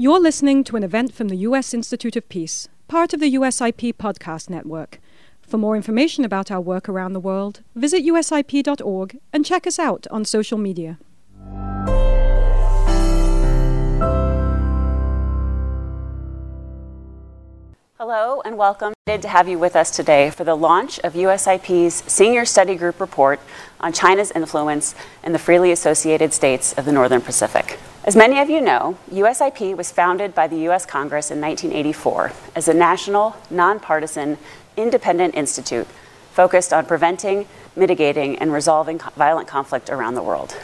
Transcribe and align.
You're 0.00 0.18
listening 0.18 0.64
to 0.64 0.76
an 0.76 0.82
event 0.82 1.12
from 1.12 1.28
the 1.28 1.36
U.S. 1.48 1.74
Institute 1.74 2.16
of 2.16 2.26
Peace, 2.30 2.68
part 2.88 3.12
of 3.12 3.20
the 3.20 3.34
USIP 3.34 3.96
podcast 3.96 4.48
network. 4.48 4.98
For 5.42 5.58
more 5.58 5.76
information 5.76 6.24
about 6.24 6.50
our 6.50 6.58
work 6.58 6.88
around 6.88 7.12
the 7.12 7.20
world, 7.20 7.60
visit 7.74 8.02
usip.org 8.02 9.18
and 9.30 9.44
check 9.44 9.66
us 9.66 9.78
out 9.78 10.06
on 10.10 10.24
social 10.24 10.56
media. 10.56 10.98
Hello 17.98 18.40
and 18.46 18.56
welcome. 18.56 18.94
Good 19.06 19.20
to 19.20 19.28
have 19.28 19.50
you 19.50 19.58
with 19.58 19.76
us 19.76 19.94
today 19.94 20.30
for 20.30 20.44
the 20.44 20.54
launch 20.54 20.98
of 21.00 21.12
USIP's 21.12 22.10
Senior 22.10 22.46
Study 22.46 22.74
Group 22.74 22.98
report 23.00 23.38
on 23.80 23.92
China's 23.92 24.30
influence 24.30 24.94
in 25.22 25.32
the 25.32 25.38
freely 25.38 25.70
associated 25.70 26.32
states 26.32 26.72
of 26.78 26.86
the 26.86 26.92
Northern 26.92 27.20
Pacific. 27.20 27.78
As 28.02 28.16
many 28.16 28.40
of 28.40 28.48
you 28.48 28.62
know, 28.62 28.96
USIP 29.12 29.76
was 29.76 29.92
founded 29.92 30.34
by 30.34 30.46
the 30.46 30.68
US 30.70 30.86
Congress 30.86 31.30
in 31.30 31.38
1984 31.38 32.32
as 32.56 32.66
a 32.66 32.72
national, 32.72 33.36
nonpartisan, 33.50 34.38
independent 34.74 35.34
institute 35.34 35.86
focused 36.32 36.72
on 36.72 36.86
preventing, 36.86 37.46
mitigating, 37.76 38.38
and 38.38 38.54
resolving 38.54 38.98
violent 39.16 39.46
conflict 39.46 39.90
around 39.90 40.14
the 40.14 40.22
world. 40.22 40.56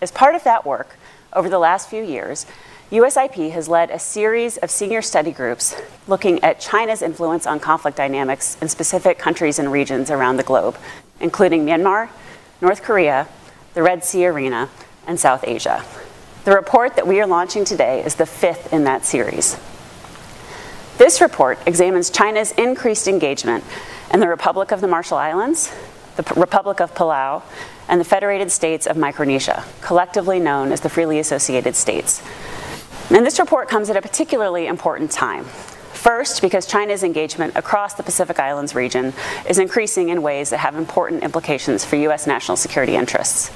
As 0.00 0.12
part 0.12 0.36
of 0.36 0.44
that 0.44 0.64
work, 0.64 0.96
over 1.32 1.48
the 1.48 1.58
last 1.58 1.90
few 1.90 2.04
years, 2.04 2.46
USIP 2.92 3.50
has 3.50 3.68
led 3.68 3.90
a 3.90 3.98
series 3.98 4.56
of 4.58 4.70
senior 4.70 5.02
study 5.02 5.32
groups 5.32 5.74
looking 6.06 6.42
at 6.44 6.60
China's 6.60 7.02
influence 7.02 7.44
on 7.44 7.58
conflict 7.58 7.96
dynamics 7.96 8.56
in 8.62 8.68
specific 8.68 9.18
countries 9.18 9.58
and 9.58 9.72
regions 9.72 10.12
around 10.12 10.36
the 10.36 10.44
globe, 10.44 10.76
including 11.18 11.66
Myanmar, 11.66 12.08
North 12.60 12.84
Korea, 12.84 13.26
the 13.74 13.82
Red 13.82 14.04
Sea 14.04 14.26
Arena, 14.26 14.70
and 15.08 15.18
South 15.18 15.42
Asia. 15.44 15.84
The 16.46 16.54
report 16.54 16.94
that 16.94 17.08
we 17.08 17.20
are 17.20 17.26
launching 17.26 17.64
today 17.64 18.04
is 18.04 18.14
the 18.14 18.24
fifth 18.24 18.72
in 18.72 18.84
that 18.84 19.04
series. 19.04 19.56
This 20.96 21.20
report 21.20 21.58
examines 21.66 22.08
China's 22.08 22.52
increased 22.52 23.08
engagement 23.08 23.64
in 24.14 24.20
the 24.20 24.28
Republic 24.28 24.70
of 24.70 24.80
the 24.80 24.86
Marshall 24.86 25.18
Islands, 25.18 25.74
the 26.14 26.22
P- 26.22 26.38
Republic 26.38 26.80
of 26.80 26.94
Palau, 26.94 27.42
and 27.88 28.00
the 28.00 28.04
Federated 28.04 28.52
States 28.52 28.86
of 28.86 28.96
Micronesia, 28.96 29.64
collectively 29.80 30.38
known 30.38 30.70
as 30.70 30.82
the 30.82 30.88
Freely 30.88 31.18
Associated 31.18 31.74
States. 31.74 32.22
And 33.10 33.26
this 33.26 33.40
report 33.40 33.68
comes 33.68 33.90
at 33.90 33.96
a 33.96 34.00
particularly 34.00 34.68
important 34.68 35.10
time. 35.10 35.46
First, 36.06 36.40
because 36.40 36.66
China's 36.66 37.02
engagement 37.02 37.56
across 37.56 37.94
the 37.94 38.04
Pacific 38.04 38.38
Islands 38.38 38.76
region 38.76 39.12
is 39.48 39.58
increasing 39.58 40.10
in 40.10 40.22
ways 40.22 40.50
that 40.50 40.58
have 40.58 40.76
important 40.76 41.24
implications 41.24 41.84
for 41.84 41.96
U.S. 41.96 42.28
national 42.28 42.56
security 42.56 42.94
interests. 42.94 43.50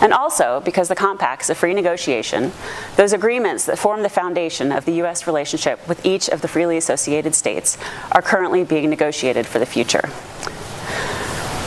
And 0.00 0.12
also 0.12 0.62
because 0.64 0.86
the 0.86 0.94
compacts 0.94 1.50
of 1.50 1.58
free 1.58 1.74
negotiation, 1.74 2.52
those 2.94 3.12
agreements 3.12 3.66
that 3.66 3.76
form 3.76 4.04
the 4.04 4.08
foundation 4.08 4.70
of 4.70 4.84
the 4.84 4.92
U.S. 5.02 5.26
relationship 5.26 5.80
with 5.88 6.06
each 6.06 6.28
of 6.28 6.42
the 6.42 6.46
freely 6.46 6.76
associated 6.76 7.34
states, 7.34 7.76
are 8.12 8.22
currently 8.22 8.62
being 8.62 8.88
negotiated 8.88 9.44
for 9.44 9.58
the 9.58 9.66
future. 9.66 10.08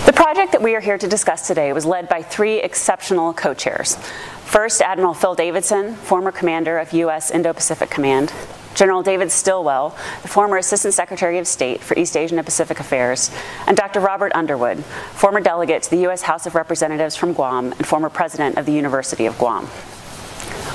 The 0.06 0.14
project 0.16 0.54
that 0.54 0.62
we 0.62 0.74
are 0.74 0.80
here 0.80 0.98
to 0.98 1.08
discuss 1.10 1.48
today 1.48 1.74
was 1.74 1.86
led 1.86 2.08
by 2.08 2.22
three 2.22 2.62
exceptional 2.62 3.34
co 3.34 3.54
chairs. 3.54 3.98
First, 4.46 4.82
Admiral 4.82 5.14
Phil 5.16 5.36
Davidson, 5.36 5.96
former 5.96 6.32
commander 6.32 6.80
of 6.80 6.94
U.S. 6.94 7.30
Indo 7.30 7.52
Pacific 7.52 7.90
Command, 7.90 8.32
General 8.76 9.04
David 9.04 9.32
Stilwell, 9.32 9.98
the 10.22 10.28
former 10.28 10.58
Assistant 10.58 10.94
Secretary 10.94 11.38
of 11.38 11.48
State 11.48 11.82
for 11.82 11.98
East 11.98 12.16
Asian 12.16 12.38
and 12.38 12.46
Pacific 12.46 12.80
Affairs, 12.80 13.32
and 13.68 13.76
Dr. 13.76 14.00
Robert 14.00 14.32
Underwood, 14.34 14.84
former 15.14 15.42
delegate 15.42 15.84
to 15.84 15.90
the 15.90 16.02
U.S. 16.04 16.22
House 16.22 16.46
of 16.46 16.56
Representatives 16.56 17.16
from 17.16 17.34
Guam 17.34 17.72
and 17.74 17.86
former 17.86 18.10
president 18.10 18.58
of 18.58 18.66
the 18.66 18.74
University 18.74 19.26
of 19.26 19.38
Guam. 19.38 19.68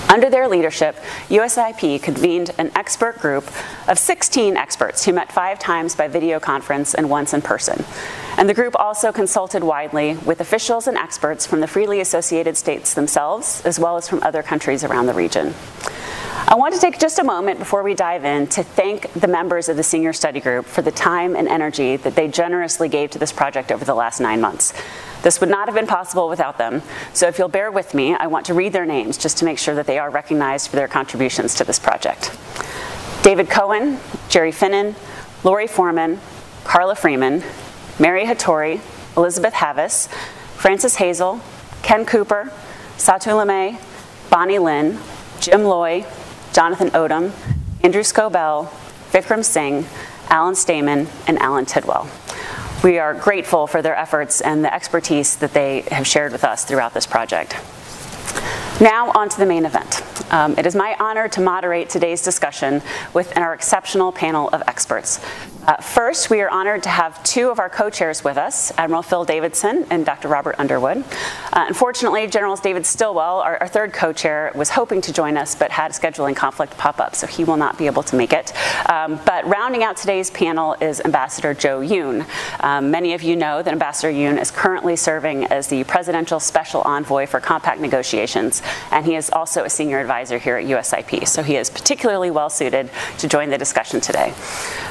Under 0.08 0.28
their 0.28 0.48
leadership, 0.48 0.96
USIP 1.28 2.02
convened 2.02 2.50
an 2.58 2.70
expert 2.76 3.18
group 3.18 3.50
of 3.88 3.98
16 3.98 4.56
experts 4.56 5.04
who 5.04 5.12
met 5.12 5.32
five 5.32 5.58
times 5.58 5.96
by 5.96 6.08
video 6.08 6.38
conference 6.38 6.94
and 6.94 7.08
once 7.08 7.32
in 7.32 7.42
person. 7.42 7.84
And 8.36 8.48
the 8.48 8.54
group 8.54 8.76
also 8.78 9.12
consulted 9.12 9.64
widely 9.64 10.16
with 10.18 10.40
officials 10.40 10.86
and 10.86 10.96
experts 10.96 11.46
from 11.46 11.60
the 11.60 11.66
freely 11.66 12.00
associated 12.00 12.56
states 12.56 12.94
themselves, 12.94 13.62
as 13.64 13.78
well 13.78 13.96
as 13.96 14.08
from 14.08 14.22
other 14.22 14.42
countries 14.42 14.84
around 14.84 15.06
the 15.06 15.14
region. 15.14 15.54
I 16.46 16.56
want 16.56 16.74
to 16.74 16.80
take 16.80 16.98
just 16.98 17.18
a 17.18 17.24
moment 17.24 17.58
before 17.58 17.82
we 17.82 17.94
dive 17.94 18.26
in 18.26 18.46
to 18.48 18.62
thank 18.62 19.10
the 19.14 19.26
members 19.26 19.70
of 19.70 19.78
the 19.78 19.82
senior 19.82 20.12
study 20.12 20.40
group 20.40 20.66
for 20.66 20.82
the 20.82 20.92
time 20.92 21.34
and 21.36 21.48
energy 21.48 21.96
that 21.96 22.16
they 22.16 22.28
generously 22.28 22.90
gave 22.90 23.10
to 23.12 23.18
this 23.18 23.32
project 23.32 23.72
over 23.72 23.82
the 23.82 23.94
last 23.94 24.20
nine 24.20 24.42
months. 24.42 24.74
This 25.22 25.40
would 25.40 25.48
not 25.48 25.68
have 25.68 25.74
been 25.74 25.86
possible 25.86 26.28
without 26.28 26.58
them, 26.58 26.82
so 27.14 27.26
if 27.28 27.38
you'll 27.38 27.48
bear 27.48 27.72
with 27.72 27.94
me, 27.94 28.14
I 28.14 28.26
want 28.26 28.44
to 28.46 28.54
read 28.54 28.74
their 28.74 28.84
names 28.84 29.16
just 29.16 29.38
to 29.38 29.46
make 29.46 29.58
sure 29.58 29.74
that 29.74 29.86
they 29.86 29.98
are 29.98 30.10
recognized 30.10 30.68
for 30.68 30.76
their 30.76 30.86
contributions 30.86 31.54
to 31.54 31.64
this 31.64 31.78
project. 31.78 32.36
David 33.22 33.48
Cohen, 33.48 33.98
Jerry 34.28 34.52
Finin, 34.52 34.94
Lori 35.44 35.66
Foreman, 35.66 36.20
Carla 36.64 36.94
Freeman, 36.94 37.42
Mary 37.98 38.26
Hattori, 38.26 38.82
Elizabeth 39.16 39.54
Havis, 39.54 40.08
Francis 40.56 40.96
Hezel, 40.96 41.40
Ken 41.82 42.04
Kuper, 42.04 42.52
Satu 42.98 43.32
Limaye, 43.32 43.80
Bonny 44.28 44.58
Lin, 44.58 44.98
Jim 45.40 45.64
Loy, 45.64 46.04
Jonathan 46.54 46.88
Odom, 46.90 47.32
Andrew 47.82 48.02
Scobell, 48.02 48.68
Vikram 49.10 49.44
Singh, 49.44 49.84
Alan 50.28 50.54
Stamen, 50.54 51.08
and 51.26 51.36
Alan 51.40 51.66
Tidwell. 51.66 52.08
We 52.84 53.00
are 53.00 53.12
grateful 53.12 53.66
for 53.66 53.82
their 53.82 53.96
efforts 53.96 54.40
and 54.40 54.64
the 54.64 54.72
expertise 54.72 55.34
that 55.38 55.52
they 55.52 55.80
have 55.90 56.06
shared 56.06 56.30
with 56.30 56.44
us 56.44 56.64
throughout 56.64 56.94
this 56.94 57.06
project. 57.06 57.56
Now, 58.80 59.10
on 59.16 59.28
to 59.30 59.36
the 59.36 59.46
main 59.46 59.66
event. 59.66 60.02
Um, 60.32 60.56
it 60.56 60.64
is 60.64 60.76
my 60.76 60.96
honor 61.00 61.28
to 61.30 61.40
moderate 61.40 61.90
today's 61.90 62.22
discussion 62.22 62.82
with 63.12 63.36
our 63.36 63.52
exceptional 63.52 64.12
panel 64.12 64.48
of 64.50 64.62
experts. 64.68 65.18
Uh, 65.66 65.76
first, 65.76 66.28
we 66.28 66.42
are 66.42 66.50
honored 66.50 66.82
to 66.82 66.90
have 66.90 67.22
two 67.24 67.48
of 67.48 67.58
our 67.58 67.70
co 67.70 67.88
chairs 67.88 68.22
with 68.22 68.36
us 68.36 68.70
Admiral 68.76 69.02
Phil 69.02 69.24
Davidson 69.24 69.86
and 69.88 70.04
Dr. 70.04 70.28
Robert 70.28 70.56
Underwood. 70.58 70.98
Uh, 70.98 71.64
unfortunately, 71.68 72.26
General 72.26 72.54
David 72.56 72.84
Stilwell, 72.84 73.40
our, 73.40 73.56
our 73.56 73.68
third 73.68 73.94
co 73.94 74.12
chair, 74.12 74.52
was 74.54 74.68
hoping 74.68 75.00
to 75.00 75.12
join 75.12 75.38
us 75.38 75.54
but 75.54 75.70
had 75.70 75.90
a 75.90 75.94
scheduling 75.94 76.36
conflict 76.36 76.76
pop 76.76 77.00
up, 77.00 77.14
so 77.14 77.26
he 77.26 77.44
will 77.44 77.56
not 77.56 77.78
be 77.78 77.86
able 77.86 78.02
to 78.02 78.14
make 78.14 78.34
it. 78.34 78.52
Um, 78.90 79.18
but 79.24 79.46
rounding 79.46 79.82
out 79.82 79.96
today's 79.96 80.30
panel 80.30 80.76
is 80.82 81.00
Ambassador 81.00 81.54
Joe 81.54 81.80
Yun. 81.80 82.26
Um, 82.60 82.90
many 82.90 83.14
of 83.14 83.22
you 83.22 83.34
know 83.34 83.62
that 83.62 83.72
Ambassador 83.72 84.10
Yun 84.10 84.36
is 84.36 84.50
currently 84.50 84.96
serving 84.96 85.46
as 85.46 85.68
the 85.68 85.82
Presidential 85.84 86.40
Special 86.40 86.82
Envoy 86.82 87.26
for 87.26 87.40
Compact 87.40 87.80
Negotiations, 87.80 88.60
and 88.90 89.06
he 89.06 89.14
is 89.14 89.30
also 89.30 89.64
a 89.64 89.70
senior 89.70 89.98
advisor 89.98 90.36
here 90.36 90.58
at 90.58 90.66
USIP, 90.66 91.26
so 91.26 91.42
he 91.42 91.56
is 91.56 91.70
particularly 91.70 92.30
well 92.30 92.50
suited 92.50 92.90
to 93.16 93.28
join 93.28 93.48
the 93.48 93.56
discussion 93.56 94.02
today. 94.02 94.34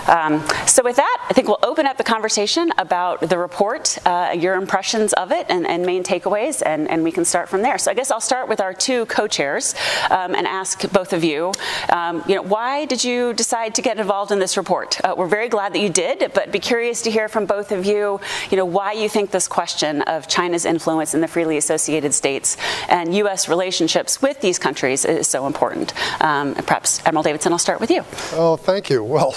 Um, 0.08 0.44
so, 0.66 0.84
with 0.84 0.96
that, 0.96 1.26
I 1.30 1.34
think 1.34 1.48
we'll 1.48 1.60
open 1.64 1.86
up 1.86 1.98
the 1.98 2.04
conversation 2.04 2.72
about 2.78 3.22
the 3.22 3.38
report, 3.38 3.98
uh, 4.06 4.36
your 4.38 4.56
impressions 4.56 5.14
of 5.14 5.32
it, 5.32 5.46
and, 5.50 5.68
and 5.68 5.86
main 5.86 6.04
takeaways, 6.04 6.62
and, 6.66 6.90
and, 6.90 7.04
we 7.04 7.12
can 7.12 7.26
start 7.26 7.50
from 7.50 7.62
there. 7.62 7.78
So, 7.78 7.92
I 7.92 7.94
guess 7.94 8.12
I'll 8.12 8.22
start 8.22 8.48
with 8.48 8.62
our 8.62 8.74
two 8.74 9.06
co-chairs 9.08 9.76
um, 10.10 10.36
and 10.36 10.48
ask 10.48 10.90
both 10.92 11.12
of 11.12 11.24
you, 11.24 11.52
um, 11.90 12.24
you 12.28 12.36
know, 12.36 12.42
why 12.42 12.86
did 12.86 13.04
you 13.04 13.34
decide 13.34 13.76
to 13.76 13.82
get 13.82 14.00
involved 14.00 14.32
in 14.32 14.40
this 14.40 14.56
report? 14.56 15.00
Uh, 15.04 15.16
we're 15.18 15.28
very 15.28 15.50
glad 15.50 15.74
that 15.74 15.80
you 15.80 15.90
did, 15.90 16.32
but 16.34 16.52
be 16.52 16.60
curious 16.60 17.02
to 17.02 17.12
hear 17.12 17.28
from 17.28 17.46
both 17.46 17.72
of 17.72 17.86
you, 17.86 18.20
you 18.50 18.58
know, 18.58 18.66
why 18.66 18.94
you 18.94 19.10
think 19.10 19.32
this 19.32 19.48
question 19.48 20.02
of 20.04 20.28
China's 20.28 20.66
influence 20.66 21.14
in 21.14 21.22
the 21.22 21.28
freely 21.28 21.58
associated 21.58 22.14
states 22.14 22.58
and 22.90 23.14
U.S. 23.16 23.50
relationships 23.50 24.22
with 24.22 24.40
these 24.42 24.60
countries 24.60 25.04
is 25.04 25.28
so 25.28 25.46
important. 25.46 25.94
Um, 26.22 26.56
perhaps, 26.56 27.02
Admiral 27.06 27.24
Davidson, 27.24 27.52
I'll 27.52 27.60
start 27.60 27.80
with 27.80 27.92
you. 27.92 28.04
Oh, 28.34 28.56
thank 28.56 28.90
you. 28.90 29.04
Well. 29.04 29.36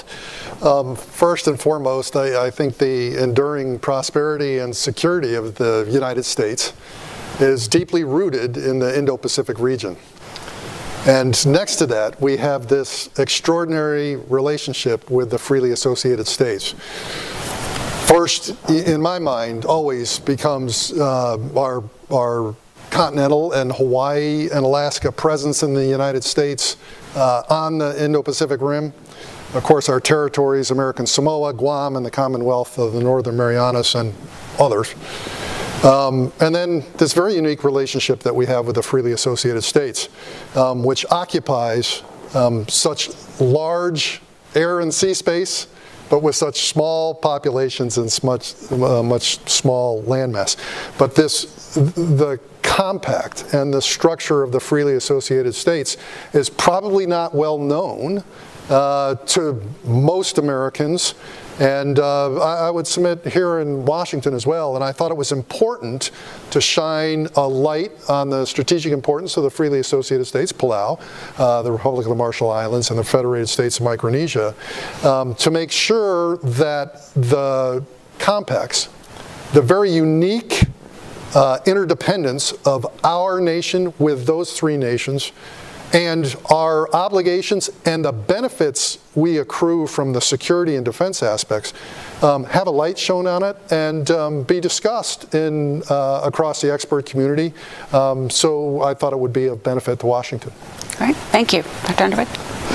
First 1.17 1.49
and 1.49 1.59
foremost, 1.59 2.15
I, 2.15 2.45
I, 2.45 2.51
think 2.51 2.77
the 2.77 3.17
enduring 3.17 3.79
prosperity 3.79 4.59
and 4.59 4.77
security 4.77 5.33
of 5.33 5.55
the 5.55 5.89
United 5.91 6.25
States 6.25 6.75
is 7.41 7.69
deeply 7.69 8.05
rooted 8.05 8.59
in 8.59 8.81
the 8.81 8.99
Indo 8.99 9.17
Pacific 9.17 9.59
region. 9.59 9.97
And 11.07 11.47
next 11.47 11.77
to 11.77 11.87
that, 11.87 12.21
we 12.21 12.37
have 12.37 12.67
this 12.67 13.09
extraordinary 13.19 14.17
relationship 14.17 15.11
with 15.11 15.31
the 15.31 15.39
freely 15.39 15.71
associated 15.71 16.27
states. 16.27 16.75
First, 18.07 18.55
in 18.69 19.01
my 19.01 19.19
mind, 19.19 19.65
always 19.65 20.19
becomes 20.19 20.93
uh, 20.93 21.39
our, 21.57 21.83
our 22.13 22.55
continental 22.91 23.53
and 23.53 23.73
Hawaii 23.73 24.51
and 24.53 24.67
Alaska 24.67 25.11
presence 25.11 25.63
in 25.63 25.73
the 25.73 25.87
United 25.87 26.25
States 26.25 26.77
uh, 27.15 27.43
on 27.49 27.79
the 27.79 28.05
Indo 28.05 28.23
Pacific 28.23 28.61
Rim 28.61 28.93
of 29.55 29.63
course, 29.63 29.89
our 29.89 30.01
territories, 30.01 30.71
American 30.71 31.07
Samoa, 31.07 31.53
Guam, 31.53 31.97
and 31.97 32.05
the 32.05 32.11
Commonwealth 32.11 32.79
of 32.79 32.93
the 32.93 33.01
Northern 33.01 33.37
Marianas 33.37 33.95
and 33.95 34.15
others. 34.59 34.95
Um, 35.85 36.33
and 36.41 36.55
then 36.55 36.85
this 36.97 37.13
very 37.13 37.35
unique 37.35 37.63
relationship 37.63 38.21
that 38.21 38.35
we 38.35 38.47
have 38.47 38.67
with 38.67 38.77
the 38.77 38.83
freely 38.83 39.13
associated 39.13 39.63
states, 39.63 40.09
um, 40.57 40.83
which 40.83 41.05
occupies 41.11 42.03
um, 42.35 42.67
such 42.69 43.11
large 43.41 44.21
air 44.55 44.81
and 44.81 44.93
sea 44.93 45.15
space 45.15 45.69
but 46.09 46.23
with 46.23 46.37
such 46.37 46.69
small 46.69 47.15
populations 47.15 47.99
and 47.99 48.17
much, 48.23 48.55
uh, 48.71 49.03
much 49.03 49.39
small 49.49 50.03
landmass. 50.05 50.57
But 50.99 51.15
this, 51.15 51.75
the 51.75 52.39
compact 52.63 53.55
and 53.55 53.73
the 53.73 53.83
structure 53.83 54.43
of 54.43 54.53
the 54.53 54.61
freely 54.61 54.95
associated 54.95 55.55
states 55.55 55.97
is 56.33 56.49
probably 56.49 57.07
not 57.07 57.35
well 57.35 57.59
known 57.59 58.23
to 58.69 59.63
most 59.85 60.39
Americans. 60.39 61.15
And 61.59 61.99
uh, 61.99 62.39
I, 62.39 62.67
I, 62.67 62.71
would 62.71 62.87
submit 62.87 63.25
here 63.27 63.61
in 63.61 63.87
Washington 63.87 64.35
as 64.35 64.47
well. 64.47 64.75
And 64.75 64.85
I 64.85 64.93
thought 64.93 65.11
it 65.11 65.17
was 65.17 65.33
important 65.33 66.11
to 66.51 66.61
shine 66.61 67.29
a 67.35 67.49
light 67.49 67.93
on 68.11 68.29
the 68.29 68.45
strategic 68.45 68.93
importance 68.93 69.39
of 69.39 69.43
the 69.43 69.51
freely 69.51 69.79
associated 69.79 70.27
states, 70.27 70.53
Palau, 70.53 71.01
uh, 71.39 71.63
the 71.63 71.73
Republic 71.73 72.05
of 72.05 72.11
the 72.11 72.17
Marshall 72.17 72.51
Islands, 72.51 72.91
and 72.91 72.99
the 72.99 73.05
Federated 73.05 73.49
States 73.49 73.79
of 73.79 73.85
Micronesia, 73.85 74.55
um, 75.03 75.35
to 75.37 75.51
make 75.51 75.73
sure 75.73 76.37
that 76.39 77.11
the 77.15 77.83
compacts, 78.19 78.91
the 79.55 79.63
very 79.63 79.91
unique 79.91 80.65
uh, 81.35 81.59
interdependence 81.65 82.53
of 82.67 82.87
our 83.03 83.41
nation 83.41 83.95
with 83.99 84.27
those 84.27 84.53
three 84.53 84.77
nations 84.77 85.33
and 85.93 86.37
our 86.51 86.93
obligations 86.95 87.71
and 87.85 88.05
the 88.05 88.13
benefits 88.13 88.99
we 89.15 89.39
accrue 89.39 89.87
from 89.87 90.13
the 90.13 90.21
security 90.21 90.77
and 90.77 90.85
defense 90.85 91.23
aspects 91.23 91.73
um, 92.23 92.45
have 92.45 92.67
a 92.67 92.71
light 92.71 92.99
shown 92.99 93.27
on 93.27 93.43
it 93.43 93.57
and 93.71 94.11
um, 94.11 94.43
be 94.43 94.61
discussed 94.61 95.35
in, 95.35 95.83
uh, 95.89 96.21
across 96.25 96.61
the 96.61 96.73
expert 96.73 97.07
community. 97.07 97.53
Um, 97.93 98.29
so 98.31 98.83
I 98.83 98.95
thought 98.95 99.13
it 99.13 99.19
would 99.19 99.33
be 99.33 99.47
of 99.47 99.63
benefit 99.63 100.01
to 100.01 100.07
Washington. 100.07 100.53
All 101.01 101.07
right, 101.07 101.17
thank 101.17 101.53
you. 101.53 101.63
Dr. 101.87 102.05
Underwood? 102.05 102.29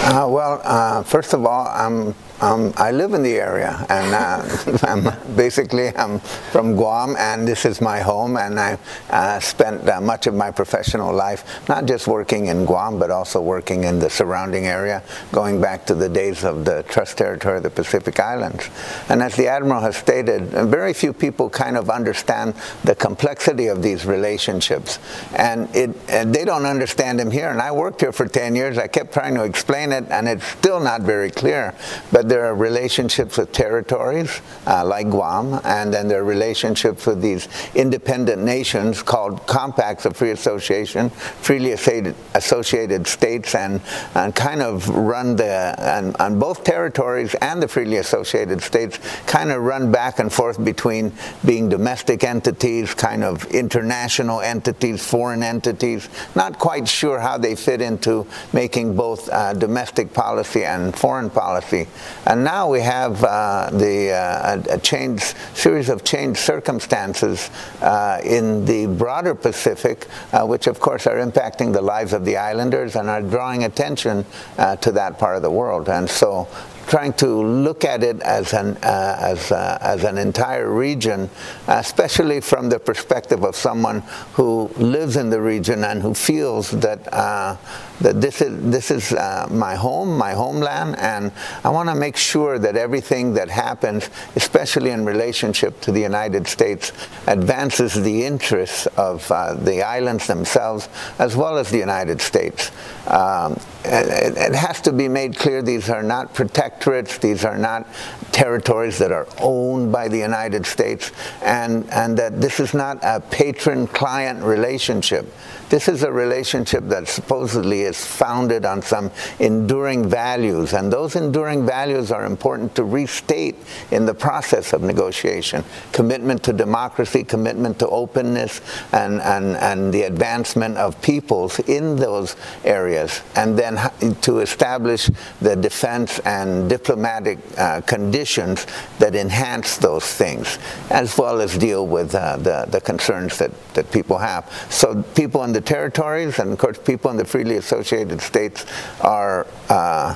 Uh, 0.04 0.28
well, 0.30 0.62
uh, 0.64 1.04
first 1.04 1.34
of 1.34 1.46
all, 1.46 1.68
I'm 1.68 2.16
um, 2.42 2.74
I 2.76 2.92
live 2.92 3.14
in 3.14 3.22
the 3.22 3.36
area, 3.36 3.86
and 3.88 4.16
uh, 4.16 4.78
I'm 4.88 5.36
basically 5.36 5.96
I'm 5.96 6.20
from 6.20 6.76
Guam, 6.76 7.16
and 7.18 7.48
this 7.48 7.66
is 7.66 7.82
my 7.82 8.00
home. 8.00 8.36
And 8.36 8.60
I 8.60 8.80
uh, 9.12 9.40
spent 9.40 9.88
uh, 9.88 10.02
much 10.02 10.26
of 10.26 10.34
my 10.34 10.50
professional 10.50 11.14
life 11.14 11.46
not 11.70 11.86
just 11.86 12.08
working 12.08 12.48
in 12.48 12.66
Guam, 12.66 12.98
but 12.98 13.12
also 13.12 13.40
working 13.40 13.84
in 13.84 14.00
the 14.00 14.10
surrounding 14.10 14.66
area, 14.66 15.04
going 15.32 15.62
back 15.62 15.86
to 15.86 15.96
the 15.96 16.10
days 16.10 16.44
of 16.44 16.66
the 16.66 16.82
Trust 16.84 17.20
Territory 17.20 17.58
of 17.58 17.64
the 17.64 17.70
Pacific 17.70 18.20
Islands. 18.20 18.70
And 19.08 19.22
as 19.22 19.36
the 19.36 19.48
admiral 19.48 19.82
has 19.82 19.96
stated, 19.96 20.48
very 20.50 20.94
few 20.94 21.14
people 21.14 21.48
kind 21.48 21.78
of 21.78 21.92
understand 21.92 22.56
the 22.84 22.96
complexity 22.96 23.68
of 23.68 23.84
these 23.84 24.06
relationships, 24.06 24.98
and 25.36 25.74
it 25.76 25.96
and 26.10 26.34
they 26.34 26.46
don't 26.46 26.66
understand 26.66 27.20
them 27.20 27.30
here. 27.30 27.50
And 27.50 27.62
I 27.62 27.72
worked 27.72 28.02
here 28.02 28.12
for 28.12 28.28
10 28.28 28.56
years. 28.56 28.80
I 28.80 28.88
kept 28.88 29.14
trying 29.14 29.36
to 29.36 29.44
explain 29.44 29.92
it, 29.92 30.06
and 30.10 30.28
it's 30.28 30.46
still 30.46 30.80
not 30.80 31.02
very 31.02 31.30
clear. 31.30 31.76
But 32.12 32.31
there 32.32 32.46
are 32.46 32.56
relationships 32.56 33.38
with 33.38 33.52
territories 33.52 34.40
uh, 34.66 34.86
like 34.86 35.10
Guam, 35.10 35.60
and 35.66 35.94
then 35.94 36.08
there 36.08 36.22
are 36.22 36.24
relationships 36.24 37.06
with 37.06 37.22
these 37.22 37.50
independent 37.76 38.42
nations 38.42 39.04
called 39.04 39.46
compacts 39.48 40.06
of 40.06 40.16
free 40.16 40.32
association, 40.32 41.10
freely 41.10 41.74
associated 41.74 43.06
states, 43.06 43.54
and, 43.54 43.82
and 44.16 44.34
kind 44.34 44.62
of 44.62 44.88
run 44.88 45.36
the, 45.36 45.76
and, 45.78 46.16
on 46.22 46.40
both 46.40 46.64
territories 46.64 47.36
and 47.42 47.62
the 47.62 47.68
freely 47.68 47.98
associated 47.98 48.62
states, 48.62 48.98
kind 49.28 49.52
of 49.52 49.62
run 49.62 49.92
back 49.92 50.20
and 50.20 50.32
forth 50.32 50.64
between 50.64 51.12
being 51.46 51.68
domestic 51.68 52.24
entities, 52.24 52.94
kind 52.94 53.26
of 53.26 53.44
international 53.48 54.40
entities, 54.40 55.06
foreign 55.06 55.44
entities, 55.44 56.08
not 56.34 56.58
quite 56.58 56.88
sure 56.88 57.20
how 57.20 57.38
they 57.38 57.58
fit 57.58 57.82
into 57.82 58.26
making 58.54 58.96
both 58.96 59.28
uh, 59.28 59.54
domestic 59.54 60.14
policy 60.14 60.64
and 60.64 60.96
foreign 60.96 61.30
policy. 61.30 61.88
And 62.26 62.44
now 62.44 62.70
we 62.70 62.82
have 62.82 63.24
uh, 63.24 63.70
the 63.72 64.12
uh, 64.12 64.64
a, 64.70 64.78
change, 64.78 65.22
series 65.54 65.90
of 65.90 66.04
changed 66.04 66.40
circumstances 66.40 67.50
uh, 67.82 68.20
in 68.24 68.64
the 68.66 68.86
broader 68.88 69.34
Pacific, 69.34 70.08
uh, 70.32 70.46
which 70.46 70.68
of 70.68 70.80
course 70.80 71.08
are 71.08 71.18
impacting 71.18 71.74
the 71.74 71.82
lives 71.82 72.14
of 72.14 72.26
the 72.26 72.38
islanders 72.38 72.96
and 72.96 73.10
are 73.10 73.22
drawing 73.22 73.64
attention 73.64 74.26
uh, 74.58 74.76
to 74.78 74.92
that 74.92 75.18
part 75.18 75.36
of 75.36 75.42
the 75.42 75.50
world. 75.50 75.90
And 75.90 76.10
so 76.10 76.48
trying 76.88 77.14
to 77.14 77.28
look 77.42 77.86
at 77.86 78.04
it 78.04 78.22
as 78.22 78.54
an, 78.54 78.78
uh, 78.84 79.16
as, 79.20 79.52
uh, 79.52 79.78
as 79.82 80.04
an 80.04 80.18
entire 80.18 80.70
region, 80.70 81.30
especially 81.68 82.42
from 82.42 82.70
the 82.70 82.80
perspective 82.80 83.44
of 83.44 83.56
someone 83.56 84.02
who 84.34 84.68
lives 84.78 85.16
in 85.16 85.30
the 85.30 85.42
region 85.42 85.84
and 85.84 86.02
who 86.02 86.14
feels 86.14 86.72
that, 86.72 87.12
uh, 87.14 87.56
that 88.02 88.20
this 88.20 88.42
is, 88.42 88.72
this 88.72 88.92
is 88.92 89.14
uh, 89.14 89.48
my 89.50 89.76
home, 89.76 90.18
my 90.18 90.34
homeland, 90.34 90.98
and 90.98 91.32
I 91.64 91.70
want 91.70 91.90
to 91.90 91.96
make 91.96 92.18
sure 92.18 92.60
that 92.60 92.76
everything 92.76 93.34
that 93.36 93.50
happens, 93.50 94.10
especially 94.36 94.92
in 94.92 95.06
relationship 95.06 95.80
to 95.82 95.92
the 95.92 96.02
United 96.02 96.48
States, 96.48 96.92
advances 97.28 97.94
the 97.94 98.26
interests 98.26 98.88
of 98.98 99.32
uh, 99.32 99.54
the 99.54 99.84
islands 99.84 100.28
themselves 100.28 100.90
as 101.20 101.36
well 101.36 101.58
as 101.58 101.70
the 101.70 101.78
United 101.78 102.22
States. 102.22 102.72
Um, 103.08 103.60
it, 103.84 104.38
it 104.38 104.56
has 104.56 104.82
to 104.82 104.94
be 104.94 105.08
made 105.08 105.36
clear 105.38 105.62
these 105.62 105.90
are 105.90 106.04
not 106.04 106.34
protectorates, 106.34 107.20
these 107.20 107.46
are 107.46 107.58
not 107.58 107.88
territories 108.32 108.98
that 109.00 109.12
are 109.12 109.28
owned 109.40 109.92
by 109.92 110.08
the 110.08 110.18
United 110.18 110.66
States, 110.66 111.12
and, 111.42 111.90
and 111.90 112.18
that 112.18 112.42
this 112.42 112.60
is 112.60 112.74
not 112.74 113.00
a 113.04 113.20
patron-client 113.20 114.42
relationship. 114.44 115.32
This 115.70 115.88
is 115.88 116.04
a 116.04 116.12
relationship 116.12 116.84
that 116.86 117.08
supposedly 117.08 117.82
is 117.92 118.06
founded 118.06 118.66
on 118.66 118.82
some 118.82 119.12
enduring 119.40 120.10
values, 120.10 120.74
and 120.74 120.92
those 120.92 121.16
enduring 121.16 121.66
values 121.66 122.12
are 122.12 122.26
important 122.26 122.74
to 122.76 122.84
restate 122.84 123.56
in 123.92 124.06
the 124.06 124.14
process 124.14 124.74
of 124.74 124.82
negotiation. 124.82 125.64
Commitment 125.92 126.42
to 126.44 126.54
democracy, 126.54 127.24
commitment 127.24 127.78
to 127.80 127.88
openness, 127.90 128.62
and, 128.94 129.22
and, 129.22 129.58
and 129.58 129.94
the 129.94 130.04
advancement 130.04 130.78
of 130.78 131.00
peoples 131.02 131.60
in 131.68 131.96
those 131.96 132.36
areas, 132.64 133.22
and 133.36 133.60
then 133.60 133.76
to 134.22 134.40
establish 134.40 135.10
the 135.42 135.56
defense 135.56 136.20
and 136.20 136.70
diplomatic 136.70 137.38
uh, 137.58 137.82
conditions 137.82 138.66
that 139.00 139.16
enhance 139.16 139.78
those 139.78 140.06
things, 140.06 140.58
as 140.90 141.18
well 141.18 141.42
as 141.42 141.58
deal 141.58 141.86
with 141.86 142.16
uh, 142.16 142.38
the, 142.38 142.66
the 142.70 142.80
concerns 142.82 143.38
that, 143.38 143.52
that 143.74 143.92
people 143.92 144.18
have. 144.18 144.50
So 144.70 145.04
people 145.16 145.44
in 145.44 145.52
the 145.54 145.62
territories 145.62 146.40
and 146.40 146.52
of 146.54 146.58
course 146.58 146.78
people 146.78 147.12
in 147.12 147.18
the 147.18 147.26
freely 147.26 147.56
associated 147.72 148.22
states 148.22 148.66
are 149.02 149.48
uh, 149.70 150.16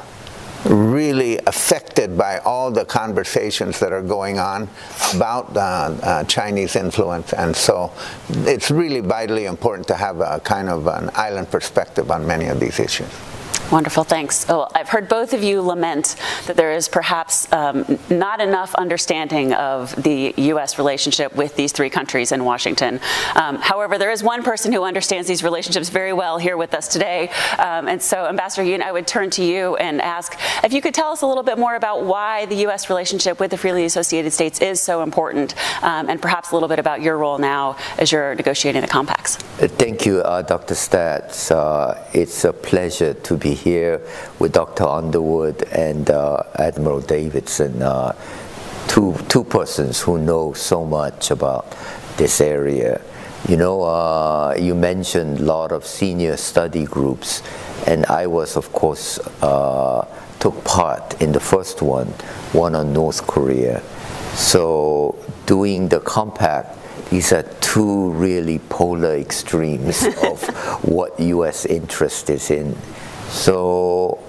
really 0.65 1.37
affected 1.45 2.17
by 2.17 2.39
all 2.39 2.71
the 2.71 2.83
conversations 2.85 3.79
that 3.79 3.93
are 3.93 4.01
going 4.01 4.39
on 4.39 4.67
about 5.13 5.55
uh, 5.55 5.59
uh, 5.59 6.23
Chinese 6.25 6.75
influence. 6.75 7.33
And 7.33 7.55
so 7.55 7.91
it's 8.29 8.71
really 8.71 8.99
vitally 8.99 9.45
important 9.45 9.87
to 9.89 9.95
have 9.95 10.19
a 10.21 10.41
kind 10.43 10.69
of 10.69 10.87
an 10.87 11.11
island 11.13 11.51
perspective 11.51 12.09
on 12.09 12.25
many 12.25 12.47
of 12.47 12.59
these 12.59 12.79
issues. 12.79 13.09
Wonderful, 13.71 14.03
thanks. 14.03 14.47
Oh, 14.47 14.67
I've 14.75 14.89
heard 14.89 15.09
both 15.09 15.33
of 15.33 15.41
you 15.41 15.59
lament 15.59 16.15
that 16.45 16.56
there 16.56 16.72
is 16.72 16.88
perhaps 16.88 17.51
um, 17.51 17.98
not 18.12 18.39
enough 18.39 18.75
understanding 18.75 19.53
of 19.53 19.95
the 20.01 20.36
U.S. 20.38 20.77
relationship 20.77 21.36
with 21.36 21.55
these 21.55 21.72
three 21.72 21.89
countries 21.89 22.31
in 22.31 22.45
Washington. 22.45 23.00
Um, 23.36 23.55
however, 23.55 23.98
there 23.98 24.12
is 24.12 24.22
one 24.22 24.43
person 24.43 24.72
who 24.72 24.84
understands 24.84 25.27
these 25.27 25.43
relationships 25.43 25.89
very 25.89 26.13
well 26.13 26.38
here 26.38 26.57
with 26.57 26.75
us 26.75 26.88
today. 26.88 27.29
Um, 27.57 27.88
and 27.88 28.00
so, 28.00 28.27
Ambassador 28.27 28.63
Yun, 28.63 28.84
I 28.84 28.91
would 28.91 29.07
turn 29.07 29.31
to 29.31 29.43
you 29.43 29.75
and 29.77 30.00
ask 30.00 30.38
if 30.63 30.72
you 30.72 30.81
could 30.81 30.93
tell 30.93 31.10
us 31.10 31.24
a 31.24 31.27
little 31.27 31.43
bit 31.43 31.57
more 31.57 31.75
about 31.75 32.05
why 32.05 32.45
the 32.45 32.55
U.S. 32.67 32.88
relationship 32.88 33.39
with 33.39 33.50
the 33.50 33.57
freely 33.57 33.86
associated 33.86 34.31
states 34.31 34.62
is 34.62 34.79
so 34.79 35.01
important, 35.01 35.55
um, 35.84 36.07
and 36.07 36.22
perhaps 36.22 36.51
a 36.51 36.53
little 36.53 36.69
bit 36.69 36.79
about 36.79 37.01
your 37.01 37.17
role 37.17 37.39
now 37.39 37.77
as 37.98 38.12
you're 38.12 38.36
negotiating 38.36 38.81
the 38.81 38.88
compacts. 38.88 39.38
Thank 39.57 40.05
you, 40.05 40.19
uh, 40.19 40.43
Dr. 40.43 40.75
Staats. 40.75 41.50
Uh, 41.50 42.07
it's 42.13 42.45
a 42.45 42.53
pleasure 42.53 43.15
to 43.15 43.38
be 43.38 43.54
here 43.55 44.01
with 44.39 44.53
Dr. 44.53 44.83
Underwood 44.83 45.63
and 45.71 46.09
uh, 46.09 46.43
Admiral 46.55 47.01
Davidson, 47.01 47.81
uh, 47.81 48.13
two, 48.88 49.15
two 49.27 49.43
persons 49.43 50.01
who 50.01 50.17
know 50.17 50.53
so 50.53 50.85
much 50.85 51.31
about 51.31 51.75
this 52.17 52.39
area. 52.39 53.01
You 53.47 53.57
know, 53.57 53.83
uh, 53.83 54.55
you 54.59 54.75
mentioned 54.75 55.39
a 55.39 55.43
lot 55.43 55.71
of 55.71 55.85
senior 55.85 56.38
study 56.38 56.85
groups, 56.85 57.43
and 57.85 58.05
I 58.07 58.27
was, 58.27 58.57
of 58.57 58.71
course, 58.74 59.19
uh, 59.41 60.07
took 60.39 60.63
part 60.63 61.21
in 61.21 61.31
the 61.31 61.39
first 61.39 61.81
one, 61.81 62.07
one 62.53 62.75
on 62.75 62.93
North 62.93 63.25
Korea. 63.27 63.81
So 64.33 65.15
doing 65.45 65.89
the 65.89 66.00
compact, 66.00 66.77
these 67.09 67.31
are 67.31 67.43
two 67.62 68.09
really 68.12 68.59
polar 68.59 69.15
extremes 69.15 70.03
of 70.24 70.43
what 70.83 71.19
U.S. 71.19 71.65
interest 71.65 72.29
is 72.29 72.50
in. 72.50 72.75
So, 73.29 74.24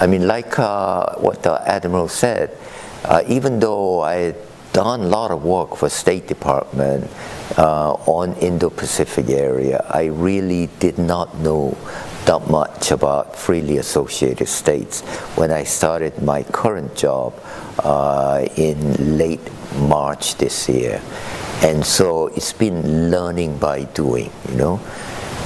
I 0.00 0.06
mean, 0.06 0.26
like 0.26 0.58
uh, 0.58 1.14
what 1.16 1.42
the 1.42 1.60
Admiral 1.68 2.08
said, 2.08 2.56
uh, 3.04 3.22
even 3.26 3.60
though 3.60 4.02
I 4.02 4.34
done 4.72 5.02
a 5.02 5.06
lot 5.06 5.30
of 5.30 5.44
work 5.44 5.76
for 5.76 5.88
State 5.88 6.26
Department 6.26 7.10
uh, 7.58 7.92
on 8.06 8.34
Indo-Pacific 8.34 9.28
area, 9.28 9.84
I 9.88 10.04
really 10.04 10.68
did 10.78 10.98
not 10.98 11.36
know 11.38 11.76
that 12.24 12.48
much 12.48 12.90
about 12.90 13.36
freely 13.36 13.78
associated 13.78 14.48
states 14.48 15.00
when 15.36 15.50
I 15.50 15.64
started 15.64 16.22
my 16.22 16.44
current 16.44 16.94
job 16.94 17.34
uh, 17.80 18.46
in 18.56 19.18
late 19.18 19.40
March 19.76 20.36
this 20.36 20.68
year. 20.68 21.02
And 21.62 21.84
so 21.84 22.28
it's 22.28 22.52
been 22.52 23.10
learning 23.10 23.58
by 23.58 23.84
doing, 23.84 24.30
you 24.48 24.54
know. 24.54 24.80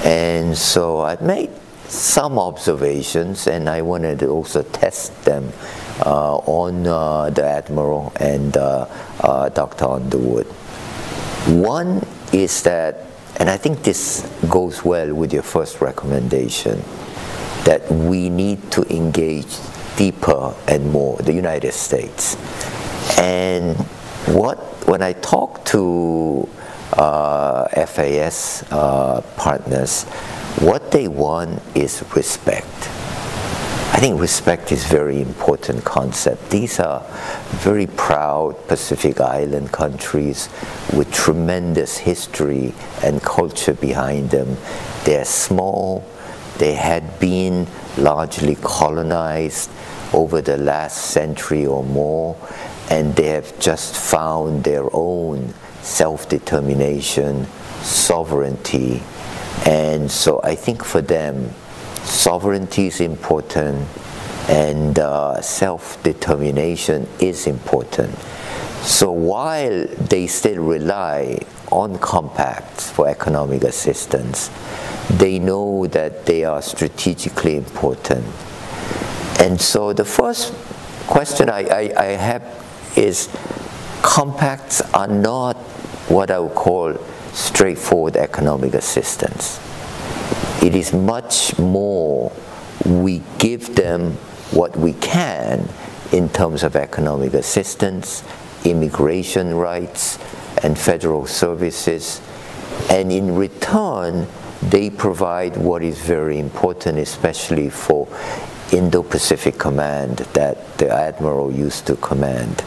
And 0.04 0.56
so 0.56 1.00
I've 1.00 1.22
made 1.22 1.50
some 1.88 2.38
observations 2.38 3.46
and 3.46 3.68
I 3.68 3.82
wanted 3.82 4.20
to 4.20 4.28
also 4.28 4.62
test 4.62 5.24
them 5.24 5.52
uh, 6.04 6.36
on 6.36 6.86
uh, 6.86 7.30
the 7.30 7.44
Admiral 7.44 8.12
and 8.20 8.56
uh, 8.56 8.86
uh, 9.20 9.48
Dr. 9.48 9.84
Underwood. 9.86 10.46
One 11.46 12.06
is 12.32 12.62
that 12.64 13.06
and 13.38 13.50
I 13.50 13.58
think 13.58 13.82
this 13.82 14.26
goes 14.48 14.82
well 14.82 15.14
with 15.14 15.32
your 15.32 15.42
first 15.42 15.82
recommendation 15.82 16.82
that 17.64 17.90
we 17.90 18.30
need 18.30 18.70
to 18.72 18.82
engage 18.94 19.58
deeper 19.96 20.54
and 20.66 20.90
more 20.90 21.18
the 21.18 21.32
United 21.32 21.72
States. 21.72 22.36
And 23.18 23.76
what 24.26 24.58
when 24.88 25.02
I 25.02 25.12
talk 25.14 25.64
to 25.66 26.48
uh, 26.92 27.86
FAS 27.86 28.64
uh, 28.70 29.20
partners, 29.36 30.06
what 30.60 30.90
they 30.90 31.06
want 31.06 31.62
is 31.74 32.02
respect. 32.14 32.66
I 33.92 33.98
think 33.98 34.20
respect 34.20 34.72
is 34.72 34.84
very 34.84 35.22
important 35.22 35.84
concept. 35.84 36.50
These 36.50 36.80
are 36.80 37.02
very 37.64 37.86
proud 37.86 38.66
Pacific 38.68 39.20
Island 39.20 39.72
countries 39.72 40.48
with 40.92 41.12
tremendous 41.12 41.98
history 41.98 42.74
and 43.02 43.22
culture 43.22 43.74
behind 43.74 44.30
them. 44.30 44.56
They're 45.04 45.24
small. 45.24 46.04
They 46.58 46.74
had 46.74 47.18
been 47.20 47.66
largely 47.96 48.56
colonized 48.56 49.70
over 50.12 50.42
the 50.42 50.56
last 50.56 51.06
century 51.06 51.66
or 51.66 51.84
more, 51.84 52.36
and 52.90 53.14
they 53.14 53.28
have 53.28 53.58
just 53.58 53.94
found 53.94 54.64
their 54.64 54.88
own 54.92 55.54
self-determination, 55.82 57.46
sovereignty, 57.82 59.02
and 59.64 60.10
so 60.10 60.40
I 60.42 60.54
think 60.54 60.84
for 60.84 61.00
them, 61.00 61.50
sovereignty 62.02 62.86
is 62.88 63.00
important 63.00 63.86
and 64.48 64.98
uh, 64.98 65.40
self 65.40 66.02
determination 66.02 67.08
is 67.18 67.46
important. 67.46 68.16
So 68.82 69.10
while 69.10 69.86
they 69.86 70.28
still 70.28 70.62
rely 70.62 71.40
on 71.72 71.98
compacts 71.98 72.90
for 72.90 73.08
economic 73.08 73.64
assistance, 73.64 74.50
they 75.10 75.38
know 75.38 75.86
that 75.88 76.26
they 76.26 76.44
are 76.44 76.62
strategically 76.62 77.56
important. 77.56 78.24
And 79.40 79.60
so 79.60 79.92
the 79.92 80.04
first 80.04 80.52
question 81.08 81.50
I, 81.50 81.64
I, 81.64 81.92
I 81.96 82.04
have 82.12 82.42
is 82.96 83.28
compacts 84.02 84.80
are 84.94 85.08
not 85.08 85.56
what 86.08 86.30
I 86.30 86.38
would 86.38 86.54
call 86.54 86.94
straightforward 87.36 88.16
economic 88.16 88.72
assistance. 88.72 89.60
It 90.62 90.74
is 90.74 90.92
much 90.92 91.58
more 91.58 92.32
we 92.84 93.22
give 93.38 93.76
them 93.76 94.12
what 94.52 94.74
we 94.76 94.94
can 94.94 95.68
in 96.12 96.28
terms 96.30 96.62
of 96.62 96.76
economic 96.76 97.34
assistance, 97.34 98.24
immigration 98.64 99.54
rights, 99.54 100.18
and 100.62 100.78
federal 100.78 101.26
services. 101.26 102.22
And 102.90 103.12
in 103.12 103.34
return, 103.34 104.26
they 104.62 104.88
provide 104.88 105.56
what 105.58 105.82
is 105.82 105.98
very 105.98 106.38
important, 106.38 106.98
especially 106.98 107.68
for 107.68 108.08
Indo 108.72 109.02
Pacific 109.02 109.58
Command 109.58 110.18
that 110.32 110.78
the 110.78 110.90
Admiral 110.90 111.52
used 111.52 111.86
to 111.88 111.96
command, 111.96 112.62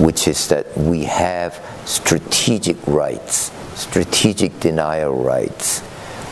which 0.00 0.26
is 0.26 0.48
that 0.48 0.76
we 0.76 1.04
have 1.04 1.62
strategic 1.84 2.76
rights, 2.86 3.50
strategic 3.76 4.58
denial 4.58 5.14
rights 5.14 5.82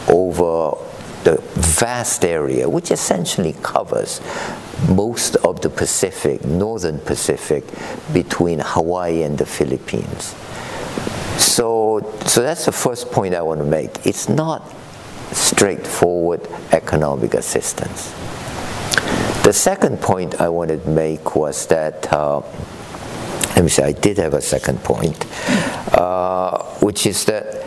over 0.09 0.77
the 1.25 1.41
vast 1.55 2.25
area, 2.25 2.69
which 2.69 2.91
essentially 2.91 3.55
covers 3.63 4.21
most 4.89 5.37
of 5.37 5.61
the 5.63 5.71
Pacific, 5.71 6.45
northern 6.45 6.99
Pacific, 6.99 7.65
between 8.13 8.59
Hawaii 8.59 9.23
and 9.23 9.39
the 9.39 9.47
Philippines. 9.47 10.35
So, 11.39 12.15
so 12.27 12.43
that's 12.43 12.67
the 12.67 12.73
first 12.73 13.11
point 13.11 13.35
I 13.35 13.43
want 13.43 13.61
to 13.61 13.67
make. 13.67 14.07
It's 14.07 14.29
not 14.29 14.63
straightforward 15.33 16.47
economic 16.73 17.35
assistance. 17.35 18.13
The 19.45 19.53
second 19.53 20.01
point 20.01 20.41
I 20.41 20.49
wanted 20.49 20.85
to 20.85 20.91
make 20.91 21.37
was 21.37 21.67
that, 21.67 22.13
uh, 22.13 22.43
let 23.55 23.63
me 23.63 23.69
say, 23.69 23.85
I 23.85 23.93
did 23.93 24.19
have 24.19 24.35
a 24.35 24.41
second 24.43 24.83
point, 24.83 25.27
uh, 25.95 26.63
which 26.81 27.07
is 27.07 27.25
that 27.27 27.65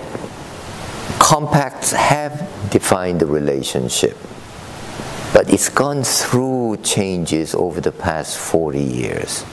compacts 1.19 1.91
have 1.91 2.47
defined 2.69 3.19
the 3.19 3.25
relationship 3.25 4.17
but 5.33 5.53
it's 5.53 5.69
gone 5.69 6.03
through 6.03 6.77
changes 6.77 7.53
over 7.53 7.81
the 7.81 7.91
past 7.91 8.37
40 8.37 8.79
years. 8.81 9.45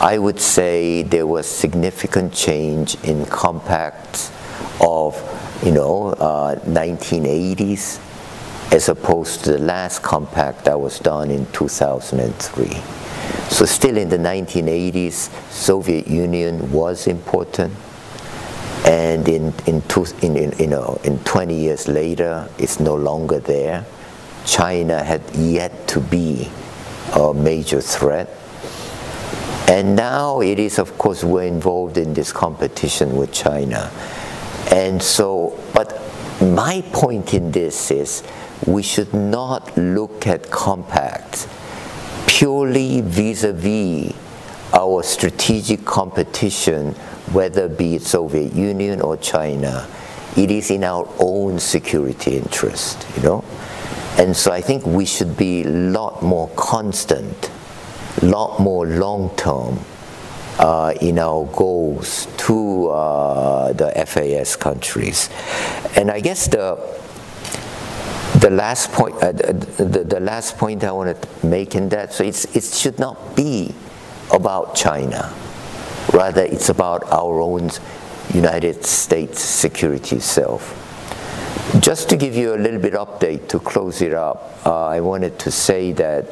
I 0.00 0.18
would 0.18 0.40
say 0.40 1.02
there 1.02 1.26
was 1.26 1.46
significant 1.46 2.32
change 2.32 2.96
in 3.04 3.26
compacts 3.26 4.32
of, 4.80 5.14
you 5.62 5.70
know, 5.70 6.08
uh, 6.14 6.56
1980s 6.64 8.00
as 8.72 8.88
opposed 8.88 9.44
to 9.44 9.52
the 9.52 9.58
last 9.58 10.02
compact 10.02 10.64
that 10.64 10.80
was 10.80 10.98
done 10.98 11.30
in 11.30 11.46
2003. 11.52 13.01
So 13.50 13.66
still 13.66 13.96
in 13.96 14.08
the 14.08 14.16
1980s, 14.16 15.30
Soviet 15.50 16.06
Union 16.08 16.72
was 16.72 17.06
important. 17.06 17.74
And 18.86 19.28
in, 19.28 19.54
in, 19.66 19.82
two, 19.82 20.06
in, 20.22 20.36
in, 20.36 20.58
you 20.58 20.66
know, 20.66 20.98
in 21.04 21.18
20 21.20 21.54
years 21.54 21.86
later, 21.86 22.48
it's 22.58 22.80
no 22.80 22.94
longer 22.94 23.38
there. 23.38 23.84
China 24.44 25.04
had 25.04 25.22
yet 25.36 25.86
to 25.88 26.00
be 26.00 26.50
a 27.14 27.32
major 27.32 27.80
threat. 27.80 28.28
And 29.68 29.94
now 29.94 30.40
it 30.40 30.58
is, 30.58 30.78
of 30.78 30.98
course, 30.98 31.22
we're 31.22 31.44
involved 31.44 31.96
in 31.96 32.14
this 32.14 32.32
competition 32.32 33.16
with 33.16 33.32
China. 33.32 33.90
And 34.72 35.02
so, 35.02 35.58
but 35.74 36.00
my 36.40 36.82
point 36.92 37.34
in 37.34 37.52
this 37.52 37.90
is 37.90 38.22
we 38.66 38.82
should 38.82 39.12
not 39.14 39.76
look 39.76 40.26
at 40.26 40.50
compacts 40.50 41.46
purely 42.42 43.00
vis 43.02 43.44
a 43.44 43.52
vis 43.52 44.12
our 44.74 45.00
strategic 45.04 45.84
competition, 45.84 46.92
whether 47.30 47.68
be 47.68 47.94
it 47.94 48.02
Soviet 48.02 48.52
Union 48.52 49.00
or 49.00 49.16
China. 49.18 49.86
It 50.36 50.50
is 50.50 50.72
in 50.72 50.82
our 50.82 51.08
own 51.20 51.60
security 51.60 52.36
interest, 52.36 53.06
you 53.14 53.22
know. 53.22 53.44
And 54.18 54.36
so 54.36 54.50
I 54.50 54.60
think 54.60 54.84
we 54.84 55.04
should 55.04 55.36
be 55.36 55.62
a 55.62 55.68
lot 55.68 56.20
more 56.24 56.48
constant, 56.56 57.48
a 58.20 58.26
lot 58.26 58.58
more 58.58 58.88
long 58.88 59.30
term 59.36 59.78
uh, 60.58 60.94
in 61.00 61.20
our 61.20 61.46
goals 61.54 62.26
to 62.38 62.88
uh, 62.88 63.72
the 63.72 63.92
FAS 64.04 64.56
countries. 64.56 65.30
And 65.94 66.10
I 66.10 66.18
guess 66.18 66.48
the 66.48 66.74
the 68.40 68.50
last 68.50 68.92
point, 68.92 69.14
uh, 69.22 69.32
the, 69.32 70.04
the, 70.08 70.20
last 70.20 70.56
point 70.56 70.84
I 70.84 70.92
want 70.92 71.20
to 71.20 71.46
make 71.46 71.74
in 71.74 71.88
that, 71.90 72.12
so 72.12 72.24
it's, 72.24 72.44
it 72.56 72.64
should 72.64 72.98
not 72.98 73.36
be 73.36 73.74
about 74.32 74.74
China. 74.74 75.32
Rather, 76.12 76.42
it's 76.42 76.68
about 76.68 77.04
our 77.12 77.40
own 77.40 77.70
United 78.32 78.84
States 78.84 79.40
security 79.40 80.18
self. 80.18 80.78
Just 81.80 82.08
to 82.10 82.16
give 82.16 82.34
you 82.34 82.54
a 82.54 82.56
little 82.56 82.80
bit 82.80 82.94
update 82.94 83.48
to 83.48 83.58
close 83.58 84.02
it 84.02 84.12
up, 84.14 84.60
uh, 84.66 84.86
I 84.86 85.00
wanted 85.00 85.38
to 85.40 85.50
say 85.50 85.92
that 85.92 86.26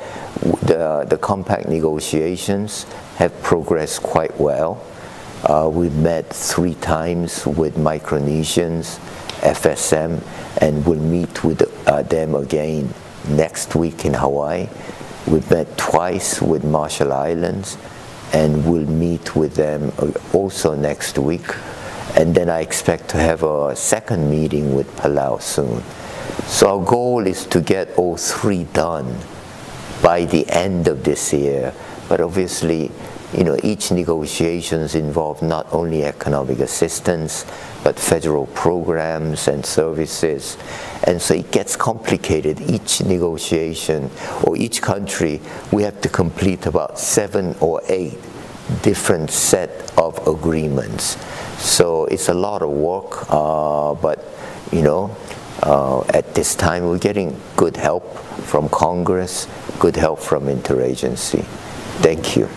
the, 0.63 1.07
the 1.09 1.19
compact 1.19 1.69
negotiations 1.69 2.85
have 3.17 3.43
progressed 3.43 4.03
quite 4.03 4.39
well. 4.41 4.85
Uh, 5.45 5.71
we've 5.73 5.95
met 5.95 6.27
three 6.29 6.75
times 6.75 7.47
with 7.47 7.77
Micronesians, 7.77 8.99
FSM, 9.41 10.23
and 10.61 10.87
we'll 10.87 10.99
meet 10.99 11.45
with 11.45 11.63
uh, 11.89 12.03
them 12.03 12.35
again 12.35 12.93
next 13.29 13.75
week 13.75 14.05
in 14.05 14.15
Hawaii. 14.15 14.69
We've 15.27 15.51
met 15.51 15.77
twice 15.77 16.41
with 16.41 16.65
Marshall 16.65 17.13
Islands, 17.13 17.77
and 18.33 18.71
we'll 18.71 18.87
meet 18.87 19.37
with 19.37 19.55
them 19.55 19.93
uh, 19.99 20.13
also 20.33 20.75
next 20.75 21.19
week 21.19 21.47
and 22.17 22.35
then 22.35 22.51
I 22.51 22.61
expect 22.61 23.09
to 23.11 23.19
have 23.19 23.43
a 23.43 23.77
second 23.77 24.31
meeting 24.31 24.75
with 24.75 24.89
Palau 24.97 25.41
soon. 25.41 25.83
So 26.47 26.79
our 26.79 26.85
goal 26.85 27.27
is 27.27 27.47
to 27.47 27.61
get 27.61 27.97
all 27.97 28.17
three 28.17 28.65
done 28.65 29.17
by 30.03 30.25
the 30.25 30.49
end 30.51 30.89
of 30.89 31.05
this 31.05 31.33
year. 31.33 31.73
But 32.09 32.21
obviously, 32.21 32.91
you 33.33 33.45
know, 33.45 33.57
each 33.63 33.93
negotiations 33.93 34.95
involve 34.95 35.41
not 35.43 35.73
only 35.73 36.05
economic 36.05 36.59
assistance, 36.59 37.47
but 37.85 37.99
federal 37.99 38.47
programs 38.49 39.47
and 39.47 39.65
services. 39.65 40.57
And 41.05 41.23
so 41.23 41.35
it 41.35 41.51
gets 41.53 41.77
complicated. 41.77 42.61
Each 42.61 43.03
negotiation 43.03 44.11
or 44.43 44.57
each 44.57 44.83
country, 44.83 45.41
we 45.73 45.83
have 45.85 46.01
to 46.01 46.09
complete 46.09 46.67
about 46.67 46.99
seven 46.99 47.55
or 47.61 47.81
eight 47.89 48.19
different 48.83 49.31
set 49.31 49.93
of 49.97 50.27
agreements. 50.27 51.17
So 51.63 52.07
it's 52.07 52.29
a 52.29 52.35
lot 52.35 52.63
of 52.63 52.71
work, 52.71 53.27
uh, 53.31 53.95
but 53.95 54.25
you 54.73 54.83
know, 54.83 55.17
uh, 55.63 56.01
at 56.15 56.35
this 56.35 56.55
time 56.55 56.85
we're 56.85 56.99
getting 56.99 57.39
good 57.57 57.77
help 57.77 58.17
from 58.45 58.69
Congress, 58.69 59.47
good 59.79 59.97
help 59.97 60.19
from 60.19 60.45
interagency. 60.45 61.45
Thank 62.03 62.37
you. 62.37 62.49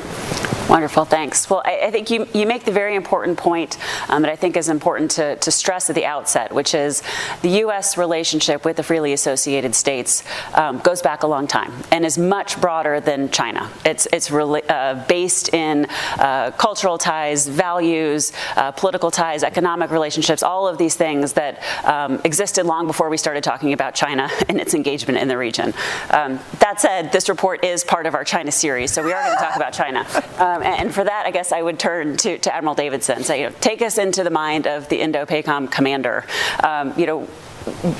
Wonderful, 0.69 1.03
thanks. 1.03 1.50
Well, 1.50 1.62
I, 1.65 1.81
I, 1.83 1.91
think 1.91 2.09
you, 2.09 2.25
you 2.33 2.47
make 2.47 2.63
the 2.63 2.71
very 2.71 2.95
important 2.95 3.38
point 3.38 3.77
um, 4.07 4.21
that 4.21 4.31
I 4.31 4.35
think 4.38 4.55
is 4.55 4.69
important 4.69 5.12
to, 5.12 5.35
to 5.35 5.51
stress 5.51 5.89
at 5.89 5.95
the 5.95 6.05
outset, 6.05 6.53
which 6.53 6.73
is 6.73 7.03
the 7.41 7.50
U.S. 7.59 7.97
relationship 7.97 8.63
with 8.63 8.77
the 8.77 8.83
freely 8.83 9.12
associated 9.12 9.75
states 9.75 10.23
um, 10.53 10.79
goes 10.79 11.01
back 11.01 11.23
a 11.23 11.27
long 11.27 11.47
time 11.47 11.73
and 11.91 12.05
is 12.05 12.17
much 12.17 12.59
broader 12.62 13.01
than 13.01 13.29
China. 13.29 13.69
It's, 13.85 14.07
it's 14.13 14.31
really, 14.31 14.63
uh, 14.69 15.03
based 15.07 15.53
in 15.53 15.85
uh, 16.17 16.51
cultural 16.51 16.97
ties, 16.97 17.45
values, 17.45 18.31
uh, 18.55 18.71
political 18.71 19.12
ties, 19.12 19.43
economic 19.43 19.91
relationships, 19.91 20.43
all 20.43 20.65
of 20.65 20.77
these 20.77 20.95
things 20.95 21.33
that 21.33 21.62
um, 21.85 22.21
existed 22.23 22.65
long 22.65 22.88
before 22.88 23.09
we 23.09 23.17
started 23.17 23.43
talking 23.43 23.73
about 23.73 23.95
China 23.95 24.29
and 24.47 24.62
its 24.62 24.73
engagement 24.73 25.19
in 25.19 25.27
the 25.27 25.38
region. 25.38 25.73
Um, 26.09 26.39
that 26.59 26.79
said, 26.79 27.12
this 27.12 27.27
report 27.27 27.65
is 27.65 27.83
part 27.83 28.05
of 28.05 28.15
our 28.15 28.23
China 28.23 28.51
series, 28.51 28.91
so 28.93 29.03
we 29.03 29.12
are 29.12 29.33
talk 29.40 29.56
about 29.56 29.74
China. 29.74 30.06
Um, 30.38 30.63
and 30.63 30.94
for 30.94 31.04
that, 31.04 31.25
I 31.25 31.32
guess 31.32 31.52
I 31.52 31.62
would 31.62 31.80
turn 31.80 32.18
to, 32.18 32.38
to 32.38 32.56
Admiral 32.56 32.75
Davidson. 32.75 33.24
Say, 33.24 33.42
you 33.42 33.50
know, 33.50 33.56
take 33.60 33.82
us 33.82 33.98
into 33.98 34.24
the 34.24 34.30
mind 34.30 34.68
of 34.68 34.90
the 34.90 35.00
Indo-PACOM 35.02 35.72
commander. 35.72 36.25
Um, 36.63 36.94
you 36.98 37.06
know, 37.06 37.28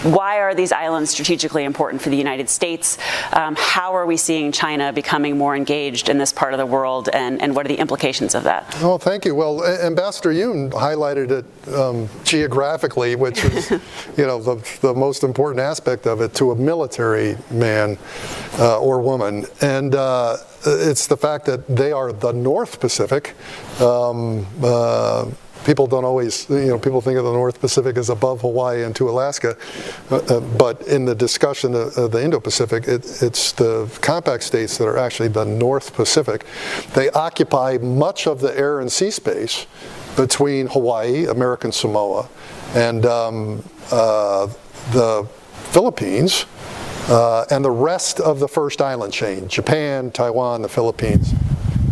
why 0.04 0.40
are 0.40 0.54
these 0.54 0.72
islands 0.72 1.12
strategically 1.12 1.64
important 1.64 2.02
for 2.02 2.10
the 2.10 2.18
United 2.18 2.50
States? 2.50 2.98
Um, 3.34 3.56
how 3.58 3.96
are 3.96 4.06
we 4.06 4.18
seeing 4.18 4.52
China 4.52 4.92
becoming 4.94 5.38
more 5.38 5.56
engaged 5.56 6.10
in 6.10 6.18
this 6.18 6.34
part 6.34 6.54
of 6.54 6.58
the 6.58 6.66
world, 6.66 7.10
and, 7.10 7.42
and 7.42 7.56
what 7.56 7.66
are 7.66 7.70
the 7.70 7.80
implications 7.80 8.36
of 8.36 8.44
that? 8.44 8.64
Well, 8.82 8.98
thank 8.98 9.26
you. 9.26 9.36
Well, 9.36 9.66
Ambassador 9.66 10.32
Yun 10.32 10.72
highlighted 10.72 11.32
it 11.32 11.74
um, 11.74 12.10
geographically, 12.24 13.16
which 13.16 13.44
is, 13.44 13.72
you 14.18 14.26
know, 14.26 14.42
the, 14.42 14.56
the 14.82 14.94
most 14.94 15.24
important 15.24 15.60
aspect 15.60 16.08
of 16.08 16.22
it 16.22 16.34
to 16.36 16.52
a 16.52 16.56
military 16.56 17.38
man 17.52 17.98
uh, 18.60 18.80
or 18.80 19.02
woman, 19.02 19.46
and. 19.62 19.96
Uh, 19.96 20.38
it's 20.66 21.08
the 21.08 21.18
fact 21.18 21.46
that 21.46 21.68
they 21.68 21.92
are 21.92 22.14
the 22.14 22.32
North 22.32 22.80
Pacific. 22.80 23.34
Um, 23.82 24.48
uh, 24.64 25.30
people 25.66 25.88
don't 25.88 26.06
always, 26.06 26.50
you 26.50 26.68
know, 26.68 26.80
people 26.80 27.02
think 27.02 27.18
of 27.18 27.26
the 27.26 27.32
North 27.32 27.60
Pacific 27.60 27.98
as 27.98 28.10
above 28.10 28.42
Hawaii 28.42 28.84
and 28.84 28.96
to 28.96 29.10
Alaska, 29.10 29.58
uh, 30.12 30.18
uh, 30.18 30.40
but 30.40 30.82
in 30.88 31.06
the 31.06 31.16
discussion 31.16 31.74
of, 31.74 31.98
of 31.98 32.12
the 32.12 32.24
Indo-Pacific, 32.24 32.88
it, 32.88 33.22
it's 33.22 33.52
the 33.54 33.90
compact 34.02 34.44
states 34.44 34.78
that 34.78 34.88
are 34.88 34.98
actually 34.98 35.30
the 35.30 35.46
North 35.46 35.94
Pacific. 35.94 36.46
They 36.94 37.10
occupy 37.12 37.78
much 37.82 38.28
of 38.28 38.40
the 38.40 38.58
air 38.58 38.80
and 38.80 38.92
sea 38.92 39.12
space 39.12 39.66
between 40.16 40.68
Hawaii, 40.68 41.26
American 41.26 41.72
Samoa, 41.72 42.30
and 42.76 43.06
um, 43.06 43.64
uh, 43.92 44.48
the 44.92 45.28
Philippines, 45.72 46.46
uh, 47.10 47.46
and 47.50 47.66
the 47.66 47.72
rest 47.72 48.20
of 48.20 48.40
the 48.40 48.48
first 48.48 48.82
island 48.82 49.12
chain, 49.12 49.48
Japan, 49.48 50.12
Taiwan, 50.12 50.62
the 50.62 50.70
Philippines. 50.70 51.34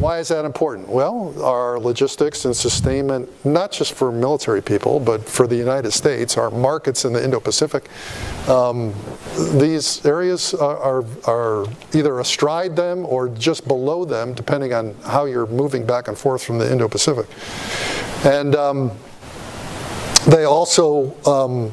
Why 0.01 0.17
is 0.17 0.29
that 0.29 0.45
important? 0.45 0.89
Well, 0.89 1.31
our 1.43 1.79
logistics 1.79 2.45
and 2.45 2.57
sustainment, 2.57 3.29
not 3.45 3.71
just 3.71 3.93
for 3.93 4.11
military 4.11 4.59
people, 4.59 4.99
but 4.99 5.29
for 5.29 5.45
the 5.45 5.55
United 5.55 5.91
States, 5.91 6.37
our 6.37 6.49
markets 6.49 7.05
in 7.05 7.13
the 7.13 7.23
Indo-Pacific, 7.23 7.87
um, 8.47 8.95
these 9.59 10.03
areas 10.03 10.55
are, 10.55 10.77
are, 10.79 11.05
are, 11.27 11.67
either 11.93 12.19
astride 12.19 12.75
them 12.75 13.05
or 13.05 13.29
just 13.29 13.67
below 13.67 14.03
them, 14.03 14.33
depending 14.33 14.73
on 14.73 14.95
how 15.05 15.25
you're 15.25 15.45
moving 15.45 15.85
back 15.85 16.07
and 16.07 16.17
forth 16.17 16.43
from 16.43 16.57
the 16.57 16.71
Indo-Pacific. 16.71 17.27
And 18.25 18.55
um, 18.55 18.91
they 20.25 20.45
also 20.45 21.15
um, 21.29 21.71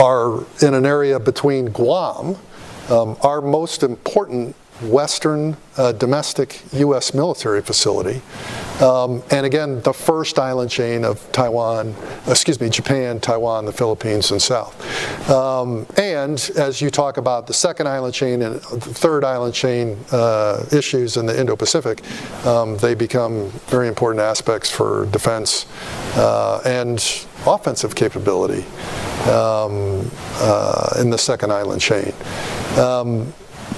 are 0.00 0.46
in 0.66 0.72
an 0.72 0.86
area 0.86 1.20
between 1.20 1.66
Guam, 1.66 2.36
um, 2.88 3.18
our 3.20 3.42
most 3.42 3.82
important 3.82 4.56
Western 4.82 5.56
uh, 5.76 5.92
domestic 5.92 6.62
U.S. 6.72 7.14
military 7.14 7.62
facility. 7.62 8.20
Um, 8.80 9.22
and 9.30 9.44
again, 9.44 9.80
the 9.82 9.92
first 9.92 10.38
island 10.38 10.70
chain 10.70 11.04
of 11.04 11.30
Taiwan, 11.32 11.94
excuse 12.28 12.60
me, 12.60 12.68
Japan, 12.68 13.18
Taiwan, 13.18 13.64
the 13.64 13.72
Philippines, 13.72 14.30
and 14.30 14.40
South. 14.40 14.74
Um, 15.28 15.86
and 15.96 16.50
as 16.56 16.80
you 16.80 16.90
talk 16.90 17.16
about 17.16 17.46
the 17.46 17.54
second 17.54 17.88
island 17.88 18.14
chain 18.14 18.42
and 18.42 18.56
the 18.56 18.80
third 18.80 19.24
island 19.24 19.54
chain 19.54 19.98
uh, 20.12 20.64
issues 20.72 21.16
in 21.16 21.26
the 21.26 21.38
Indo 21.38 21.56
Pacific, 21.56 22.02
um, 22.46 22.76
they 22.76 22.94
become 22.94 23.50
very 23.66 23.88
important 23.88 24.20
aspects 24.20 24.70
for 24.70 25.06
defense 25.06 25.66
uh, 26.16 26.60
and 26.64 27.26
offensive 27.46 27.96
capability 27.96 28.64
um, 29.28 30.08
uh, 30.40 30.94
in 31.00 31.10
the 31.10 31.18
second 31.18 31.52
island 31.52 31.80
chain. 31.80 32.12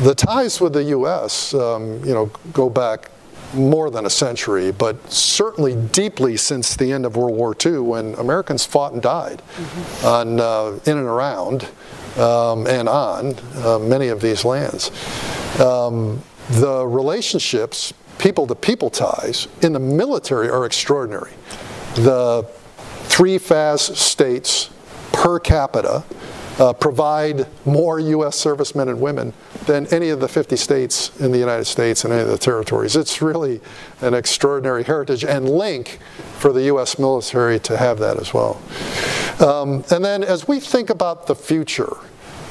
The 0.03 0.15
ties 0.15 0.61
with 0.61 0.73
the 0.73 0.85
U.S., 0.85 1.53
um, 1.55 2.05
you 2.05 2.15
know, 2.15 2.27
go 2.53 2.71
back 2.71 3.11
more 3.55 3.91
than 3.91 4.07
a 4.07 4.11
century, 4.11 4.71
but 4.71 5.11
certainly 5.11 5.75
deeply 5.75 6.37
since 6.37 6.77
the 6.77 6.93
end 6.93 7.05
of 7.05 7.17
World 7.17 7.37
War 7.37 7.55
II, 7.65 7.79
when 7.79 8.15
Americans 8.15 8.65
fought 8.65 8.93
and 8.93 9.03
died 9.03 9.39
mm-hmm. 9.39 10.07
on 10.07 10.41
uh, 10.41 10.79
in 10.87 10.97
and 10.97 11.07
around 11.07 11.69
um, 12.17 12.67
and 12.67 12.89
on 12.89 13.35
uh, 13.57 13.79
many 13.79 14.09
of 14.09 14.21
these 14.21 14.45
lands. 14.45 14.91
Um, 15.61 16.23
the 16.51 16.87
relationships, 16.87 17.93
people-to-people 18.19 18.91
ties 18.91 19.49
in 19.63 19.73
the 19.73 19.79
military 19.79 20.49
are 20.49 20.65
extraordinary. 20.65 21.33
The 21.95 22.45
three 23.05 23.39
FAS 23.39 23.83
states 23.99 24.71
per 25.13 25.39
capita 25.39 26.05
uh, 26.59 26.73
provide 26.73 27.47
more 27.65 27.99
U.S. 28.01 28.37
servicemen 28.37 28.89
and 28.89 29.01
women 29.01 29.33
than 29.71 29.87
any 29.95 30.09
of 30.09 30.19
the 30.19 30.27
50 30.27 30.57
states 30.57 31.17
in 31.21 31.31
the 31.31 31.39
United 31.39 31.65
States 31.65 32.03
and 32.03 32.13
any 32.13 32.23
of 32.23 32.29
the 32.29 32.37
territories. 32.37 32.97
It's 32.97 33.23
really 33.23 33.61
an 34.01 34.15
extraordinary 34.15 34.83
heritage 34.83 35.25
and 35.25 35.49
link 35.49 36.01
for 36.39 36.53
the 36.53 36.65
U.S. 36.65 36.99
military 36.99 37.61
to 37.61 37.77
have 37.77 38.01
that 38.01 38.19
as 38.19 38.35
well. 38.35 38.61
Um, 39.39 39.85
and 39.93 40.05
then 40.05 40.25
as 40.25 40.49
we 40.49 40.59
think 40.59 40.91
about 40.91 41.29
the 41.29 41.37
future, 41.37 41.97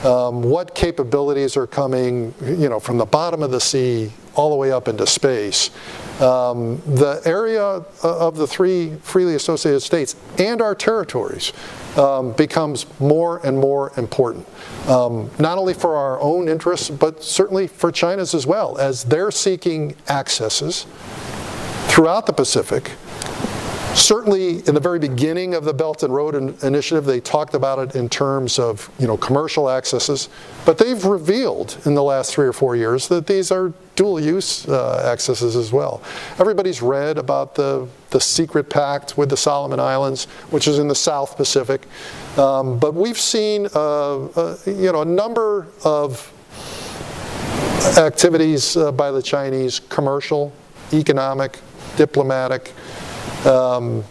um, 0.04 0.42
what 0.42 0.76
capabilities 0.76 1.58
are 1.58 1.68
coming, 1.68 2.34
you 2.42 2.70
know, 2.70 2.80
from 2.80 2.98
the 2.98 3.06
bottom 3.06 3.44
of 3.44 3.52
the 3.52 3.60
sea 3.60 4.12
all 4.36 4.50
the 4.50 4.56
way 4.56 4.72
up 4.72 4.88
into 4.88 5.06
space. 5.06 5.70
Um, 6.22 6.82
the 6.86 7.22
area 7.26 7.62
of 7.62 8.38
the 8.38 8.48
three 8.48 8.96
freely 9.02 9.36
associated 9.36 9.82
states 9.82 10.16
and 10.38 10.62
our 10.62 10.76
territories 10.76 11.52
um, 11.98 12.34
becomes 12.34 12.86
more 13.00 13.46
and 13.46 13.58
more 13.58 13.92
important, 13.98 14.48
um, 14.88 15.30
not 15.40 15.58
only 15.58 15.74
for 15.74 15.96
our 15.96 16.20
own 16.22 16.48
interests, 16.48 16.90
but 16.90 17.24
certainly 17.24 17.68
for 17.68 17.92
China's 17.92 18.34
as 18.34 18.46
well, 18.46 18.78
as 18.78 19.04
they're 19.06 19.32
seeking 19.32 19.96
accesses 20.08 20.86
throughout 21.88 22.26
the 22.26 22.34
Pacific 22.34 22.92
Certainly, 24.00 24.66
in 24.66 24.74
the 24.74 24.80
very 24.80 24.98
beginning 24.98 25.54
of 25.54 25.66
the 25.66 25.74
Belt 25.74 26.04
and 26.04 26.14
Road 26.14 26.34
Initiative, 26.64 27.04
they 27.04 27.20
talked 27.20 27.54
about 27.54 27.80
it 27.80 27.96
in 27.98 28.08
terms 28.08 28.58
of 28.58 28.90
you 28.98 29.06
know 29.06 29.18
commercial 29.18 29.70
accesses, 29.70 30.30
but 30.66 30.78
they've 30.78 31.04
revealed 31.04 31.78
in 31.86 31.96
the 31.96 32.02
last 32.02 32.34
three 32.34 32.48
or 32.48 32.54
four 32.54 32.78
years 32.78 33.10
that 33.10 33.28
these 33.28 33.52
are 33.52 33.74
dual-use 33.98 34.70
uh, 34.70 35.04
accesses 35.06 35.58
as 35.58 35.74
well. 35.74 36.02
Everybody's 36.40 36.82
read 36.82 37.18
about 37.18 37.56
the 37.56 37.90
the 38.12 38.22
secret 38.22 38.70
pact 38.70 39.18
with 39.18 39.30
the 39.30 39.38
Solomon 39.38 39.82
Islands, 39.82 40.26
which 40.50 40.70
is 40.70 40.80
in 40.80 40.88
the 40.88 40.96
South 40.96 41.36
Pacific, 41.36 41.86
um, 42.38 42.80
but 42.80 42.94
we've 42.94 43.20
seen 43.20 43.68
uh, 43.76 44.28
uh, 44.28 44.58
you 44.66 44.94
know 44.94 45.02
a 45.02 45.06
number 45.06 45.68
of 45.84 46.32
activities 47.98 48.78
uh, 48.78 48.94
by 48.94 49.12
the 49.12 49.22
Chinese, 49.22 49.82
commercial, 49.82 50.54
economic, 50.94 51.60
diplomatic 51.98 52.72
um, 53.46 54.04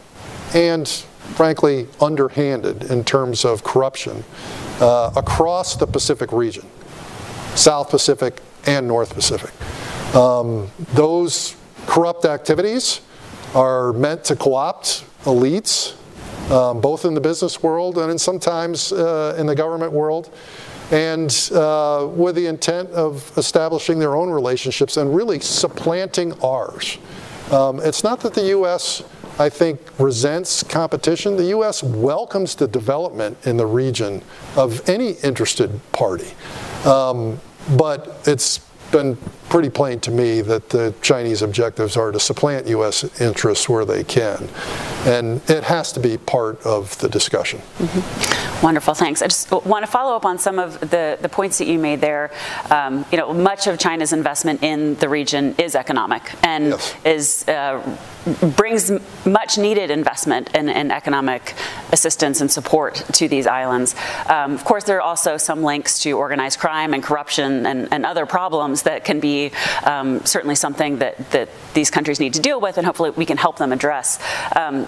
and 0.54 0.88
frankly 1.34 1.86
underhanded 2.00 2.84
in 2.84 3.04
terms 3.04 3.44
of 3.44 3.62
corruption 3.62 4.24
uh, 4.80 5.12
across 5.16 5.76
the 5.76 5.86
Pacific 5.86 6.32
region, 6.32 6.66
South 7.54 7.90
Pacific 7.90 8.40
and 8.66 8.86
North 8.86 9.14
Pacific. 9.14 9.52
Um, 10.14 10.70
those 10.94 11.56
corrupt 11.86 12.24
activities 12.24 13.00
are 13.54 13.92
meant 13.92 14.24
to 14.24 14.36
co-opt 14.36 15.04
elites, 15.24 15.94
um, 16.50 16.80
both 16.80 17.04
in 17.04 17.14
the 17.14 17.20
business 17.20 17.62
world 17.62 17.98
and 17.98 18.10
in 18.10 18.18
sometimes 18.18 18.92
uh, 18.92 19.34
in 19.38 19.46
the 19.46 19.54
government 19.54 19.92
world, 19.92 20.30
and 20.90 21.50
uh, 21.54 22.08
with 22.10 22.34
the 22.34 22.46
intent 22.46 22.90
of 22.90 23.30
establishing 23.36 23.98
their 23.98 24.16
own 24.16 24.30
relationships 24.30 24.96
and 24.96 25.14
really 25.14 25.40
supplanting 25.40 26.32
ours 26.42 26.98
Um, 27.52 27.80
it's 27.80 28.04
not 28.04 28.20
that 28.20 28.34
the 28.34 28.48
U.S. 28.48 29.02
I 29.38 29.48
think 29.48 29.80
resents 29.98 30.62
competition. 30.62 31.36
The 31.36 31.46
U.S. 31.46 31.82
welcomes 31.82 32.54
the 32.54 32.68
development 32.68 33.38
in 33.46 33.56
the 33.56 33.66
region 33.66 34.22
of 34.56 34.86
any 34.88 35.12
interested 35.22 35.80
party. 35.92 36.32
Um, 36.84 37.40
but 37.76 38.20
it's 38.26 38.67
been 38.90 39.16
pretty 39.48 39.70
plain 39.70 39.98
to 40.00 40.10
me 40.10 40.40
that 40.42 40.68
the 40.70 40.94
Chinese 41.00 41.42
objectives 41.42 41.96
are 41.96 42.12
to 42.12 42.20
supplant 42.20 42.66
U.S. 42.68 43.20
interests 43.20 43.68
where 43.68 43.84
they 43.84 44.04
can. 44.04 44.48
And 45.06 45.40
it 45.48 45.64
has 45.64 45.92
to 45.92 46.00
be 46.00 46.18
part 46.18 46.64
of 46.66 46.98
the 46.98 47.08
discussion. 47.08 47.60
Mm-hmm. 47.78 48.64
Wonderful, 48.64 48.94
thanks. 48.94 49.22
I 49.22 49.28
just 49.28 49.50
want 49.50 49.84
to 49.84 49.90
follow 49.90 50.16
up 50.16 50.24
on 50.24 50.38
some 50.38 50.58
of 50.58 50.80
the, 50.80 51.16
the 51.20 51.28
points 51.28 51.58
that 51.58 51.66
you 51.66 51.78
made 51.78 52.00
there. 52.00 52.30
Um, 52.70 53.04
you 53.10 53.16
know, 53.16 53.32
much 53.32 53.66
of 53.66 53.78
China's 53.78 54.12
investment 54.12 54.62
in 54.62 54.96
the 54.96 55.08
region 55.08 55.54
is 55.58 55.74
economic 55.74 56.22
and 56.42 56.70
yes. 56.70 56.94
is 57.04 57.48
uh, 57.48 57.98
brings 58.56 58.90
much 59.24 59.58
needed 59.58 59.90
investment 59.90 60.50
and, 60.54 60.68
and, 60.68 60.92
economic 60.92 61.54
assistance 61.92 62.40
and 62.40 62.50
support 62.50 62.96
to 63.12 63.28
these 63.28 63.46
islands. 63.46 63.94
Um, 64.28 64.52
of 64.52 64.64
course, 64.64 64.84
there 64.84 64.96
are 64.98 65.02
also 65.02 65.36
some 65.36 65.62
links 65.62 66.00
to 66.00 66.12
organized 66.12 66.58
crime 66.58 66.94
and 66.94 67.02
corruption 67.02 67.64
and, 67.66 67.88
and 67.92 68.04
other 68.04 68.26
problems 68.26 68.77
that 68.82 69.04
can 69.04 69.20
be 69.20 69.52
um, 69.84 70.24
certainly 70.24 70.54
something 70.54 70.98
that, 70.98 71.30
that 71.30 71.48
these 71.74 71.90
countries 71.90 72.20
need 72.20 72.34
to 72.34 72.40
deal 72.40 72.60
with, 72.60 72.78
and 72.78 72.86
hopefully 72.86 73.10
we 73.10 73.26
can 73.26 73.36
help 73.36 73.58
them 73.58 73.72
address. 73.72 74.18
Um, 74.54 74.86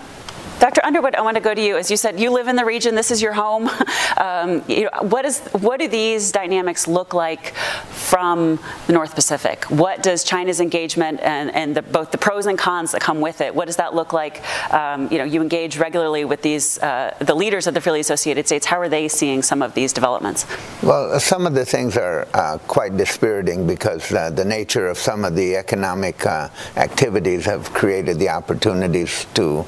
Dr. 0.61 0.85
Underwood, 0.85 1.14
I 1.14 1.23
want 1.23 1.37
to 1.37 1.40
go 1.40 1.55
to 1.55 1.61
you. 1.61 1.79
As 1.79 1.90
you 1.90 1.96
said, 1.96 2.20
you 2.20 2.31
live 2.31 2.46
in 2.46 2.55
the 2.55 2.66
region. 2.66 2.94
This 2.94 3.11
is 3.11 3.23
your 3.23 3.33
home. 3.33 3.70
Um, 4.16 4.62
you 4.68 4.83
know, 4.83 4.90
what 5.03 5.25
is 5.25 5.38
what 5.49 5.81
do 5.81 5.88
these 5.88 6.31
dynamics 6.31 6.87
look 6.87 7.14
like 7.14 7.55
from 7.90 8.59
the 8.87 8.92
North 8.92 9.14
Pacific? 9.14 9.64
What 9.66 10.03
does 10.03 10.25
China's 10.25 10.61
engagement 10.61 11.20
and, 11.20 11.51
and 11.55 11.75
the, 11.75 11.81
both 11.81 12.11
the 12.11 12.18
pros 12.18 12.44
and 12.44 12.59
cons 12.59 12.92
that 12.92 13.01
come 13.01 13.20
with 13.20 13.40
it? 13.40 13.55
What 13.55 13.66
does 13.66 13.77
that 13.77 13.94
look 13.94 14.12
like? 14.12 14.42
Um, 14.75 15.11
you 15.11 15.16
know, 15.16 15.25
you 15.25 15.40
engage 15.40 15.79
regularly 15.79 16.25
with 16.27 16.42
these 16.42 16.79
uh, 16.81 17.16
the 17.20 17.35
leaders 17.35 17.66
of 17.66 17.73
the 17.73 17.81
freely 17.81 18.01
associated 18.01 18.46
states. 18.46 18.66
How 18.66 18.79
are 18.81 18.88
they 18.88 19.09
seeing 19.09 19.42
some 19.42 19.62
of 19.62 19.73
these 19.75 19.92
developments? 19.92 20.44
Well, 20.83 21.18
some 21.18 21.46
of 21.46 21.55
the 21.55 21.64
things 21.64 21.96
are 21.96 22.29
uh, 22.35 22.59
quite 22.66 22.96
dispiriting 22.96 23.66
because 23.66 24.12
uh, 24.12 24.31
the 24.31 24.44
nature 24.44 24.88
of 24.88 24.99
some 24.99 25.25
of 25.25 25.35
the 25.35 25.57
economic 25.57 26.27
uh, 26.27 26.51
activities 26.77 27.46
have 27.46 27.73
created 27.73 28.18
the 28.18 28.29
opportunities 28.29 29.25
to 29.35 29.64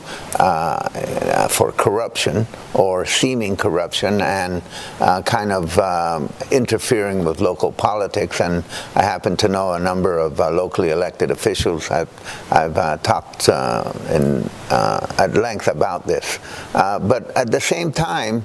uh, 0.83 0.99
uh, 0.99 1.49
for 1.49 1.71
corruption 1.71 2.45
or 2.75 3.05
seeming 3.05 3.57
corruption 3.57 4.21
and 4.21 4.63
uh, 5.01 5.23
kind 5.23 5.53
of 5.53 5.79
um, 5.79 6.33
interfering 6.51 7.25
with 7.25 7.41
local 7.41 7.71
politics. 7.71 8.41
And 8.41 8.65
I 8.97 9.03
happen 9.03 9.37
to 9.39 9.49
know 9.49 9.75
a 9.75 9.79
number 9.79 10.19
of 10.19 10.41
uh, 10.41 10.51
locally 10.51 10.91
elected 10.91 11.31
officials. 11.31 11.89
I've, 11.91 12.11
I've 12.51 12.77
uh, 12.77 12.97
talked 12.99 13.49
uh, 13.49 13.93
in, 14.11 14.49
at 14.71 15.35
length 15.35 15.69
about 15.69 16.07
this. 16.07 16.41
but 16.73 17.31
at 17.37 17.53
the 17.53 17.61
same 17.61 17.93
time, 17.93 18.45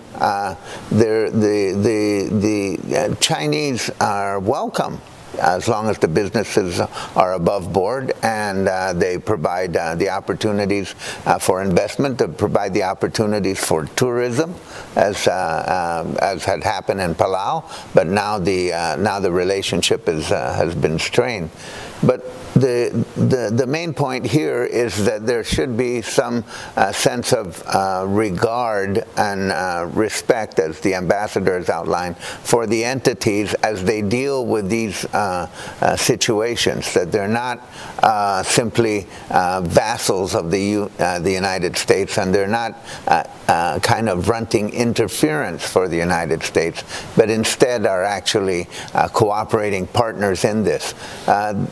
the, 0.92 1.32
the, 1.34 2.30
the 2.32 3.18
Chinese 3.20 3.90
are 4.00 4.40
welcome 4.40 5.02
as 5.40 5.68
long 5.68 5.90
as 5.90 5.98
the 6.00 6.08
businesses 6.08 6.80
are 7.16 7.34
above 7.34 7.72
board 7.72 8.14
and 8.24 8.68
uh, 8.68 8.94
they 8.94 9.18
provide 9.18 9.76
uh, 9.76 9.96
the 9.96 10.10
opportunities 10.10 10.96
uh, 11.26 11.38
for 11.38 11.62
investment, 11.62 12.18
to 12.20 12.28
provide 12.28 12.74
the 12.74 12.84
opportunities 12.84 13.60
for 13.64 13.86
tourism, 13.96 14.56
as 14.96 15.28
uh, 15.28 16.04
um, 16.06 16.18
as 16.22 16.44
had 16.44 16.64
happened 16.64 17.02
in 17.02 17.14
Palau. 17.16 17.64
But 17.94 18.08
now 18.08 18.40
the 18.40 18.74
uh, 18.74 18.96
now 18.98 19.20
the 19.20 19.32
relationship 19.32 20.08
is 20.08 20.32
uh, 20.32 20.54
has 20.54 20.76
been 20.76 21.00
strained. 21.00 21.50
But 22.04 22.26
the, 22.58 23.06
the, 23.16 23.52
the 23.56 23.68
main 23.68 23.94
point 23.94 24.26
here 24.26 24.64
is 24.64 25.06
that 25.06 25.26
there 25.26 25.44
should 25.44 25.78
be 25.78 26.02
some 26.02 26.44
uh, 26.76 26.92
sense 26.92 27.34
of 27.34 27.62
uh, 27.68 28.06
regard 28.08 29.06
and 29.16 29.52
uh, 29.52 29.88
respect, 29.94 30.60
as 30.60 30.80
the 30.80 30.96
ambassador 30.96 31.58
has 31.58 31.70
outlined, 31.70 32.18
for 32.18 32.66
the 32.66 32.84
entities 32.84 33.54
as 33.56 33.84
they 33.84 34.02
deal 34.02 34.46
with 34.46 34.70
these 34.70 35.06
uh, 35.06 35.50
uh, 35.82 35.96
situations, 35.96 36.94
that 36.94 37.12
they're 37.12 37.28
not 37.28 37.68
uh, 38.02 38.42
simply 38.44 39.08
vassals 39.30 40.34
of 40.34 40.50
the, 40.52 40.60
U, 40.60 40.92
the 40.98 41.32
United 41.32 41.78
States 41.78 42.18
and 42.18 42.34
they're 42.34 42.48
not 42.48 42.76
kind 43.82 44.10
of 44.10 44.30
runting 44.30 44.70
interference 44.72 45.68
for 45.68 45.88
the 45.88 45.98
United 45.98 46.44
States, 46.44 46.84
but 47.16 47.30
instead 47.30 47.86
are 47.86 48.04
actually 48.04 48.68
cooperating 49.14 49.86
partners 49.88 50.44
in 50.44 50.64
this. 50.64 50.94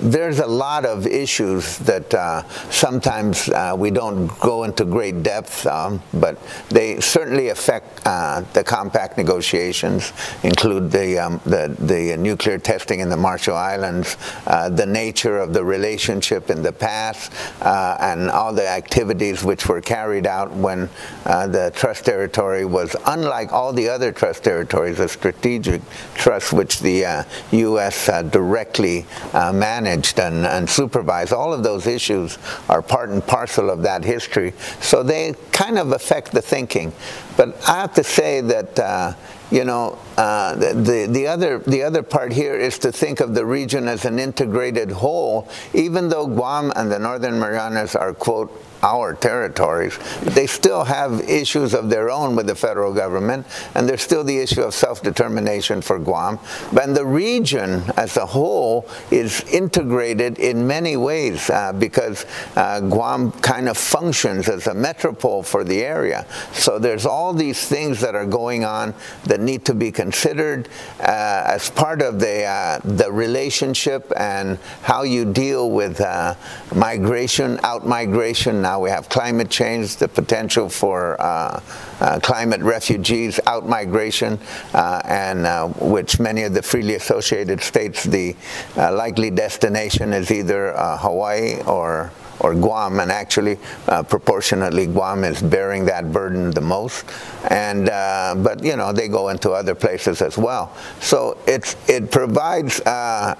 there's 0.01 0.39
a 0.39 0.47
lot 0.47 0.74
lot 0.75 0.85
of 0.85 1.07
issues 1.07 1.77
that 1.79 2.13
uh, 2.13 2.43
sometimes 2.69 3.47
uh, 3.49 3.73
we 3.77 3.89
don't 3.89 4.27
go 4.39 4.65
into 4.65 4.83
great 4.83 5.23
depth, 5.23 5.65
um, 5.67 6.01
but 6.13 6.37
they 6.67 6.99
certainly 6.99 7.47
affect 7.47 8.05
uh, 8.05 8.41
the 8.51 8.61
compact 8.63 9.17
negotiations, 9.17 10.11
include 10.43 10.91
the, 10.91 11.17
um, 11.17 11.39
the, 11.45 11.73
the, 11.79 12.17
nuclear 12.17 12.57
testing 12.57 12.99
in 12.99 13.09
the 13.09 13.15
Marshall 13.15 13.55
Islands, 13.55 14.17
uh, 14.47 14.69
the 14.69 14.85
nature 14.85 15.37
of 15.37 15.53
the 15.53 15.63
relationship 15.63 16.49
in 16.49 16.61
the 16.61 16.73
past, 16.73 17.31
uh, 17.61 17.97
and 17.99 18.29
all 18.29 18.53
the 18.53 18.67
activities 18.67 19.43
which 19.43 19.67
were 19.69 19.81
carried 19.81 20.27
out 20.27 20.51
when 20.51 20.89
the 21.23 21.71
trust 21.75 22.05
territory 22.05 22.65
was, 22.65 22.95
unlike 23.05 23.53
all 23.53 23.71
the 23.71 23.87
other 23.87 24.11
trust 24.11 24.43
territories, 24.43 24.99
a 24.99 25.07
strategic 25.07 25.81
trust 26.15 26.51
which 26.51 26.79
the 26.79 27.25
U.S. 27.51 28.07
directly 28.31 29.05
managed 29.33 30.19
and, 30.19 30.45
and 30.45 30.64
and 30.65 30.69
supervise. 30.71 31.31
All 31.31 31.53
of 31.53 31.61
those 31.61 31.85
issues 31.85 32.39
are 32.69 32.81
part 32.81 33.09
and 33.09 33.25
parcel 33.25 33.69
of 33.69 33.83
that 33.83 34.03
history. 34.03 34.53
So 34.81 35.03
they 35.03 35.35
kind 35.51 35.77
of 35.77 35.91
affect 35.91 36.31
the 36.31 36.41
thinking. 36.41 36.91
But 37.37 37.55
I 37.69 37.81
have 37.81 37.93
to 37.93 38.03
say 38.03 38.41
that. 38.41 38.79
Uh, 38.79 39.13
you 39.51 39.63
know, 39.63 39.99
uh, 40.17 40.55
the, 40.55 41.07
the, 41.07 41.27
other, 41.27 41.59
the 41.59 41.83
other 41.83 42.01
part 42.01 42.33
here 42.33 42.55
is 42.55 42.79
to 42.79 42.91
think 42.91 43.19
of 43.19 43.35
the 43.35 43.45
region 43.45 43.87
as 43.87 44.03
an 44.03 44.17
integrated 44.17 44.89
whole, 44.89 45.47
even 45.71 46.09
though 46.09 46.25
Guam 46.25 46.73
and 46.75 46.91
the 46.91 46.97
Northern 46.97 47.39
Marianas 47.39 47.95
are, 47.95 48.11
quote, 48.11 48.49
our 48.85 49.15
territories. 49.15 49.97
They 50.21 50.45
still 50.45 50.83
have 50.83 51.19
issues 51.27 51.73
of 51.73 51.89
their 51.89 52.11
own 52.11 52.35
with 52.35 52.45
the 52.45 52.55
federal 52.55 52.93
government, 52.93 53.47
and 53.73 53.89
there's 53.89 54.03
still 54.03 54.23
the 54.23 54.37
issue 54.37 54.61
of 54.61 54.75
self-determination 54.75 55.81
for 55.81 55.97
Guam. 55.97 56.37
But 56.71 56.93
the 56.93 57.05
region 57.05 57.83
as 57.97 58.15
a 58.17 58.25
whole 58.25 58.87
is 59.09 59.41
integrated 59.51 60.37
in 60.37 60.67
many 60.67 60.97
ways 60.97 61.49
uh, 61.49 61.73
because 61.73 62.25
uh, 62.55 62.79
Guam 62.81 63.31
kind 63.41 63.67
of 63.67 63.77
functions 63.77 64.47
as 64.49 64.67
a 64.67 64.73
metropole 64.73 65.41
for 65.41 65.63
the 65.63 65.81
area. 65.81 66.27
So 66.53 66.77
there's 66.77 67.07
all 67.07 67.33
these 67.33 67.67
things 67.67 67.99
that 68.01 68.13
are 68.13 68.25
going 68.25 68.65
on 68.65 68.93
that 69.23 69.39
need 69.39 69.65
to 69.65 69.73
be 69.73 69.91
considered 69.91 70.69
uh, 70.99 71.55
as 71.55 71.71
part 71.71 72.01
of 72.03 72.19
the, 72.19 72.43
uh, 72.43 72.79
the 72.83 73.11
relationship 73.11 74.11
and 74.15 74.59
how 74.83 75.01
you 75.01 75.25
deal 75.25 75.71
with 75.71 75.99
uh, 76.01 76.35
migration, 76.75 77.59
out 77.63 77.87
migration, 77.87 78.61
now 78.75 78.81
we 78.81 78.89
have 78.89 79.07
climate 79.07 79.49
change, 79.49 79.95
the 79.95 80.07
potential 80.09 80.67
for 80.67 81.15
uh, 81.21 81.61
uh, 82.01 82.19
climate 82.19 82.61
refugees, 82.61 83.39
out 83.47 83.65
migration, 83.65 84.37
uh, 84.73 85.01
and 85.05 85.45
uh, 85.45 85.69
which 85.79 86.19
many 86.19 86.43
of 86.43 86.53
the 86.53 86.61
freely 86.61 86.95
associated 86.95 87.61
states, 87.61 88.03
the 88.03 88.35
uh, 88.75 88.93
likely 88.93 89.29
destination 89.29 90.11
is 90.11 90.29
either 90.29 90.73
Hawaii 90.75 91.61
or 91.61 92.11
or 92.41 92.53
Guam, 92.53 92.99
and 92.99 93.13
actually, 93.13 93.57
uh, 93.87 94.03
proportionately, 94.03 94.87
Guam 94.87 95.23
is 95.23 95.41
bearing 95.41 95.85
that 95.85 96.11
burden 96.11 96.51
the 96.51 96.59
most. 96.59 97.05
And 97.49 97.87
uh, 97.87 98.35
but 98.37 98.61
you 98.61 98.75
know, 98.75 98.91
they 98.91 99.07
go 99.07 99.29
into 99.29 99.51
other 99.51 99.73
places 99.73 100.21
as 100.21 100.37
well. 100.37 100.75
So 100.99 101.37
it's 101.47 101.77
it 101.87 102.11
provides. 102.11 102.81
Uh, 102.81 103.35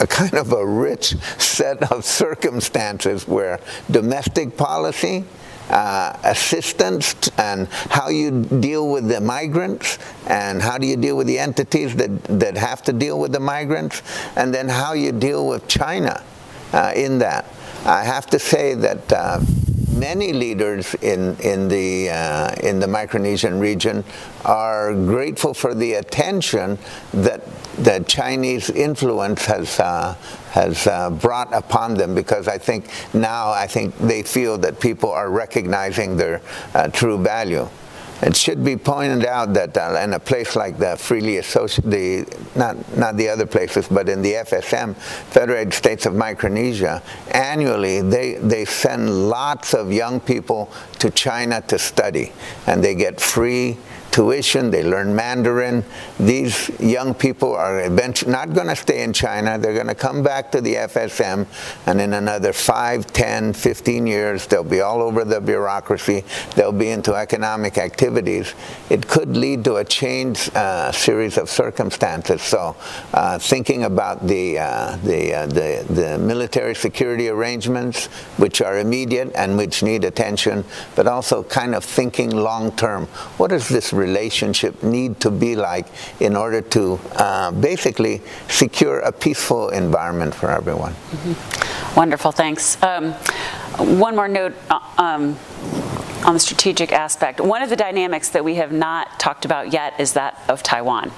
a 0.00 0.06
kind 0.06 0.34
of 0.34 0.52
a 0.52 0.66
rich 0.66 1.14
set 1.38 1.92
of 1.92 2.04
circumstances 2.04 3.28
where 3.28 3.60
domestic 3.90 4.56
policy, 4.56 5.24
uh, 5.68 6.18
assistance 6.24 7.14
and 7.38 7.68
how 7.68 8.08
you 8.08 8.42
deal 8.42 8.90
with 8.90 9.06
the 9.08 9.20
migrants 9.20 9.98
and 10.26 10.60
how 10.60 10.76
do 10.76 10.86
you 10.86 10.96
deal 10.96 11.16
with 11.16 11.28
the 11.28 11.38
entities 11.38 11.94
that, 11.94 12.24
that 12.24 12.56
have 12.56 12.82
to 12.82 12.92
deal 12.92 13.20
with 13.20 13.30
the 13.30 13.40
migrants 13.40 14.02
and 14.36 14.52
then 14.52 14.68
how 14.68 14.94
you 14.94 15.12
deal 15.12 15.46
with 15.46 15.68
China 15.68 16.24
uh, 16.72 16.92
in 16.96 17.18
that. 17.18 17.46
I 17.84 18.02
have 18.02 18.26
to 18.26 18.38
say 18.38 18.74
that 18.74 19.12
uh, 19.12 19.40
many 20.00 20.32
leaders 20.32 20.94
in, 20.94 21.36
in, 21.40 21.68
the, 21.68 22.08
uh, 22.08 22.54
in 22.62 22.80
the 22.80 22.86
Micronesian 22.86 23.60
region 23.60 24.02
are 24.44 24.94
grateful 24.94 25.52
for 25.52 25.74
the 25.74 25.94
attention 25.94 26.78
that, 27.12 27.42
that 27.76 28.08
Chinese 28.08 28.70
influence 28.70 29.44
has, 29.44 29.78
uh, 29.78 30.14
has 30.52 30.86
uh, 30.86 31.10
brought 31.10 31.52
upon 31.52 31.94
them 31.94 32.14
because 32.14 32.48
I 32.48 32.56
think 32.56 32.86
now 33.12 33.50
I 33.50 33.66
think 33.66 33.96
they 33.98 34.22
feel 34.22 34.56
that 34.58 34.80
people 34.80 35.10
are 35.10 35.30
recognizing 35.30 36.16
their 36.16 36.40
uh, 36.74 36.88
true 36.88 37.18
value. 37.22 37.68
It 38.22 38.36
should 38.36 38.62
be 38.62 38.76
pointed 38.76 39.24
out 39.24 39.54
that 39.54 39.76
uh, 39.76 39.98
in 40.02 40.12
a 40.12 40.18
place 40.18 40.54
like 40.54 40.78
the 40.78 40.96
freely 40.96 41.38
associated, 41.38 41.90
the, 41.90 42.58
not, 42.58 42.96
not 42.96 43.16
the 43.16 43.28
other 43.28 43.46
places, 43.46 43.88
but 43.88 44.08
in 44.08 44.20
the 44.20 44.34
FSM, 44.34 44.94
Federated 44.96 45.72
States 45.72 46.06
of 46.06 46.14
Micronesia, 46.14 47.02
annually 47.30 48.02
they, 48.02 48.34
they 48.34 48.64
send 48.64 49.28
lots 49.28 49.74
of 49.74 49.92
young 49.92 50.20
people 50.20 50.70
to 50.98 51.10
China 51.10 51.62
to 51.62 51.78
study, 51.78 52.32
and 52.66 52.84
they 52.84 52.94
get 52.94 53.20
free 53.20 53.78
tuition, 54.10 54.70
they 54.70 54.82
learn 54.82 55.14
Mandarin. 55.14 55.84
These 56.18 56.70
young 56.80 57.14
people 57.14 57.54
are 57.54 57.84
eventually 57.84 58.32
not 58.32 58.52
going 58.52 58.68
to 58.68 58.76
stay 58.76 59.02
in 59.02 59.12
China. 59.12 59.58
They're 59.58 59.74
going 59.74 59.86
to 59.86 59.94
come 59.94 60.22
back 60.22 60.50
to 60.52 60.60
the 60.60 60.74
FSM, 60.74 61.46
and 61.86 62.00
in 62.00 62.14
another 62.14 62.52
5, 62.52 63.06
10, 63.06 63.52
15 63.52 64.06
years, 64.06 64.46
they'll 64.46 64.64
be 64.64 64.80
all 64.80 65.02
over 65.02 65.24
the 65.24 65.40
bureaucracy. 65.40 66.24
They'll 66.56 66.72
be 66.72 66.90
into 66.90 67.14
economic 67.14 67.78
activities. 67.78 68.54
It 68.88 69.06
could 69.06 69.36
lead 69.36 69.64
to 69.64 69.76
a 69.76 69.84
changed 69.84 70.54
uh, 70.56 70.92
series 70.92 71.38
of 71.38 71.48
circumstances. 71.48 72.42
So, 72.42 72.76
uh, 73.14 73.38
thinking 73.38 73.84
about 73.84 74.26
the, 74.26 74.58
uh, 74.58 74.96
the, 75.04 75.34
uh, 75.34 75.46
the, 75.46 75.86
the 75.88 76.18
military 76.18 76.74
security 76.74 77.28
arrangements, 77.28 78.06
which 78.36 78.60
are 78.60 78.78
immediate 78.78 79.32
and 79.34 79.56
which 79.56 79.82
need 79.82 80.04
attention, 80.04 80.64
but 80.96 81.06
also 81.06 81.42
kind 81.42 81.74
of 81.74 81.84
thinking 81.84 82.30
long 82.30 82.72
term. 82.72 83.06
What 83.36 83.52
is 83.52 83.68
this 83.68 83.92
relationship 84.00 84.82
need 84.82 85.20
to 85.20 85.30
be 85.30 85.54
like 85.54 85.86
in 86.20 86.36
order 86.36 86.60
to 86.76 86.98
uh, 87.16 87.50
basically 87.52 88.20
secure 88.48 89.00
a 89.00 89.12
peaceful 89.12 89.68
environment 89.70 90.34
for 90.34 90.50
everyone. 90.50 90.92
Mm-hmm. 90.92 91.96
Wonderful, 91.96 92.32
thanks. 92.32 92.82
Um, 92.82 93.12
one 94.02 94.16
more 94.16 94.28
note. 94.28 94.54
Uh, 94.70 94.80
um, 94.98 95.36
on 96.24 96.34
the 96.34 96.40
strategic 96.40 96.92
aspect. 96.92 97.40
One 97.40 97.62
of 97.62 97.70
the 97.70 97.76
dynamics 97.76 98.30
that 98.30 98.44
we 98.44 98.56
have 98.56 98.72
not 98.72 99.18
talked 99.18 99.44
about 99.44 99.72
yet 99.72 99.98
is 99.98 100.12
that 100.14 100.38
of 100.48 100.62
Taiwan. 100.62 101.12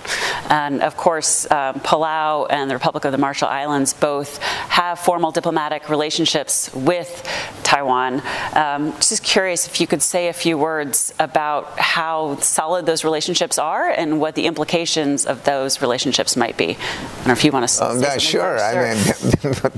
And 0.49 0.83
of 0.83 0.97
course, 0.97 1.51
um, 1.51 1.77
Palau 1.81 2.47
and 2.51 2.71
the 2.71 2.75
Republic 2.75 3.05
of 3.05 3.13
the 3.13 3.19
Marshall 3.19 3.49
Islands 3.49 3.95
both 3.95 4.39
have 4.43 4.99
formal 4.99 5.31
diplomatic 5.33 5.89
relationships 5.89 6.73
with 6.75 7.27
Taiwan. 7.63 8.23
Um, 8.55 8.93
just 8.93 9.23
curious 9.25 9.67
if 9.67 9.81
you 9.81 9.87
could 9.87 10.03
say 10.03 10.29
a 10.29 10.33
few 10.33 10.57
words 10.57 11.13
about 11.19 11.79
how 11.79 12.37
solid 12.41 12.87
those 12.87 13.05
relationships 13.05 13.59
are 13.59 13.91
and 13.91 14.21
what 14.21 14.35
the 14.35 14.47
implications 14.47 15.27
of 15.27 15.45
those 15.45 15.81
relationships 15.81 16.37
might 16.37 16.57
be. 16.57 16.71
I 16.71 17.15
don't 17.17 17.27
know 17.27 17.33
if 17.33 17.45
you 17.45 17.53
want 17.53 17.69
to. 17.69 17.85
Oh, 17.85 18.01
yeah, 18.01 18.19
sure. 18.19 18.59
I 18.59 18.75
mean, 18.75 19.03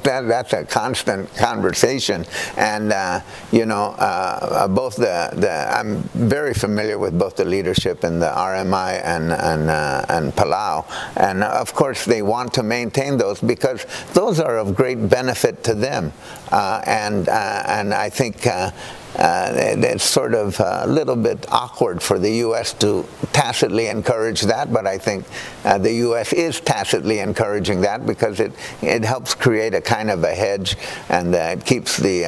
that, 0.03 0.25
that's 0.29 0.53
a 0.53 0.65
constant 0.65 1.35
conversation, 1.37 2.27
and 2.57 2.93
uh, 2.93 3.21
you 3.53 3.67
know, 3.67 3.95
uh, 3.99 4.69
both 4.69 4.97
the 4.97 5.14
the, 5.35 5.51
I'm 5.51 6.03
very 6.15 6.55
familiar 6.55 6.99
with 6.99 7.19
both 7.19 7.37
the 7.37 7.45
leadership 7.45 8.05
in 8.05 8.19
the 8.19 8.27
RMI 8.27 9.01
and 9.05 9.33
and, 9.33 9.71
uh, 9.71 10.05
and 10.09 10.33
Palau, 10.33 10.85
and 11.17 11.43
uh, 11.43 11.49
of 11.49 11.75
course 11.75 12.05
they 12.05 12.23
want 12.23 12.55
to 12.55 12.63
maintain 12.63 13.17
those 13.17 13.41
because 13.41 13.87
those 14.15 14.41
are 14.41 14.59
of 14.59 14.75
great 14.75 15.09
benefit 15.09 15.65
to 15.65 15.75
them, 15.75 16.13
uh, 16.53 16.83
and 16.87 17.29
uh, 17.29 17.63
and 17.67 17.95
I 17.95 18.11
think. 18.11 18.47
Uh, 18.47 18.71
uh, 19.17 19.53
it's 19.55 20.03
sort 20.03 20.35
of 20.35 20.59
a 20.59 20.87
little 20.89 21.15
bit 21.15 21.47
awkward 21.53 22.03
for 22.03 22.19
the 22.19 22.33
U.S. 22.49 22.73
to 22.73 23.07
tacitly 23.33 23.87
encourage 23.87 24.43
that, 24.43 24.73
but 24.73 24.89
I 24.89 24.99
think 24.99 25.25
uh, 25.65 25.79
the 25.79 25.93
U.S. 26.09 26.33
is 26.33 26.59
tacitly 26.59 27.21
encouraging 27.21 27.81
that 27.83 28.07
because 28.07 28.41
it, 28.41 28.51
it 28.83 29.05
helps 29.05 29.33
create 29.33 29.73
a 29.73 29.81
kind 29.81 30.11
of 30.11 30.25
a 30.25 30.35
hedge 30.35 30.77
and 31.11 31.33
uh, 31.33 31.55
it 31.57 31.65
keeps 31.65 31.97
the 31.97 32.25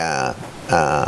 Uh, 0.69 1.07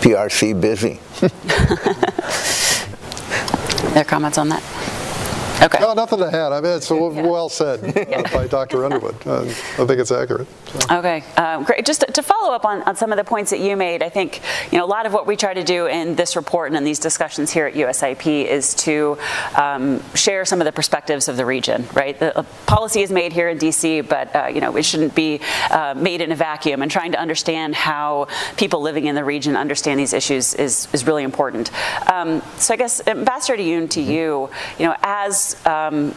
PRC 0.00 0.58
busy. 0.60 0.98
Their 3.94 4.04
comments 4.04 4.38
on 4.38 4.48
that? 4.48 4.62
Okay. 5.62 5.78
No, 5.80 5.94
nothing 5.94 6.18
to 6.18 6.26
add. 6.26 6.52
I 6.52 6.60
mean, 6.60 6.72
it's 6.72 6.90
yeah. 6.90 6.96
well 6.98 7.48
said 7.48 7.80
by 8.32 8.46
Dr. 8.46 8.84
Underwood. 8.84 9.14
Uh, 9.26 9.42
I 9.42 9.46
think 9.86 9.90
it's 9.92 10.10
accurate. 10.10 10.48
So. 10.66 10.98
Okay, 10.98 11.22
um, 11.36 11.62
great. 11.62 11.86
Just 11.86 12.00
to, 12.00 12.06
to, 12.12 12.22
follow 12.22 12.52
up 12.52 12.64
on, 12.64 12.82
on 12.82 12.96
some 12.96 13.12
of 13.12 13.18
the 13.18 13.24
points 13.24 13.50
that 13.50 13.60
you 13.60 13.76
made, 13.76 14.02
I 14.02 14.08
think 14.08 14.40
you 14.72 14.78
know 14.78 14.84
a 14.84 14.86
lot 14.86 15.06
of 15.06 15.12
what 15.12 15.26
we 15.26 15.36
try 15.36 15.54
to 15.54 15.62
do 15.62 15.86
in 15.86 16.16
this 16.16 16.36
report 16.36 16.68
and 16.68 16.76
in 16.76 16.84
these 16.84 16.98
discussions 16.98 17.52
here 17.52 17.66
at 17.66 17.74
USIP 17.74 18.46
is 18.46 18.74
to 18.74 19.16
um, 19.56 20.02
share 20.14 20.44
some 20.44 20.60
of 20.60 20.64
the 20.64 20.72
perspectives 20.72 21.28
of 21.28 21.36
the 21.36 21.46
region. 21.46 21.86
Right, 21.94 22.18
the 22.18 22.36
uh, 22.36 22.42
policy 22.66 23.02
is 23.02 23.12
made 23.12 23.32
here 23.32 23.48
in 23.48 23.58
DC, 23.58 24.08
but 24.08 24.34
uh, 24.34 24.46
you 24.46 24.60
know 24.60 24.76
it 24.76 24.84
shouldn't 24.84 25.14
be 25.14 25.40
uh, 25.70 25.94
made 25.96 26.20
in 26.20 26.32
a 26.32 26.36
vacuum. 26.36 26.82
And 26.82 26.90
trying 26.90 27.12
to 27.12 27.20
understand 27.20 27.74
how 27.74 28.26
people 28.56 28.80
living 28.80 29.06
in 29.06 29.14
the 29.14 29.24
region 29.24 29.56
understand 29.56 30.00
these 30.00 30.12
issues 30.12 30.54
is 30.54 30.88
is 30.92 31.06
really 31.06 31.22
important. 31.22 31.70
Um, 32.10 32.42
so 32.56 32.74
I 32.74 32.76
guess 32.76 33.06
Ambassador 33.06 33.62
Yun, 33.62 33.88
to 33.88 34.00
you, 34.00 34.50
you 34.78 34.86
know, 34.86 34.96
as 35.02 35.43
um, 35.66 36.14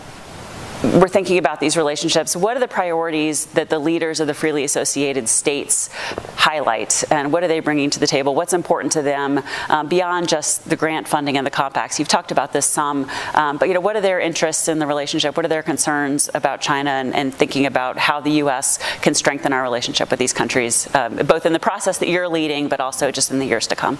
we're 0.83 1.07
thinking 1.07 1.39
about 1.39 1.59
these 1.59 1.75
relationships, 1.75 2.35
what 2.35 2.55
are 2.55 2.59
the 2.59 2.67
priorities 2.67 3.47
that 3.47 3.69
the 3.69 3.79
leaders 3.79 4.19
of 4.19 4.27
the 4.27 4.33
freely 4.33 4.63
associated 4.63 5.27
states 5.27 5.89
highlight, 6.35 7.03
and 7.11 7.33
what 7.33 7.43
are 7.43 7.47
they 7.47 7.59
bringing 7.59 7.89
to 7.89 7.99
the 7.99 8.05
table? 8.05 8.35
What's 8.35 8.53
important 8.53 8.91
to 8.93 9.01
them 9.01 9.41
um, 9.69 9.87
beyond 9.87 10.29
just 10.29 10.69
the 10.69 10.75
grant 10.75 11.07
funding 11.07 11.35
and 11.35 11.47
the 11.47 11.51
compacts? 11.51 11.97
You've 11.97 12.07
talked 12.07 12.31
about 12.31 12.53
this 12.53 12.67
some, 12.67 13.09
um, 13.33 13.57
but 13.57 13.67
you 13.67 13.73
know, 13.73 13.79
what 13.79 13.95
are 13.95 14.01
their 14.01 14.19
interests 14.19 14.67
in 14.67 14.77
the 14.77 14.85
relationship? 14.85 15.35
What 15.35 15.45
are 15.45 15.49
their 15.49 15.63
concerns 15.63 16.29
about 16.35 16.61
China, 16.61 16.91
and, 16.91 17.15
and 17.15 17.33
thinking 17.33 17.65
about 17.65 17.97
how 17.97 18.19
the 18.19 18.31
U.S. 18.43 18.77
can 19.01 19.15
strengthen 19.15 19.53
our 19.53 19.63
relationship 19.63 20.11
with 20.11 20.19
these 20.19 20.33
countries, 20.33 20.93
um, 20.93 21.15
both 21.15 21.47
in 21.47 21.53
the 21.53 21.59
process 21.59 21.97
that 21.97 22.07
you're 22.07 22.29
leading, 22.29 22.69
but 22.69 22.79
also 22.79 23.09
just 23.09 23.31
in 23.31 23.39
the 23.39 23.45
years 23.45 23.65
to 23.67 23.75
come? 23.75 23.97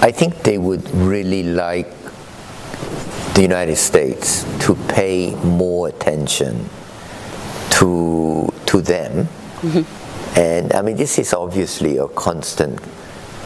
I 0.00 0.10
think 0.10 0.42
they 0.42 0.56
would 0.56 0.90
really 0.90 1.42
like 1.42 1.86
the 3.34 3.42
United 3.42 3.76
States 3.76 4.44
to 4.66 4.74
pay 4.88 5.34
more 5.44 5.88
attention 5.88 6.68
to 7.70 8.52
to 8.66 8.80
them. 8.80 9.26
Mm-hmm. 9.60 10.38
And 10.38 10.72
I 10.72 10.82
mean, 10.82 10.96
this 10.96 11.18
is 11.18 11.34
obviously 11.34 11.98
a 11.98 12.08
constant 12.08 12.80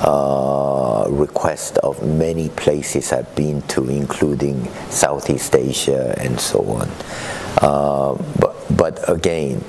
uh, 0.00 1.06
request 1.08 1.78
of 1.78 2.02
many 2.06 2.48
places 2.50 3.12
I've 3.12 3.34
been 3.34 3.62
to, 3.62 3.88
including 3.88 4.68
Southeast 4.90 5.54
Asia 5.56 6.14
and 6.18 6.38
so 6.38 6.60
on. 6.60 6.88
Uh, 7.60 8.14
but, 8.38 8.54
but 8.76 9.08
again, 9.08 9.64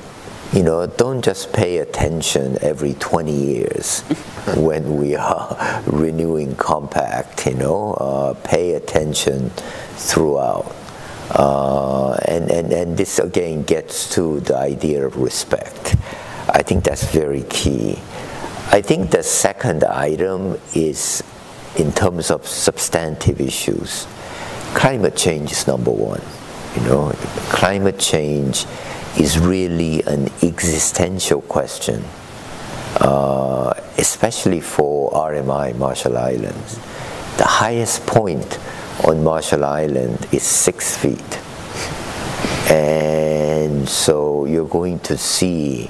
you 0.54 0.64
know, 0.64 0.88
don't 0.88 1.24
just 1.24 1.52
pay 1.52 1.80
attention 1.80 2.58
every 2.62 2.94
20 2.96 3.32
years 3.32 4.02
when 4.56 4.98
we 4.98 5.16
are 5.16 5.84
renewing 5.86 6.56
compact, 6.56 7.46
you 7.46 7.56
know, 7.56 7.94
uh, 7.94 8.34
pay 8.46 8.76
attention 8.76 9.50
throughout. 9.96 10.74
Uh, 11.32 12.14
and, 12.26 12.50
and, 12.50 12.72
and 12.72 12.98
this 12.98 13.20
again 13.20 13.64
gets 13.64 14.10
to 14.16 14.40
the 14.42 14.56
idea 14.56 15.06
of 15.06 15.18
respect. 15.18 15.98
I 16.50 16.64
think 16.64 16.86
that's 16.86 17.04
very 17.04 17.44
key. 17.44 18.00
I 18.72 18.82
think 18.82 19.12
the 19.12 19.24
second 19.24 19.84
item 19.84 20.58
is 20.74 21.24
in 21.76 21.92
terms 21.92 22.32
of 22.32 22.48
substantive 22.48 23.42
issues. 23.42 24.08
Climate 24.74 25.18
change 25.18 25.52
is 25.52 25.68
number 25.68 25.92
one. 25.92 26.22
You 26.76 26.82
know, 26.84 27.12
climate 27.50 28.00
change 28.00 28.66
is 29.20 29.40
really 29.40 30.04
an 30.04 30.30
existential 30.44 31.42
question, 31.42 32.04
uh, 33.02 33.74
especially 33.98 34.62
for 34.62 35.12
RMI, 35.12 35.76
Marshall 35.76 36.18
Islands. 36.18 36.80
The 37.38 37.46
highest 37.46 38.06
point 38.06 38.60
on 39.04 39.24
Marshall 39.24 39.66
Island 39.66 40.28
is 40.32 40.44
six 40.44 40.96
feet. 40.98 41.40
And 42.70 43.88
so 43.88 44.46
you're 44.46 44.68
going 44.68 45.00
to 45.00 45.18
see 45.18 45.90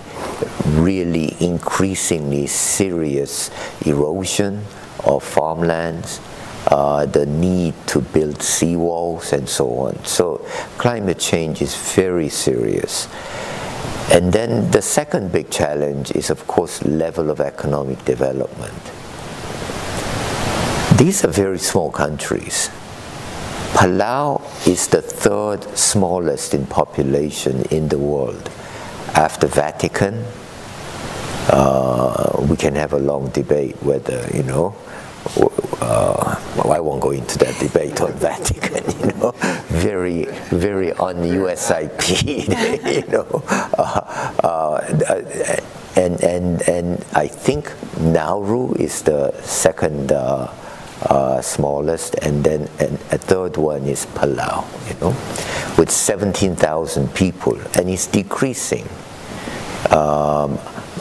really 0.65 1.35
increasingly 1.39 2.47
serious 2.47 3.49
erosion 3.85 4.63
of 5.03 5.23
farmlands, 5.23 6.19
uh, 6.69 7.05
the 7.05 7.25
need 7.25 7.73
to 7.87 8.01
build 8.01 8.35
seawalls 8.39 9.31
and 9.31 9.47
so 9.47 9.69
on. 9.79 10.03
So 10.05 10.45
climate 10.77 11.19
change 11.19 11.61
is 11.61 11.75
very 11.75 12.29
serious. 12.29 13.07
And 14.11 14.31
then 14.31 14.71
the 14.71 14.81
second 14.81 15.31
big 15.31 15.49
challenge 15.49 16.11
is, 16.11 16.29
of 16.29 16.47
course, 16.47 16.83
level 16.83 17.29
of 17.29 17.39
economic 17.39 18.03
development. 18.05 18.73
These 20.97 21.23
are 21.23 21.31
very 21.31 21.59
small 21.59 21.91
countries. 21.91 22.69
Palau 23.73 24.41
is 24.67 24.87
the 24.87 25.01
third 25.01 25.63
smallest 25.77 26.53
in 26.53 26.65
population 26.65 27.63
in 27.69 27.89
the 27.89 27.97
world 27.97 28.49
after 29.13 29.47
Vatican. 29.47 30.25
Uh, 31.49 32.45
we 32.49 32.57
can 32.57 32.75
have 32.75 32.93
a 32.93 32.99
long 32.99 33.29
debate 33.29 33.75
whether, 33.83 34.27
you 34.33 34.43
know, 34.43 34.75
uh, 35.81 36.39
well, 36.55 36.71
I 36.71 36.79
won't 36.79 37.01
go 37.01 37.11
into 37.11 37.37
that 37.39 37.59
debate 37.59 38.01
on 38.01 38.13
Vatican, 38.13 38.83
you 38.99 39.13
know, 39.19 39.31
very, 39.67 40.25
very 40.49 40.91
un-USIP, 40.93 42.01
you 43.05 43.07
know. 43.11 43.43
Uh, 43.47 44.39
uh, 44.43 45.59
and, 45.95 46.23
and, 46.23 46.61
and 46.69 47.05
I 47.13 47.27
think 47.27 47.73
Nauru 47.99 48.73
is 48.75 49.01
the 49.01 49.31
second 49.41 50.11
uh, 50.11 50.53
uh, 51.03 51.41
smallest, 51.41 52.15
and 52.21 52.43
then 52.43 52.69
and 52.79 52.93
a 53.11 53.17
third 53.17 53.57
one 53.57 53.85
is 53.85 54.05
Palau, 54.07 54.65
you 54.89 54.99
know, 54.99 55.09
with 55.77 55.91
17,000 55.91 57.13
people, 57.13 57.59
and 57.75 57.89
it's 57.89 58.07
decreasing. 58.07 58.87
Um, 59.91 60.57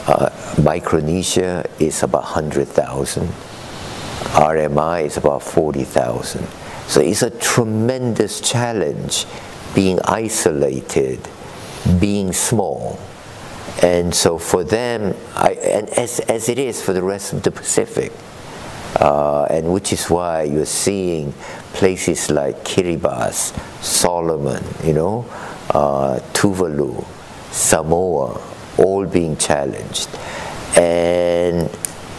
uh, 0.07 0.29
Micronesia 0.61 1.67
is 1.79 2.03
about 2.03 2.23
100,000. 2.23 3.27
RMI 4.35 5.05
is 5.05 5.17
about 5.17 5.43
40,000. 5.43 6.47
So 6.87 7.01
it's 7.01 7.21
a 7.21 7.29
tremendous 7.29 8.41
challenge 8.41 9.25
being 9.75 9.99
isolated, 10.05 11.19
being 11.99 12.33
small. 12.33 12.99
And 13.81 14.13
so 14.15 14.37
for 14.37 14.63
them, 14.63 15.15
I, 15.35 15.51
and 15.53 15.89
as, 15.89 16.19
as 16.21 16.49
it 16.49 16.57
is 16.57 16.81
for 16.81 16.93
the 16.93 17.03
rest 17.03 17.33
of 17.33 17.43
the 17.43 17.51
Pacific, 17.51 18.11
uh, 18.99 19.43
and 19.49 19.71
which 19.71 19.93
is 19.93 20.09
why 20.09 20.43
you're 20.43 20.65
seeing 20.65 21.33
places 21.73 22.31
like 22.31 22.63
Kiribati, 22.63 23.83
Solomon, 23.83 24.63
you 24.83 24.93
know, 24.93 25.25
uh, 25.71 26.19
Tuvalu, 26.33 27.05
Samoa, 27.51 28.41
all 28.77 29.05
being 29.05 29.37
challenged. 29.37 30.09
And 30.75 31.69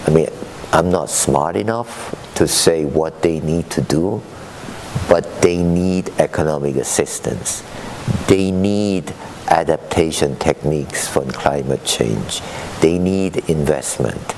I 0.06 0.11
mean, 0.11 0.28
I'm 0.72 0.90
not 0.90 1.09
smart 1.09 1.57
enough 1.57 2.14
to 2.35 2.46
say 2.46 2.85
what 2.85 3.22
they 3.22 3.40
need 3.40 3.70
to 3.70 3.81
do, 3.81 4.22
but 5.09 5.40
they 5.40 5.62
need 5.62 6.11
economic 6.18 6.76
assistance. 6.76 7.62
They 8.26 8.50
need 8.50 9.12
adaptation 9.48 10.37
techniques 10.37 11.09
from 11.09 11.31
climate 11.31 11.85
change. 11.85 12.42
They 12.81 12.98
need 12.98 13.48
investment. 13.48 14.35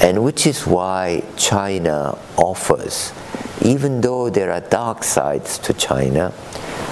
And 0.00 0.24
which 0.24 0.46
is 0.46 0.66
why 0.66 1.24
China 1.36 2.18
offers, 2.36 3.12
even 3.62 4.00
though 4.00 4.30
there 4.30 4.50
are 4.52 4.60
dark 4.60 5.04
sides 5.04 5.58
to 5.58 5.74
China, 5.74 6.32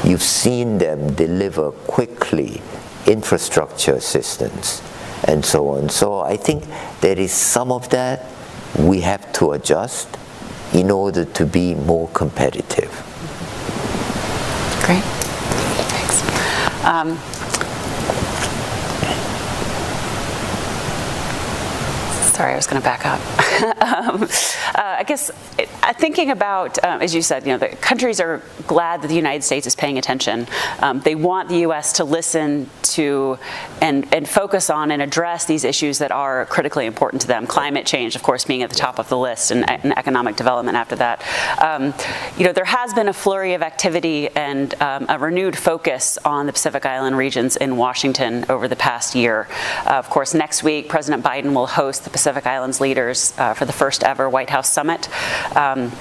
you've 0.04 0.22
seen 0.22 0.78
them 0.78 1.14
deliver 1.14 1.70
quickly 1.70 2.60
infrastructure 3.06 3.94
assistance 3.94 4.82
and 5.26 5.44
so 5.44 5.68
on. 5.68 5.88
So 5.88 6.20
I 6.20 6.36
think 6.36 6.64
there 7.00 7.18
is 7.18 7.32
some 7.32 7.72
of 7.72 7.88
that 7.90 8.26
we 8.78 9.00
have 9.00 9.32
to 9.34 9.52
adjust 9.52 10.08
in 10.72 10.90
order 10.90 11.24
to 11.24 11.46
be 11.46 11.74
more 11.74 12.08
competitive. 12.08 12.90
Great. 14.84 15.04
Thanks. 15.90 16.84
Um, 16.84 17.18
sorry, 22.34 22.52
I 22.52 22.56
was 22.56 22.66
going 22.66 22.82
to 22.82 22.84
back 22.84 23.06
up. 23.06 23.20
um, 23.80 24.24
uh, 24.24 24.96
I 24.98 25.04
guess 25.06 25.30
it, 25.56 25.68
uh, 25.84 25.92
thinking 25.92 26.30
about, 26.30 26.82
um, 26.84 27.00
as 27.00 27.14
you 27.14 27.22
said, 27.22 27.46
you 27.46 27.52
know, 27.52 27.58
the 27.58 27.68
countries 27.68 28.18
are 28.18 28.42
glad 28.66 29.02
that 29.02 29.08
the 29.08 29.14
United 29.14 29.44
States 29.44 29.68
is 29.68 29.76
paying 29.76 29.98
attention. 29.98 30.48
Um, 30.80 31.00
they 31.00 31.14
want 31.14 31.48
the 31.48 31.58
U.S. 31.58 31.92
to 31.94 32.04
listen 32.04 32.68
to 32.94 33.38
and, 33.80 34.12
and 34.12 34.28
focus 34.28 34.68
on 34.68 34.90
and 34.90 35.00
address 35.00 35.44
these 35.44 35.62
issues 35.62 35.98
that 35.98 36.10
are 36.10 36.46
critically 36.46 36.86
important 36.86 37.22
to 37.22 37.28
them. 37.28 37.46
Climate 37.46 37.86
change, 37.86 38.16
of 38.16 38.24
course, 38.24 38.44
being 38.44 38.62
at 38.62 38.70
the 38.70 38.76
top 38.76 38.98
of 38.98 39.08
the 39.08 39.16
list, 39.16 39.52
and, 39.52 39.68
and 39.70 39.96
economic 39.96 40.34
development 40.34 40.76
after 40.76 40.96
that. 40.96 41.22
Um, 41.62 41.94
you 42.36 42.44
know, 42.44 42.52
there 42.52 42.64
has 42.64 42.92
been 42.94 43.06
a 43.06 43.12
flurry 43.12 43.54
of 43.54 43.62
activity 43.62 44.28
and 44.30 44.74
um, 44.82 45.06
a 45.08 45.20
renewed 45.20 45.56
focus 45.56 46.18
on 46.24 46.46
the 46.46 46.52
Pacific 46.52 46.84
Island 46.84 47.16
regions 47.16 47.56
in 47.56 47.76
Washington 47.76 48.44
over 48.48 48.66
the 48.66 48.76
past 48.76 49.14
year. 49.14 49.46
Uh, 49.86 49.90
of 49.94 50.10
course, 50.10 50.34
next 50.34 50.64
week, 50.64 50.88
President 50.88 51.22
Biden 51.22 51.54
will 51.54 51.68
host 51.68 52.02
the 52.02 52.10
Pacific 52.10 52.23
Islands 52.46 52.80
leaders 52.80 53.32
uh, 53.38 53.54
for 53.54 53.64
the 53.64 53.72
first 53.72 54.02
ever 54.04 54.28
White 54.28 54.50
House 54.50 54.70
summit. 54.70 55.08
Um, 55.56 55.92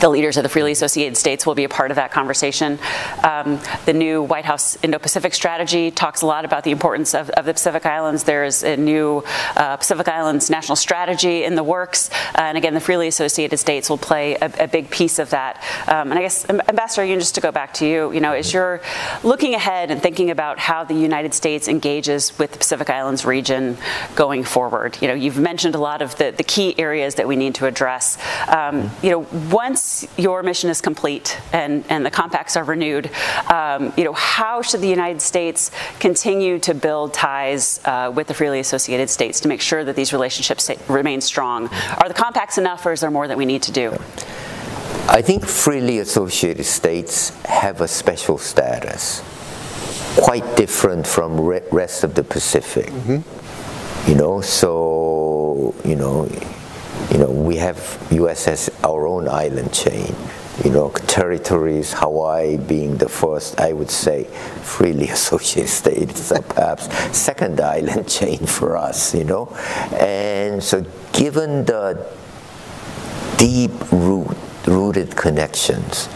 the 0.00 0.08
leaders 0.08 0.36
of 0.36 0.42
the 0.42 0.48
freely 0.48 0.72
associated 0.72 1.16
states 1.16 1.46
will 1.46 1.54
be 1.54 1.64
a 1.64 1.68
part 1.68 1.90
of 1.90 1.96
that 1.96 2.10
conversation. 2.12 2.78
Um, 3.22 3.60
the 3.84 3.92
new 3.92 4.22
White 4.22 4.44
House 4.44 4.76
Indo 4.82 4.98
Pacific 4.98 5.34
strategy 5.34 5.90
talks 5.90 6.22
a 6.22 6.26
lot 6.26 6.44
about 6.44 6.64
the 6.64 6.70
importance 6.70 7.14
of, 7.14 7.30
of 7.30 7.44
the 7.44 7.52
Pacific 7.52 7.84
Islands. 7.86 8.24
There's 8.24 8.62
a 8.62 8.76
new 8.76 9.24
uh, 9.56 9.76
Pacific 9.76 10.08
Islands 10.08 10.50
national 10.50 10.76
strategy 10.76 11.44
in 11.44 11.54
the 11.54 11.64
works. 11.64 12.10
Uh, 12.34 12.42
and 12.42 12.58
again, 12.58 12.74
the 12.74 12.80
freely 12.80 13.08
associated 13.08 13.58
states 13.58 13.90
will 13.90 13.98
play 13.98 14.36
a, 14.36 14.52
a 14.60 14.68
big 14.68 14.90
piece 14.90 15.18
of 15.18 15.30
that. 15.30 15.62
Um, 15.88 16.10
and 16.10 16.18
I 16.18 16.22
guess, 16.22 16.48
Ambassador 16.48 17.06
just 17.18 17.34
to 17.34 17.40
go 17.40 17.52
back 17.52 17.74
to 17.74 17.86
you, 17.86 18.12
you 18.12 18.20
know, 18.20 18.32
as 18.32 18.52
you're 18.52 18.80
looking 19.22 19.54
ahead 19.54 19.90
and 19.90 20.02
thinking 20.02 20.30
about 20.30 20.58
how 20.58 20.84
the 20.84 20.94
United 20.94 21.34
States 21.34 21.68
engages 21.68 22.38
with 22.38 22.52
the 22.52 22.58
Pacific 22.58 22.90
Islands 22.90 23.24
region 23.24 23.76
going 24.14 24.44
forward, 24.44 24.98
you 25.00 25.08
know, 25.08 25.14
you've 25.14 25.38
mentioned 25.38 25.74
a 25.74 25.78
lot 25.78 26.02
of 26.02 26.16
the, 26.18 26.32
the 26.36 26.44
key 26.44 26.78
areas 26.78 27.16
that 27.16 27.26
we 27.26 27.36
need 27.36 27.54
to 27.56 27.66
address. 27.66 28.18
Um, 28.48 28.90
you 29.02 29.10
know, 29.10 29.26
once 29.50 29.87
your 30.16 30.42
mission 30.42 30.70
is 30.70 30.80
complete 30.80 31.38
and, 31.52 31.84
and 31.88 32.04
the 32.04 32.10
compacts 32.10 32.56
are 32.56 32.64
renewed, 32.64 33.10
um, 33.50 33.92
you 33.96 34.04
know, 34.04 34.12
how 34.12 34.62
should 34.62 34.80
the 34.80 34.88
United 34.88 35.20
States 35.20 35.70
continue 35.98 36.58
to 36.60 36.74
build 36.74 37.14
ties 37.14 37.80
uh, 37.84 38.12
with 38.14 38.26
the 38.26 38.34
freely 38.34 38.60
associated 38.60 39.08
states 39.08 39.40
to 39.40 39.48
make 39.48 39.60
sure 39.60 39.84
that 39.84 39.96
these 39.96 40.12
relationships 40.12 40.70
remain 40.88 41.20
strong? 41.20 41.68
Are 41.98 42.08
the 42.08 42.14
compacts 42.14 42.58
enough 42.58 42.84
or 42.86 42.92
is 42.92 43.00
there 43.00 43.10
more 43.10 43.28
that 43.28 43.38
we 43.38 43.46
need 43.46 43.62
to 43.62 43.72
do? 43.72 43.96
I 45.08 45.22
think 45.22 45.46
freely 45.46 45.98
associated 46.00 46.64
states 46.64 47.30
have 47.46 47.80
a 47.80 47.88
special 47.88 48.36
status, 48.36 49.22
quite 50.16 50.56
different 50.56 51.06
from 51.06 51.40
re- 51.40 51.62
rest 51.72 52.04
of 52.04 52.14
the 52.14 52.22
Pacific. 52.22 52.86
Mm-hmm. 52.86 54.10
You 54.10 54.16
know, 54.16 54.40
so 54.42 55.74
you 55.84 55.96
know, 55.96 56.28
you 57.10 57.18
know, 57.18 57.30
we 57.30 57.56
have 57.56 58.06
U.S. 58.10 58.44
has 58.44 58.70
our 58.84 59.06
own 59.06 59.28
island 59.28 59.72
chain. 59.72 60.14
You 60.64 60.70
know, 60.70 60.90
territories, 61.06 61.94
Hawaii 61.94 62.56
being 62.56 62.96
the 62.96 63.08
first, 63.08 63.60
I 63.60 63.72
would 63.72 63.90
say, 63.90 64.24
freely 64.62 65.08
associated 65.18 65.70
state. 65.70 66.48
Perhaps 66.48 67.16
second 67.16 67.60
island 67.76 68.08
chain 68.08 68.38
for 68.46 68.76
us. 68.76 69.14
You 69.14 69.24
know, 69.24 69.46
and 69.92 70.62
so 70.62 70.84
given 71.12 71.64
the 71.64 72.06
deep 73.38 73.70
root, 73.92 74.36
rooted 74.66 75.16
connections 75.16 76.08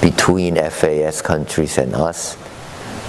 between 0.00 0.56
FAS 0.56 1.22
countries 1.22 1.78
and 1.78 1.94
us, 1.94 2.36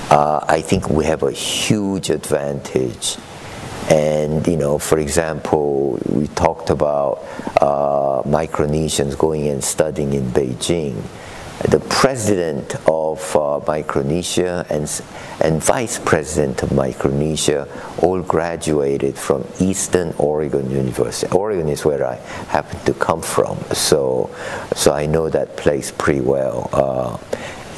uh, 0.09 0.43
I 0.47 0.61
think 0.61 0.89
we 0.89 1.05
have 1.05 1.21
a 1.21 1.31
huge 1.31 2.09
advantage 2.09 3.17
and, 3.89 4.45
you 4.47 4.57
know, 4.57 4.77
for 4.77 4.99
example, 4.99 5.99
we 6.05 6.27
talked 6.27 6.69
about 6.69 7.25
uh, 7.59 8.21
Micronesians 8.23 9.17
going 9.17 9.47
and 9.47 9.63
studying 9.63 10.13
in 10.13 10.29
Beijing. 10.31 11.01
The 11.67 11.79
president 11.89 12.75
of 12.87 13.35
uh, 13.35 13.59
Micronesia 13.67 14.65
and, 14.69 14.89
and 15.41 15.61
vice 15.61 15.99
president 15.99 16.63
of 16.63 16.71
Micronesia 16.71 17.67
all 18.01 18.21
graduated 18.21 19.17
from 19.17 19.45
Eastern 19.59 20.13
Oregon 20.17 20.71
University. 20.71 21.29
Oregon 21.35 21.67
is 21.67 21.83
where 21.83 22.05
I 22.05 22.15
happen 22.47 22.79
to 22.85 22.93
come 22.93 23.21
from, 23.21 23.57
so, 23.73 24.33
so 24.73 24.93
I 24.93 25.05
know 25.05 25.29
that 25.29 25.57
place 25.57 25.91
pretty 25.91 26.21
well. 26.21 26.69
Uh, 26.71 27.17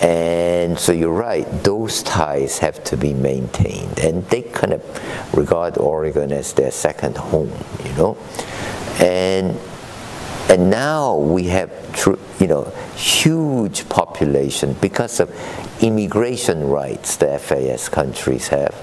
and 0.02 0.80
so 0.80 0.92
you're 0.92 1.14
right, 1.14 1.46
those 1.64 2.02
ties 2.02 2.58
have 2.58 2.84
to 2.86 2.98
be 2.98 3.14
maintained. 3.14 4.00
And 4.00 4.26
they 4.30 4.42
kind 4.42 4.74
of 4.74 5.34
regard 5.36 5.78
Oregon 5.78 6.32
as 6.32 6.54
their 6.54 6.72
second 6.72 7.18
home, 7.18 7.54
you 7.86 7.94
know. 7.94 8.18
And 9.00 9.60
and 10.50 10.70
now 10.70 11.16
we 11.16 11.46
have, 11.46 11.72
you 12.40 12.48
know, 12.48 12.66
huge 12.96 13.88
population 13.88 14.74
because 14.82 15.22
of 15.22 15.30
immigration 15.82 16.68
rights 16.68 17.16
the 17.16 17.40
FAS 17.40 17.88
countries 17.88 18.50
have. 18.50 18.76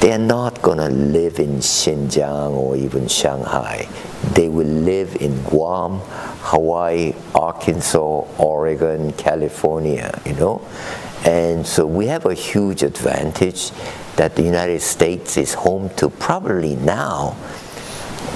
They're 0.00 0.16
not 0.18 0.62
going 0.62 0.78
to 0.78 0.88
live 0.88 1.40
in 1.40 1.56
Xinjiang 1.56 2.52
or 2.52 2.76
even 2.76 3.08
Shanghai. 3.08 3.88
They 4.32 4.48
will 4.48 4.66
live 4.66 5.16
in 5.16 5.42
Guam, 5.42 6.00
Hawaii, 6.50 7.14
Arkansas, 7.34 8.24
Oregon, 8.38 9.12
California, 9.14 10.20
you 10.24 10.34
know. 10.34 10.62
And 11.24 11.66
so 11.66 11.84
we 11.84 12.06
have 12.06 12.26
a 12.26 12.34
huge 12.34 12.84
advantage 12.84 13.72
that 14.14 14.36
the 14.36 14.42
United 14.42 14.82
States 14.82 15.36
is 15.36 15.54
home 15.54 15.90
to 15.96 16.08
probably 16.08 16.76
now 16.76 17.36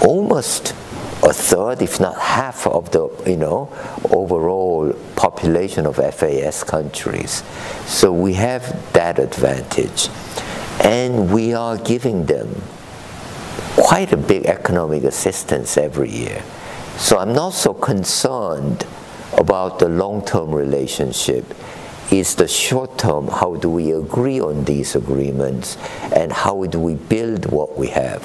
almost 0.03 0.75
a 1.23 1.33
third, 1.33 1.81
if 1.81 2.01
not 2.01 2.19
half 2.19 2.67
of 2.67 2.91
the, 2.91 3.09
you 3.25 3.37
know, 3.37 3.69
overall 4.11 4.93
population 5.15 5.87
of 5.87 5.97
FAS 5.97 6.65
countries. 6.65 7.45
So 7.87 8.13
we 8.13 8.35
have 8.35 8.93
that 8.95 9.21
advantage. 9.21 10.09
And 10.83 11.33
we 11.33 11.55
are 11.55 11.77
giving 11.79 12.27
them 12.27 12.63
quite 13.77 14.13
a 14.13 14.17
big 14.17 14.47
economic 14.47 15.05
assistance 15.05 15.77
every 15.77 16.11
year. 16.11 16.43
So 16.97 17.19
I'm 17.19 17.33
not 17.33 17.51
so 17.51 17.73
concerned 17.75 18.87
about 19.37 19.79
the 19.79 19.89
long-term 19.89 20.55
relationship. 20.55 21.45
It's 22.11 22.35
the 22.35 22.47
short 22.47 22.99
term, 22.99 23.29
how 23.29 23.57
do 23.57 23.71
we 23.71 23.93
agree 23.93 24.41
on 24.41 24.65
these 24.65 24.95
agreements 24.95 25.79
and 26.15 26.31
how 26.31 26.65
do 26.67 26.79
we 26.79 26.95
build 26.95 27.51
what 27.51 27.79
we 27.79 27.89
have? 27.89 28.23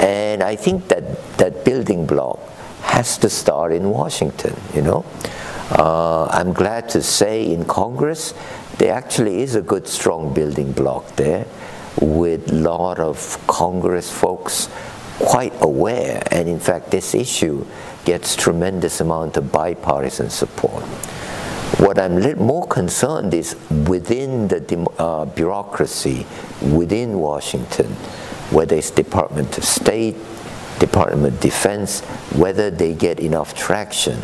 And 0.00 0.42
I 0.42 0.56
think 0.56 0.88
that 0.88 1.36
that 1.38 1.64
building 1.64 2.06
block 2.06 2.40
has 2.82 3.16
to 3.18 3.30
start 3.30 3.72
in 3.72 3.90
Washington, 3.90 4.56
you 4.74 4.82
know. 4.82 5.04
Uh, 5.70 6.26
I'm 6.26 6.52
glad 6.52 6.88
to 6.90 7.02
say 7.02 7.50
in 7.50 7.64
Congress, 7.64 8.34
there 8.78 8.92
actually 8.92 9.42
is 9.42 9.54
a 9.54 9.62
good, 9.62 9.86
strong 9.86 10.34
building 10.34 10.72
block 10.72 11.16
there 11.16 11.46
with 12.00 12.50
a 12.50 12.54
lot 12.54 12.98
of 12.98 13.38
Congress 13.46 14.10
folks 14.10 14.68
quite 15.18 15.52
aware, 15.60 16.22
and 16.30 16.48
in 16.48 16.58
fact, 16.58 16.90
this 16.90 17.14
issue 17.14 17.64
gets 18.04 18.34
tremendous 18.34 19.00
amount 19.00 19.36
of 19.36 19.52
bipartisan 19.52 20.30
support. 20.30 20.82
What 21.78 21.98
I'm 21.98 22.20
more 22.38 22.66
concerned 22.66 23.32
is 23.34 23.56
within 23.86 24.48
the 24.48 24.90
uh, 24.98 25.24
bureaucracy, 25.24 26.26
within 26.60 27.18
Washington, 27.18 27.86
whether 28.50 28.76
it's 28.76 28.90
Department 28.90 29.56
of 29.56 29.64
State, 29.64 30.16
Department 30.78 31.34
of 31.34 31.40
Defense, 31.40 32.00
whether 32.34 32.70
they 32.70 32.94
get 32.94 33.20
enough 33.20 33.54
traction. 33.54 34.20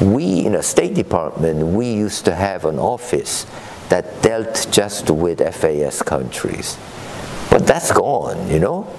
We, 0.00 0.44
in 0.44 0.52
the 0.52 0.62
State 0.62 0.94
Department, 0.94 1.66
we 1.66 1.92
used 1.92 2.24
to 2.24 2.34
have 2.34 2.64
an 2.64 2.78
office 2.78 3.46
that 3.88 4.22
dealt 4.22 4.66
just 4.70 5.10
with 5.10 5.38
FAS 5.54 6.02
countries. 6.02 6.76
But 7.50 7.66
that's 7.66 7.92
gone, 7.92 8.50
you 8.50 8.58
know? 8.58 8.92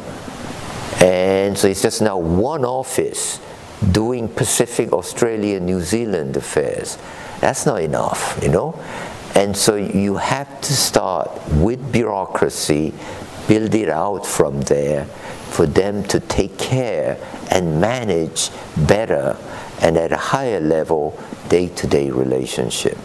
And 1.02 1.58
so 1.58 1.68
it's 1.68 1.82
just 1.82 2.02
now 2.02 2.18
one 2.18 2.66
office 2.66 3.40
doing 3.92 4.28
Pacific, 4.28 4.92
Australia, 4.92 5.60
New 5.60 5.82
Zealand 5.82 6.36
affairs. 6.38 6.98
That's 7.40 7.66
not 7.66 7.82
enough, 7.82 8.40
you 8.42 8.50
know? 8.50 8.80
And 9.36 9.56
so 9.56 9.76
you 9.76 10.16
have 10.16 10.62
to 10.62 10.74
start 10.74 11.30
with 11.54 11.92
bureaucracy, 11.92 12.94
build 13.48 13.76
it 13.76 13.90
out 13.90 14.26
from 14.26 14.62
there 14.62 15.06
for 15.06 15.68
them 15.68 16.04
to 16.06 16.20
take 16.20 16.58
care 16.58 17.18
and 17.52 17.80
manage 17.80 18.50
better 18.76 19.38
and 19.82 19.98
at 19.98 20.12
a 20.12 20.18
higher 20.18 20.60
level 20.60 21.18
day 21.50 21.68
to 21.68 21.88
day 21.88 22.10
relationship. 22.10 22.98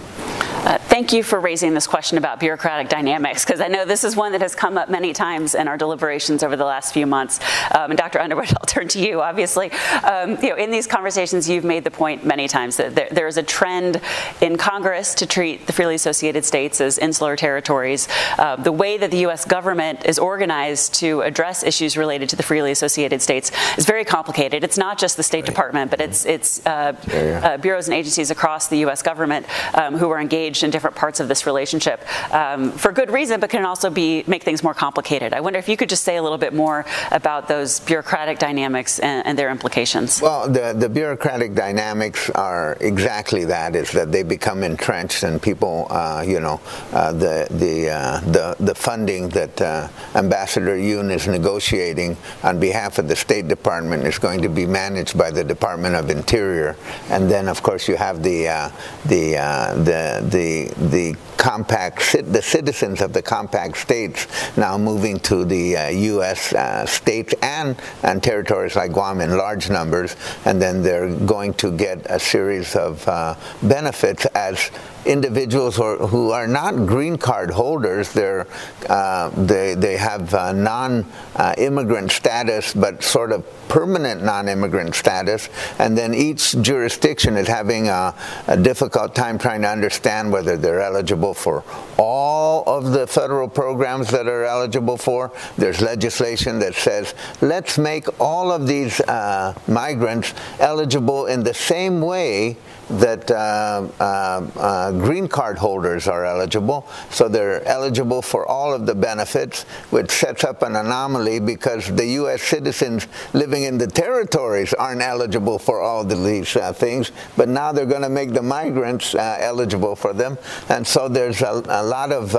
Uh, 0.64 0.78
thank 0.93 1.11
you 1.11 1.22
for 1.22 1.40
raising 1.40 1.72
this 1.72 1.86
question 1.86 2.18
about 2.18 2.38
bureaucratic 2.38 2.90
dynamics, 2.90 3.47
because 3.47 3.62
I 3.62 3.68
know 3.68 3.86
this 3.86 4.05
is 4.05 4.14
one 4.14 4.32
that 4.32 4.43
has 4.43 4.55
come 4.55 4.76
up 4.76 4.90
many 4.90 5.14
times 5.14 5.55
in 5.55 5.66
our 5.66 5.78
deliberations 5.78 6.43
over 6.43 6.55
the 6.55 6.66
last 6.66 6.93
few 6.93 7.07
months. 7.07 7.40
Um, 7.74 7.93
and 7.93 7.97
Dr. 7.97 8.20
Underwood, 8.20 8.49
I'll 8.61 8.66
turn 8.66 8.88
to 8.88 9.01
you. 9.01 9.22
Obviously, 9.22 9.72
um, 10.05 10.32
you 10.43 10.51
know, 10.51 10.57
in 10.57 10.70
these 10.70 10.86
conversations, 10.86 11.49
you've 11.49 11.64
made 11.64 11.84
the 11.84 11.90
point 11.90 12.26
many 12.26 12.47
times 12.47 12.76
that 12.76 12.95
there, 12.95 13.09
there 13.11 13.26
is 13.26 13.38
a 13.38 13.43
trend 13.43 14.03
in 14.43 14.59
Congress 14.59 15.14
to 15.14 15.26
treat 15.26 15.66
the 15.66 15.72
freely 15.72 15.95
associated 15.95 16.45
states 16.45 16.78
as 16.78 16.99
insular 16.99 17.36
territories. 17.36 18.07
Uh, 18.36 18.57
the 18.57 18.72
way 18.72 18.99
that 18.99 19.11
the 19.11 19.20
U.S. 19.20 19.47
government 19.47 20.05
is 20.05 20.18
organized 20.18 20.93
to 20.97 21.22
address 21.22 21.62
issues 21.62 21.97
related 21.97 22.28
to 22.28 22.36
the 22.36 22.43
freely 22.43 22.70
associated 22.70 23.22
states 23.22 23.51
is 23.78 23.86
very 23.86 24.05
complicated. 24.05 24.62
It's 24.62 24.76
not 24.76 24.99
just 24.99 25.16
the 25.16 25.22
State 25.22 25.38
right. 25.38 25.47
Department, 25.47 25.90
but 25.90 26.03
it's 26.03 26.26
it's 26.26 26.64
uh, 26.66 26.95
yeah, 27.09 27.24
yeah. 27.24 27.47
Uh, 27.47 27.57
bureaus 27.57 27.88
and 27.88 27.95
agencies 27.95 28.30
across 28.30 28.68
the 28.68 28.76
U.S. 28.80 29.01
government 29.01 29.47
um, 29.74 29.97
who 29.97 30.11
are 30.11 30.20
engaged 30.20 30.43
engaged 30.53 30.64
in 30.64 30.70
different 30.70 30.82
parts 30.91 31.20
of 31.20 31.28
this 31.28 31.47
relationship 31.47 32.01
um, 32.33 32.72
for 32.72 32.93
good 32.93 33.11
reason, 33.11 33.41
but 33.41 33.51
can 33.51 33.64
also 33.64 33.91
be 33.91 34.24
make 34.26 34.43
things 34.43 34.62
more 34.62 34.74
complicated. 34.74 35.33
I 35.33 35.41
wonder 35.41 35.59
if 35.59 35.68
you 35.68 35.76
could 35.76 35.89
just 35.89 36.05
say 36.05 36.16
a 36.16 36.22
little 36.22 36.39
bit 36.39 36.55
more 36.55 36.85
about 37.11 37.49
those 37.49 37.80
bureaucratic 37.80 38.39
dynamics 38.39 38.99
and, 38.99 39.26
and 39.26 39.39
their 39.39 39.51
implications. 39.51 40.20
Well, 40.20 40.49
the, 40.49 40.74
the 40.76 40.89
bureaucratic 40.89 41.55
dynamics 41.55 42.30
are 42.30 42.76
exactly 42.80 43.45
that: 43.47 43.76
is 43.76 43.93
that 43.93 44.12
they 44.12 44.22
become 44.22 44.62
entrenched, 44.62 45.22
and 45.22 45.41
people, 45.41 45.87
uh, 45.91 46.24
you 46.26 46.41
know, 46.41 46.61
uh, 46.93 47.12
the 47.12 47.47
the 47.51 47.91
uh, 47.91 48.20
the 48.20 48.57
the 48.61 48.74
funding 48.74 49.28
that 49.30 49.61
uh, 49.61 49.89
Ambassador 50.14 50.76
Yun 50.76 51.11
is 51.11 51.26
negotiating 51.26 52.16
on 52.43 52.59
behalf 52.59 52.99
of 52.99 53.09
the 53.09 53.16
State 53.16 53.49
Department 53.49 54.05
is 54.05 54.18
going 54.18 54.43
to 54.43 54.49
be 54.49 54.66
managed 54.66 55.16
by 55.16 55.30
the 55.30 55.45
Department 55.45 55.95
of 55.95 56.11
Interior, 56.11 56.76
and 57.11 57.30
then 57.30 57.49
of 57.49 57.62
course 57.62 57.89
you 57.89 57.97
have 57.97 58.22
the 58.22 58.49
uh, 58.49 58.70
the 59.07 59.37
uh, 59.37 59.74
the 59.74 60.24
the 60.28 60.71
the 60.76 61.16
compact 61.36 62.12
the 62.32 62.42
citizens 62.42 63.00
of 63.00 63.12
the 63.12 63.22
compact 63.22 63.76
states 63.76 64.26
now 64.56 64.78
moving 64.78 65.18
to 65.18 65.44
the 65.44 65.76
uh, 65.76 65.88
U.S. 65.88 66.52
Uh, 66.52 66.86
states 66.86 67.34
and 67.42 67.76
and 68.02 68.22
territories 68.22 68.76
like 68.76 68.92
Guam 68.92 69.20
in 69.20 69.36
large 69.36 69.70
numbers, 69.70 70.16
and 70.44 70.60
then 70.60 70.82
they're 70.82 71.14
going 71.14 71.54
to 71.54 71.72
get 71.76 72.06
a 72.08 72.18
series 72.18 72.76
of 72.76 73.06
uh, 73.08 73.34
benefits 73.62 74.24
as 74.34 74.70
individuals 75.04 75.76
who, 75.76 76.06
who 76.06 76.30
are 76.30 76.46
not 76.46 76.86
green 76.86 77.16
card 77.16 77.50
holders. 77.50 78.12
They're, 78.12 78.46
uh, 78.88 79.30
they, 79.30 79.74
they 79.74 79.96
have 79.96 80.32
uh, 80.34 80.52
non-immigrant 80.52 82.12
status, 82.12 82.72
but 82.74 83.02
sort 83.02 83.32
of 83.32 83.44
permanent 83.68 84.22
non-immigrant 84.22 84.94
status. 84.94 85.48
And 85.78 85.96
then 85.96 86.14
each 86.14 86.60
jurisdiction 86.60 87.36
is 87.36 87.48
having 87.48 87.88
a, 87.88 88.14
a 88.46 88.56
difficult 88.56 89.14
time 89.14 89.38
trying 89.38 89.62
to 89.62 89.68
understand 89.68 90.32
whether 90.32 90.56
they're 90.62 90.80
eligible 90.80 91.34
for 91.34 91.64
all 91.98 92.64
of 92.66 92.92
the 92.92 93.06
federal 93.06 93.48
programs 93.48 94.08
that 94.10 94.26
are 94.26 94.44
eligible 94.44 94.96
for. 94.96 95.32
There's 95.58 95.80
legislation 95.80 96.58
that 96.60 96.74
says, 96.74 97.14
let's 97.40 97.78
make 97.78 98.20
all 98.20 98.50
of 98.52 98.66
these 98.66 99.00
uh, 99.00 99.58
migrants 99.66 100.32
eligible 100.60 101.26
in 101.26 101.42
the 101.42 101.54
same 101.54 102.00
way 102.00 102.56
that 102.93 103.30
uh, 103.30 103.88
uh, 104.01 104.47
uh, 104.57 104.93
green 104.93 105.26
card 105.26 105.57
holders 105.57 106.07
are 106.07 106.24
eligible. 106.24 106.86
So 107.11 107.28
they're 107.28 107.66
eligible 107.66 108.20
for 108.20 108.47
all 108.47 108.74
of 108.74 108.86
the 108.86 108.95
benefits, 108.95 109.62
which 109.90 110.11
sets 110.11 110.45
up 110.45 110.62
an 110.62 110.76
anomaly 110.76 111.40
because 111.40 111.95
the 111.95 112.07
U.S. 112.22 112.43
citizens 112.43 113.07
living 113.32 113.62
in 113.64 113.78
the 113.78 113.86
territories 113.86 114.74
aren't 114.74 115.01
eligible 115.01 115.59
for 115.59 115.80
all 115.80 116.05
these 116.05 116.55
uh, 116.57 116.72
things, 116.72 117.12
but 117.36 117.49
now 117.49 117.72
they're 117.72 117.86
going 117.86 118.03
to 118.03 118.09
make 118.09 118.32
the 118.32 118.43
migrants 118.43 119.14
uh, 119.14 119.38
eligible 119.40 119.97
for 119.97 120.12
them. 120.12 120.36
And 120.68 120.86
so 120.86 121.09
there's 121.09 121.40
a, 121.40 121.62
a 121.68 121.82
lot 121.82 122.12
of 122.12 122.34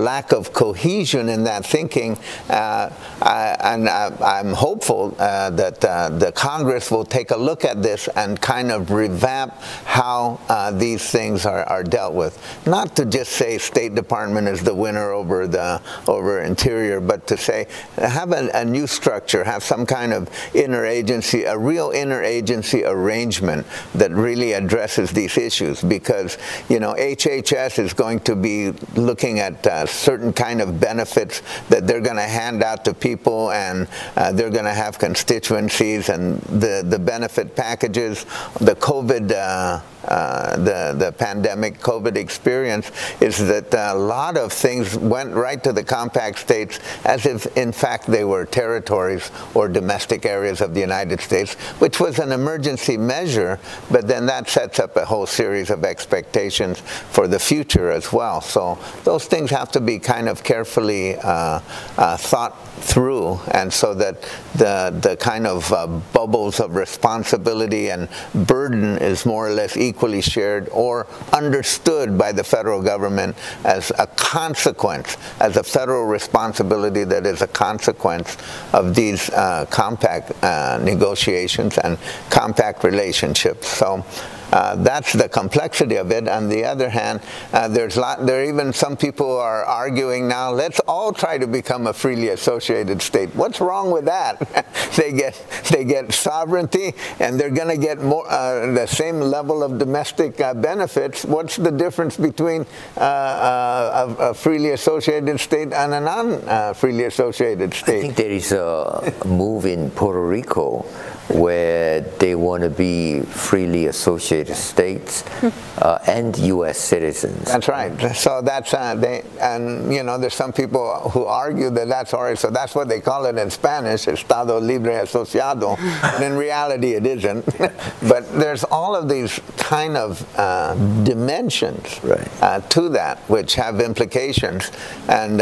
lack 0.00 0.32
of 0.32 0.52
cohesion 0.52 1.28
in 1.28 1.44
that 1.44 1.66
thinking. 1.66 2.18
I, 2.48 3.56
and 3.60 3.88
I, 3.88 4.40
am 4.40 4.52
hopeful 4.52 5.10
that 5.10 5.80
the 5.80 6.32
Congress 6.34 6.90
will 6.90 7.04
take 7.04 7.30
a 7.30 7.36
look 7.36 7.64
at 7.64 7.82
this 7.82 8.08
and 8.08 8.40
kind 8.40 8.70
of 8.70 8.90
revamp 8.90 9.39
how 9.48 10.40
uh, 10.48 10.70
these 10.70 11.08
things 11.10 11.46
are, 11.46 11.64
are 11.64 11.82
dealt 11.82 12.14
with. 12.14 12.38
Not 12.66 12.96
to 12.96 13.04
just 13.04 13.32
say 13.32 13.58
State 13.58 13.94
Department 13.94 14.48
is 14.48 14.62
the 14.62 14.74
winner 14.74 15.10
over 15.12 15.46
the 15.46 15.80
over 16.06 16.42
Interior, 16.42 17.00
but 17.00 17.26
to 17.28 17.36
say 17.36 17.66
have 17.96 18.32
a, 18.32 18.50
a 18.54 18.64
new 18.64 18.86
structure, 18.86 19.44
have 19.44 19.62
some 19.62 19.86
kind 19.86 20.12
of 20.12 20.28
interagency, 20.52 21.50
a 21.50 21.58
real 21.58 21.90
interagency 21.90 22.82
arrangement 22.86 23.66
that 23.94 24.10
really 24.10 24.52
addresses 24.52 25.10
these 25.10 25.36
issues. 25.36 25.82
Because 25.82 26.38
you 26.68 26.80
know 26.80 26.94
HHS 26.94 27.78
is 27.78 27.92
going 27.92 28.20
to 28.20 28.36
be 28.36 28.72
looking 28.94 29.40
at 29.40 29.66
uh, 29.66 29.86
certain 29.86 30.32
kind 30.32 30.60
of 30.60 30.80
benefits 30.80 31.42
that 31.68 31.86
they're 31.86 32.00
going 32.00 32.16
to 32.16 32.22
hand 32.22 32.62
out 32.62 32.84
to 32.84 32.94
people, 32.94 33.50
and 33.52 33.88
uh, 34.16 34.32
they're 34.32 34.50
going 34.50 34.64
to 34.64 34.74
have 34.74 34.98
constituencies 34.98 36.08
and 36.08 36.40
the 36.42 36.84
the 36.86 36.98
benefit 36.98 37.56
packages, 37.56 38.24
the 38.60 38.74
COVID 38.76 39.19
uh, 39.28 39.80
uh, 40.04 40.56
the, 40.56 40.94
the 40.96 41.12
pandemic 41.12 41.78
COVID 41.80 42.16
experience 42.16 42.90
is 43.20 43.38
that 43.38 43.72
a 43.74 43.94
lot 43.94 44.36
of 44.36 44.52
things 44.52 44.96
went 44.96 45.34
right 45.34 45.62
to 45.62 45.72
the 45.72 45.84
compact 45.84 46.38
states 46.38 46.78
as 47.04 47.26
if, 47.26 47.46
in 47.56 47.72
fact, 47.72 48.06
they 48.06 48.24
were 48.24 48.44
territories 48.44 49.30
or 49.54 49.68
domestic 49.68 50.24
areas 50.24 50.60
of 50.60 50.74
the 50.74 50.80
United 50.80 51.20
States, 51.20 51.54
which 51.80 52.00
was 52.00 52.18
an 52.18 52.32
emergency 52.32 52.96
measure, 52.96 53.58
but 53.90 54.06
then 54.06 54.26
that 54.26 54.48
sets 54.48 54.78
up 54.78 54.96
a 54.96 55.04
whole 55.04 55.26
series 55.26 55.70
of 55.70 55.84
expectations 55.84 56.80
for 56.80 57.28
the 57.28 57.38
future 57.38 57.90
as 57.90 58.12
well. 58.12 58.40
So 58.40 58.78
those 59.04 59.26
things 59.26 59.50
have 59.50 59.70
to 59.72 59.80
be 59.80 59.98
kind 59.98 60.28
of 60.28 60.42
carefully 60.42 61.16
uh, 61.16 61.60
uh, 61.98 62.16
thought 62.16 62.66
through, 62.80 63.38
and 63.52 63.72
so 63.72 63.94
that 63.94 64.22
the, 64.54 64.96
the 65.02 65.16
kind 65.16 65.46
of 65.46 65.70
uh, 65.72 65.86
bubbles 66.12 66.60
of 66.60 66.74
responsibility 66.74 67.90
and 67.90 68.08
burden 68.46 68.98
is 68.98 69.26
more 69.26 69.46
or 69.46 69.52
less 69.52 69.76
equally 69.90 70.22
shared 70.22 70.68
or 70.70 71.06
understood 71.32 72.16
by 72.16 72.30
the 72.32 72.44
federal 72.44 72.80
government 72.82 73.36
as 73.64 73.92
a 73.98 74.06
consequence, 74.06 75.16
as 75.40 75.56
a 75.56 75.62
federal 75.62 76.04
responsibility 76.04 77.04
that 77.04 77.26
is 77.26 77.42
a 77.42 77.48
consequence 77.48 78.36
of 78.72 78.94
these 78.94 79.30
uh, 79.30 79.66
compact 79.70 80.32
uh, 80.42 80.78
negotiations 80.82 81.78
and 81.78 81.98
compact 82.30 82.84
relationships. 82.84 83.66
So 83.68 84.04
uh, 84.52 84.76
that's 84.76 85.12
the 85.12 85.28
complexity 85.28 85.96
of 85.96 86.10
it. 86.10 86.28
On 86.28 86.48
the 86.48 86.64
other 86.64 86.88
hand, 86.88 87.20
uh, 87.52 87.68
there's 87.68 87.96
lot, 87.96 88.26
there 88.26 88.42
are 88.42 88.44
even 88.44 88.72
some 88.72 88.96
people 88.96 89.38
are 89.38 89.64
arguing 89.64 90.28
now, 90.28 90.50
let's 90.50 90.80
all 90.80 91.12
try 91.12 91.38
to 91.38 91.46
become 91.46 91.86
a 91.86 91.92
freely 91.92 92.28
associated 92.28 93.02
state. 93.02 93.34
What's 93.34 93.60
wrong 93.60 93.90
with 93.90 94.06
that? 94.06 94.38
they 94.96 95.12
get 95.12 95.40
they 95.70 95.84
get 95.84 96.12
sovereignty 96.12 96.94
and 97.18 97.38
they're 97.38 97.50
going 97.50 97.68
to 97.68 97.76
get 97.76 98.00
more 98.00 98.30
uh, 98.30 98.72
the 98.72 98.86
same 98.86 99.20
level 99.20 99.62
of 99.62 99.78
domestic 99.78 100.40
uh, 100.40 100.54
benefits. 100.54 101.24
What's 101.24 101.56
the 101.56 101.70
difference 101.70 102.16
between 102.16 102.66
uh, 102.96 104.14
a, 104.18 104.30
a, 104.30 104.34
freely 104.34 104.70
associated 104.70 105.38
state 105.40 105.72
and 105.72 105.94
a 105.94 106.00
non-freely 106.00 107.04
associated 107.04 107.74
state? 107.74 107.98
I 107.98 108.00
think 108.02 108.16
there 108.16 108.30
is 108.30 108.52
a 108.52 109.12
move 109.24 109.66
in 109.66 109.90
Puerto 109.90 110.22
Rico 110.22 110.86
where 111.28 112.00
they 112.00 112.34
want 112.34 112.62
to 112.62 112.70
be 112.70 113.20
freely 113.20 113.86
associated 113.86 114.39
states 114.48 115.24
uh, 115.78 115.98
and 116.06 116.36
U.S. 116.38 116.78
citizens. 116.78 117.44
That's 117.44 117.68
right. 117.68 117.90
So 118.14 118.42
that's 118.42 118.72
uh, 118.74 118.94
they, 118.94 119.22
and 119.40 119.92
you 119.92 120.02
know, 120.02 120.18
there's 120.18 120.34
some 120.34 120.52
people 120.52 121.10
who 121.10 121.24
argue 121.24 121.70
that 121.70 121.88
that's 121.88 122.14
already. 122.14 122.36
So 122.36 122.50
that's 122.50 122.74
what 122.74 122.88
they 122.88 123.00
call 123.00 123.26
it 123.26 123.36
in 123.36 123.50
Spanish, 123.50 124.08
Estado 124.08 124.58
Libre 124.58 125.02
Asociado. 125.02 125.76
but 126.02 126.22
in 126.22 126.36
reality, 126.36 126.94
it 126.94 127.06
isn't. 127.06 127.44
but 128.08 128.30
there's 128.32 128.64
all 128.64 128.94
of 128.94 129.08
these 129.08 129.40
kind 129.56 129.96
of 129.96 130.26
uh, 130.38 130.74
dimensions 131.04 132.02
right. 132.02 132.28
Uh, 132.42 132.60
to 132.60 132.88
that, 132.90 133.18
which 133.28 133.54
have 133.54 133.80
implications, 133.80 134.70
and 135.08 135.40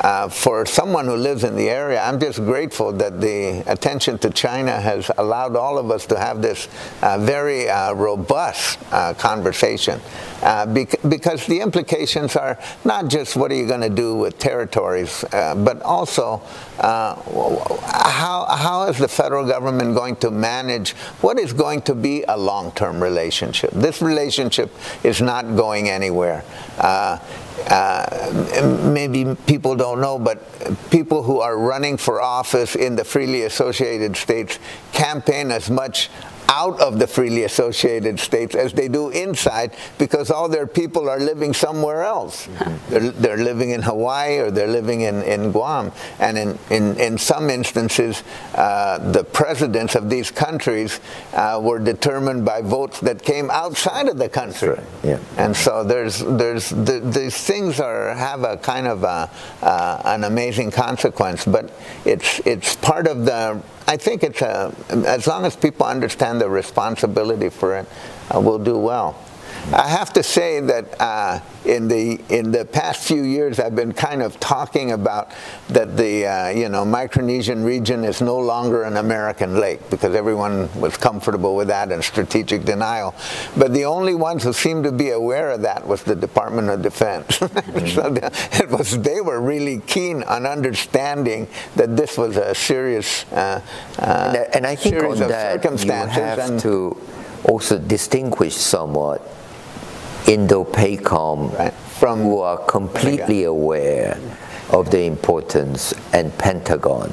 uh, 0.00 0.28
for 0.28 0.64
someone 0.64 1.04
who 1.04 1.14
lives 1.14 1.44
in 1.44 1.56
the 1.56 1.68
area, 1.68 2.00
I'm 2.00 2.18
just 2.18 2.38
grateful 2.38 2.92
that 2.92 3.20
the 3.20 3.62
attention 3.66 4.18
to 4.18 4.30
China 4.30 4.80
has 4.80 5.10
allowed 5.18 5.56
all 5.56 5.76
of 5.76 5.90
us 5.90 6.06
to 6.06 6.18
have 6.18 6.40
this 6.40 6.68
uh, 7.02 7.18
very 7.18 7.68
uh, 7.68 7.92
robust 7.92 8.78
uh, 8.92 9.12
conversation. 9.14 10.00
Uh, 10.42 10.64
bec 10.64 10.94
because 11.08 11.46
the 11.46 11.60
implications 11.60 12.34
are 12.34 12.58
not 12.84 13.08
just 13.08 13.36
what 13.36 13.50
are 13.52 13.54
you 13.54 13.66
going 13.66 13.82
to 13.82 13.90
do 13.90 14.14
with 14.14 14.38
territories, 14.38 15.22
but 15.30 15.82
also 15.82 16.40
how, 16.78 18.46
how 18.48 18.86
is 18.88 18.96
the 18.96 19.08
federal 19.08 19.46
government 19.46 19.94
going 19.94 20.16
to 20.16 20.30
manage 20.30 20.92
what 21.20 21.38
is 21.38 21.52
going 21.52 21.82
to 21.82 21.94
be 21.94 22.24
a 22.26 22.36
long-term 22.36 23.02
relationship? 23.02 23.70
This 23.72 24.00
relationship 24.00 24.74
is 25.04 25.20
not 25.20 25.56
going 25.56 25.90
anywhere. 25.90 26.42
Uh, 27.68 28.90
maybe 28.92 29.36
people 29.46 29.76
don't 29.76 30.00
know, 30.00 30.18
but 30.18 30.38
people 30.90 31.22
who 31.22 31.40
are 31.40 31.58
running 31.58 31.96
for 31.96 32.20
office 32.20 32.74
in 32.74 32.96
the 32.96 33.04
freely 33.04 33.42
associated 33.42 34.16
states 34.16 34.58
campaign 34.92 35.50
as 35.50 35.70
much 35.70 36.10
out 36.50 36.80
of 36.80 36.98
the 36.98 37.06
freely 37.06 37.44
associated 37.44 38.18
states 38.18 38.56
as 38.56 38.72
they 38.72 38.88
do 38.88 39.10
inside 39.10 39.72
because 39.98 40.30
all 40.30 40.48
their 40.48 40.66
people 40.66 41.08
are 41.08 41.20
living 41.20 41.54
somewhere 41.54 42.02
else. 42.02 42.48
They're, 42.88 43.12
they're 43.12 43.36
living 43.36 43.70
in 43.70 43.82
Hawaii 43.82 44.38
or 44.38 44.50
they're 44.50 44.66
living 44.66 45.02
in, 45.02 45.22
in 45.22 45.52
Guam. 45.52 45.92
And 46.18 46.36
in, 46.36 46.58
in, 46.70 46.96
in 46.98 47.18
some 47.18 47.50
instances, 47.50 48.24
uh, 48.56 48.98
the 49.12 49.22
presidents 49.22 49.94
of 49.94 50.10
these 50.10 50.32
countries 50.32 50.98
uh, 51.34 51.60
were 51.62 51.78
determined 51.78 52.44
by 52.44 52.62
votes 52.62 52.98
that 53.00 53.22
came 53.22 53.48
outside 53.50 54.08
of 54.08 54.18
the 54.18 54.28
country. 54.28 54.70
Right. 54.70 54.86
Yeah. 55.04 55.18
And 55.36 55.56
so 55.56 55.84
there's, 55.84 56.18
there's, 56.18 56.70
the, 56.70 57.00
these 57.04 57.36
things 57.36 57.78
are, 57.78 58.12
have 58.12 58.42
a 58.42 58.56
kind 58.56 58.88
of 58.88 59.04
a, 59.04 59.30
uh, 59.62 60.02
an 60.04 60.24
amazing 60.24 60.72
consequence, 60.72 61.44
but 61.44 61.70
it's, 62.04 62.40
it's 62.44 62.74
part 62.74 63.06
of 63.06 63.24
the 63.24 63.62
I 63.90 63.96
think 63.96 64.22
it's 64.22 64.40
a, 64.40 64.72
as 65.04 65.26
long 65.26 65.44
as 65.44 65.56
people 65.56 65.84
understand 65.84 66.40
the 66.40 66.48
responsibility 66.48 67.48
for 67.48 67.76
it, 67.76 67.88
uh, 68.32 68.38
we'll 68.38 68.60
do 68.60 68.78
well. 68.78 69.18
I 69.72 69.88
have 69.88 70.12
to 70.14 70.22
say 70.22 70.60
that 70.60 71.00
uh, 71.00 71.40
in 71.64 71.86
the 71.86 72.20
in 72.28 72.50
the 72.50 72.64
past 72.64 73.06
few 73.06 73.22
years, 73.22 73.60
I've 73.60 73.76
been 73.76 73.92
kind 73.92 74.22
of 74.22 74.40
talking 74.40 74.92
about 74.92 75.30
that 75.68 75.96
the 75.96 76.26
uh, 76.26 76.48
you 76.48 76.68
know 76.68 76.84
Micronesian 76.84 77.64
region 77.64 78.02
is 78.02 78.20
no 78.20 78.38
longer 78.38 78.82
an 78.82 78.96
American 78.96 79.60
lake 79.60 79.88
because 79.88 80.14
everyone 80.14 80.68
was 80.80 80.96
comfortable 80.96 81.54
with 81.54 81.68
that 81.68 81.92
and 81.92 82.02
strategic 82.02 82.64
denial. 82.64 83.14
But 83.56 83.72
the 83.72 83.84
only 83.84 84.14
ones 84.14 84.42
who 84.42 84.52
seemed 84.52 84.84
to 84.84 84.92
be 84.92 85.10
aware 85.10 85.50
of 85.50 85.62
that 85.62 85.86
was 85.86 86.02
the 86.02 86.16
Department 86.16 86.68
of 86.70 86.82
Defense. 86.82 87.36
so 87.38 87.48
it 88.16 88.70
was 88.70 89.00
they 89.00 89.20
were 89.20 89.40
really 89.40 89.80
keen 89.86 90.24
on 90.24 90.46
understanding 90.46 91.46
that 91.76 91.96
this 91.96 92.18
was 92.18 92.36
a 92.36 92.54
serious 92.54 93.30
uh, 93.32 93.60
and, 93.98 94.36
and, 94.54 94.66
I 94.66 94.74
think 94.74 95.02
on 95.02 95.18
that 95.18 95.64
you 95.64 95.92
have 95.92 96.38
and, 96.38 96.60
to 96.60 96.96
also 97.44 97.78
distinguish 97.78 98.54
somewhat 98.54 99.20
Indo-PACOM 100.28 101.58
right. 101.58 101.72
from 101.72 102.20
who 102.20 102.40
are 102.40 102.58
completely 102.58 103.44
aware 103.44 104.18
of 104.70 104.90
the 104.90 105.02
importance 105.02 105.92
and 106.12 106.36
Pentagon. 106.38 107.12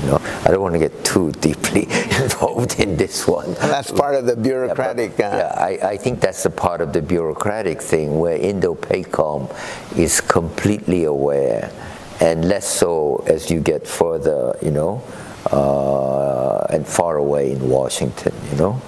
You 0.00 0.06
know, 0.08 0.20
I 0.44 0.50
don't 0.50 0.60
want 0.60 0.74
to 0.74 0.78
get 0.78 1.04
too 1.04 1.32
deeply 1.32 1.82
involved 2.22 2.78
in 2.80 2.96
this 2.96 3.26
one. 3.26 3.46
And 3.46 3.56
that's 3.56 3.90
part 3.90 4.14
of 4.14 4.26
the 4.26 4.36
bureaucratic. 4.36 5.18
Yeah, 5.18 5.30
but, 5.30 5.34
uh, 5.34 5.38
yeah 5.38 5.86
I, 5.86 5.92
I, 5.92 5.96
think 5.96 6.20
that's 6.20 6.44
a 6.44 6.50
part 6.50 6.82
of 6.82 6.92
the 6.92 7.00
bureaucratic 7.00 7.80
thing 7.80 8.18
where 8.18 8.36
Indo-PACOM 8.36 9.96
is 9.98 10.20
completely 10.20 11.04
aware, 11.04 11.72
and 12.20 12.46
less 12.46 12.66
so 12.68 13.24
as 13.26 13.50
you 13.50 13.60
get 13.60 13.86
further, 13.86 14.56
you 14.60 14.70
know, 14.70 15.02
uh, 15.50 16.66
and 16.68 16.86
far 16.86 17.16
away 17.16 17.52
in 17.52 17.68
Washington. 17.68 18.34
You 18.50 18.56
know. 18.58 18.82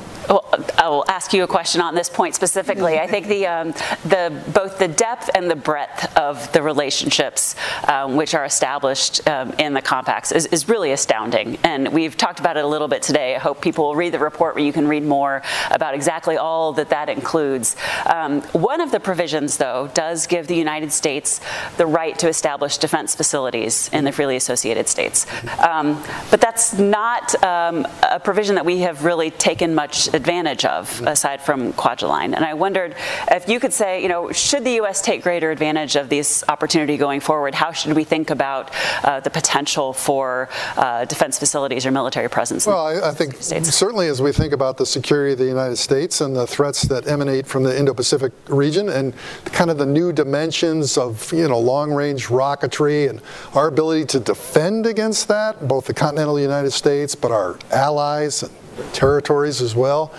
I 0.77 0.89
will 0.89 1.05
ask 1.09 1.33
you 1.33 1.45
a 1.45 1.47
question 1.47 1.81
on 1.81 1.95
this 1.95 2.09
point 2.09 2.35
specifically. 2.35 2.99
I 2.99 3.07
think 3.07 3.27
the, 3.27 3.47
um, 3.47 3.73
the 4.05 4.43
both 4.55 4.79
the 4.79 4.89
depth 4.89 5.31
and 5.35 5.51
the 5.51 5.57
breadth 5.57 6.17
of 6.17 6.51
the 6.53 6.63
relationships 6.63 7.55
um, 7.87 8.17
which 8.17 8.35
are 8.35 8.45
established 8.45 9.27
um, 9.29 9.53
in 9.59 9.75
the 9.75 9.83
compacts 9.83 10.33
is, 10.33 10.47
is, 10.47 10.69
really 10.69 10.93
astounding. 10.93 11.57
And 11.65 11.89
we've 11.89 12.17
talked 12.17 12.41
about 12.41 12.57
it 12.57 12.65
a 12.65 12.67
little 12.67 12.89
bit 12.89 13.03
today. 13.03 13.35
I 13.35 13.39
hope 13.39 13.63
people 13.63 13.87
will 13.87 13.97
read 13.97 14.13
the 14.13 14.19
report 14.19 14.55
where 14.55 14.65
you 14.65 14.73
can 14.73 14.87
read 14.87 15.03
more 15.03 15.43
about 15.71 15.95
exactly 15.95 16.37
all 16.37 16.73
that 16.75 16.91
that 16.91 17.09
includes. 17.09 17.75
Um, 18.05 18.43
one 18.53 18.81
of 18.81 18.91
the 18.91 19.01
provisions, 19.01 19.57
though, 19.57 19.91
does 19.95 20.27
give 20.27 20.47
the 20.47 20.57
United 20.57 20.93
States 20.93 21.41
the 21.77 21.87
right 21.87 22.19
to 22.19 22.29
establish 22.29 22.77
defense 22.77 23.15
facilities 23.15 23.89
in 23.93 24.05
the 24.05 24.13
freely 24.13 24.37
associated 24.37 24.89
states. 24.89 25.27
Um, 25.59 26.03
but 26.31 26.41
that's 26.41 26.75
not 26.79 27.43
um, 27.43 27.87
a 28.03 28.21
provision 28.21 28.57
that 28.57 28.67
we 28.67 28.81
have 28.81 29.05
really 29.05 29.31
taken 29.31 29.75
much 29.75 30.13
advantage 30.13 30.48
of 30.65 31.01
aside 31.07 31.41
from 31.41 31.73
Kwajalein. 31.73 32.35
And 32.35 32.45
I 32.45 32.55
wondered 32.55 32.95
if 33.31 33.49
you 33.49 33.61
could 33.61 33.73
say, 33.73 34.03
you 34.03 34.09
know, 34.09 34.33
should 34.33 34.65
the 34.65 34.73
U.S. 34.73 35.03
take 35.03 35.23
greater 35.23 35.51
advantage 35.51 35.97
of 35.97 36.09
this 36.09 36.45
opportunity 36.49 36.97
going 36.97 37.21
forward? 37.21 37.55
How 37.55 37.73
should 37.73 37.95
we 37.95 38.05
think 38.05 38.31
about 38.31 38.73
uh, 39.05 39.21
the 39.21 39.31
potential 39.31 39.93
for 39.93 40.49
uh, 40.77 41.05
defense 41.05 41.39
facilities 41.39 41.85
or 41.87 41.91
military 41.91 42.29
presence? 42.29 42.67
Well, 42.67 42.87
I, 42.87 43.11
I 43.11 43.13
think 43.13 43.37
States? 43.43 43.75
certainly 43.75 44.09
as 44.09 44.23
we 44.23 44.33
think 44.33 44.53
about 44.53 44.77
the 44.77 44.87
security 44.87 45.33
of 45.33 45.39
the 45.39 45.47
United 45.47 45.77
States 45.77 46.21
and 46.21 46.35
the 46.35 46.47
threats 46.47 46.83
that 46.83 47.07
emanate 47.07 47.47
from 47.47 47.63
the 47.63 47.79
Indo-Pacific 47.79 48.33
region 48.49 48.89
and 48.89 49.15
kind 49.45 49.71
of 49.71 49.79
the 49.79 49.87
new 49.87 50.13
dimensions 50.13 50.97
of, 50.97 51.33
you 51.33 51.49
know, 51.49 51.59
long-range 51.59 52.27
rocketry 52.29 53.09
and 53.09 53.21
our 53.55 53.69
ability 53.69 54.07
to 54.07 54.21
defend 54.21 54.87
against 54.87 55.29
that, 55.29 55.69
both 55.69 55.87
the 55.87 55.95
continental 55.95 56.39
United 56.41 56.71
States, 56.71 57.15
but 57.15 57.31
our 57.31 57.59
allies 57.71 58.43
and 58.43 58.53
territories 58.93 59.61
as 59.61 59.75
well. 59.75 60.15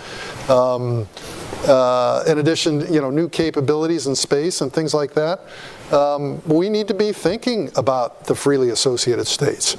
Um, 0.48 1.06
uh, 1.66 2.24
in 2.26 2.38
addition, 2.38 2.92
you 2.92 3.00
know, 3.00 3.10
new 3.10 3.28
capabilities 3.28 4.06
in 4.06 4.14
space 4.14 4.60
and 4.60 4.72
things 4.72 4.94
like 4.94 5.14
that 5.14 5.42
um, 5.92 6.42
we 6.46 6.68
need 6.68 6.88
to 6.88 6.94
be 6.94 7.12
thinking 7.12 7.70
about 7.76 8.24
the 8.24 8.34
freely 8.34 8.70
associated 8.70 9.26
states. 9.26 9.76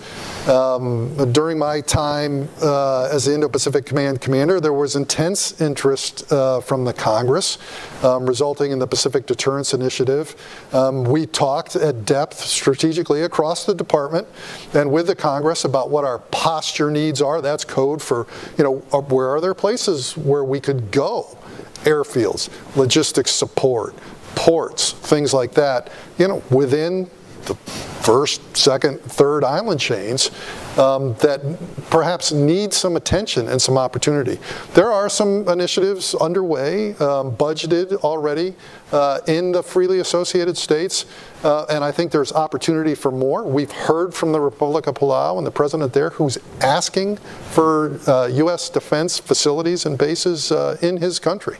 Um, 0.47 1.16
during 1.32 1.59
my 1.59 1.82
time 1.82 2.49
uh, 2.62 3.09
as 3.12 3.26
the 3.26 3.34
Indo-Pacific 3.34 3.86
Command 3.86 4.22
commander, 4.22 4.59
there 4.59 4.74
was 4.74 4.95
intense 4.95 5.62
interest 5.62 6.32
uh, 6.32 6.62
from 6.62 6.84
the 6.84 6.93
Congress, 6.93 7.57
um, 8.03 8.26
resulting 8.26 8.72
in 8.72 8.80
the 8.80 8.88
Pacific 8.88 9.26
Deterrence 9.26 9.74
Initiative. 9.74 10.36
Um, 10.74 11.03
we 11.03 11.26
talked 11.26 11.76
at 11.76 12.05
depth 12.05 12.39
strategically 12.39 13.22
across 13.22 13.66
the 13.66 13.76
department 13.76 14.28
and 14.74 14.91
with 14.91 15.07
the 15.07 15.16
Congress 15.16 15.66
about 15.66 15.89
what 15.89 16.03
our 16.03 16.20
posture 16.20 16.91
needs 16.91 17.22
are. 17.22 17.41
That's 17.41 17.64
code 17.64 18.01
for, 18.01 18.28
you 18.57 18.64
know, 18.64 18.84
uh, 18.91 19.01
where 19.01 19.30
are 19.30 19.41
there 19.41 19.53
places 19.53 20.18
where 20.18 20.43
we 20.43 20.59
could 20.59 20.91
go? 20.91 21.38
Airfields, 21.84 22.49
logistics 22.76 23.32
support, 23.32 23.95
ports, 24.42 24.94
things 24.94 25.36
like 25.36 25.52
that, 25.54 25.92
you 26.18 26.28
know, 26.28 26.42
within 26.50 27.08
the 27.46 27.54
first, 28.02 28.58
second, 28.58 28.99
third 29.02 29.43
island 29.43 29.80
chains 29.80 30.32
um, 30.78 31.14
that 31.16 31.41
perhaps 31.89 32.32
need 32.32 32.74
some 32.74 32.95
attention 32.95 33.47
and 33.47 33.62
some 33.62 33.78
opportunity. 33.78 34.39
There 34.74 34.91
are 34.91 35.10
some 35.10 35.47
initiatives 35.49 36.16
underway, 36.16 36.91
um, 36.95 37.36
budgeted 37.36 37.93
already 37.97 38.56
uh, 38.91 39.20
in 39.28 39.52
the 39.52 39.64
freely 39.64 39.99
associated 39.99 40.58
states, 40.58 41.06
uh, 41.43 41.66
and 41.70 41.84
I 41.84 41.91
think 41.91 42.12
there's 42.12 42.32
opportunity 42.34 42.95
for 42.95 43.12
more. 43.12 43.43
We've 43.43 43.72
heard 43.72 44.14
from 44.14 44.32
the 44.32 44.39
Republic 44.39 44.88
of 44.88 44.95
Palau 44.95 45.38
and 45.38 45.45
the 45.45 45.52
president 45.52 45.93
there 45.93 46.12
who's 46.12 46.38
asking 46.62 47.18
for 47.18 47.99
uh, 48.08 48.28
U.S. 48.28 48.70
defense 48.70 49.20
facilities 49.20 49.86
and 49.86 49.97
bases 49.97 50.52
uh, 50.52 50.78
in 50.82 50.97
his 50.97 51.20
country. 51.20 51.58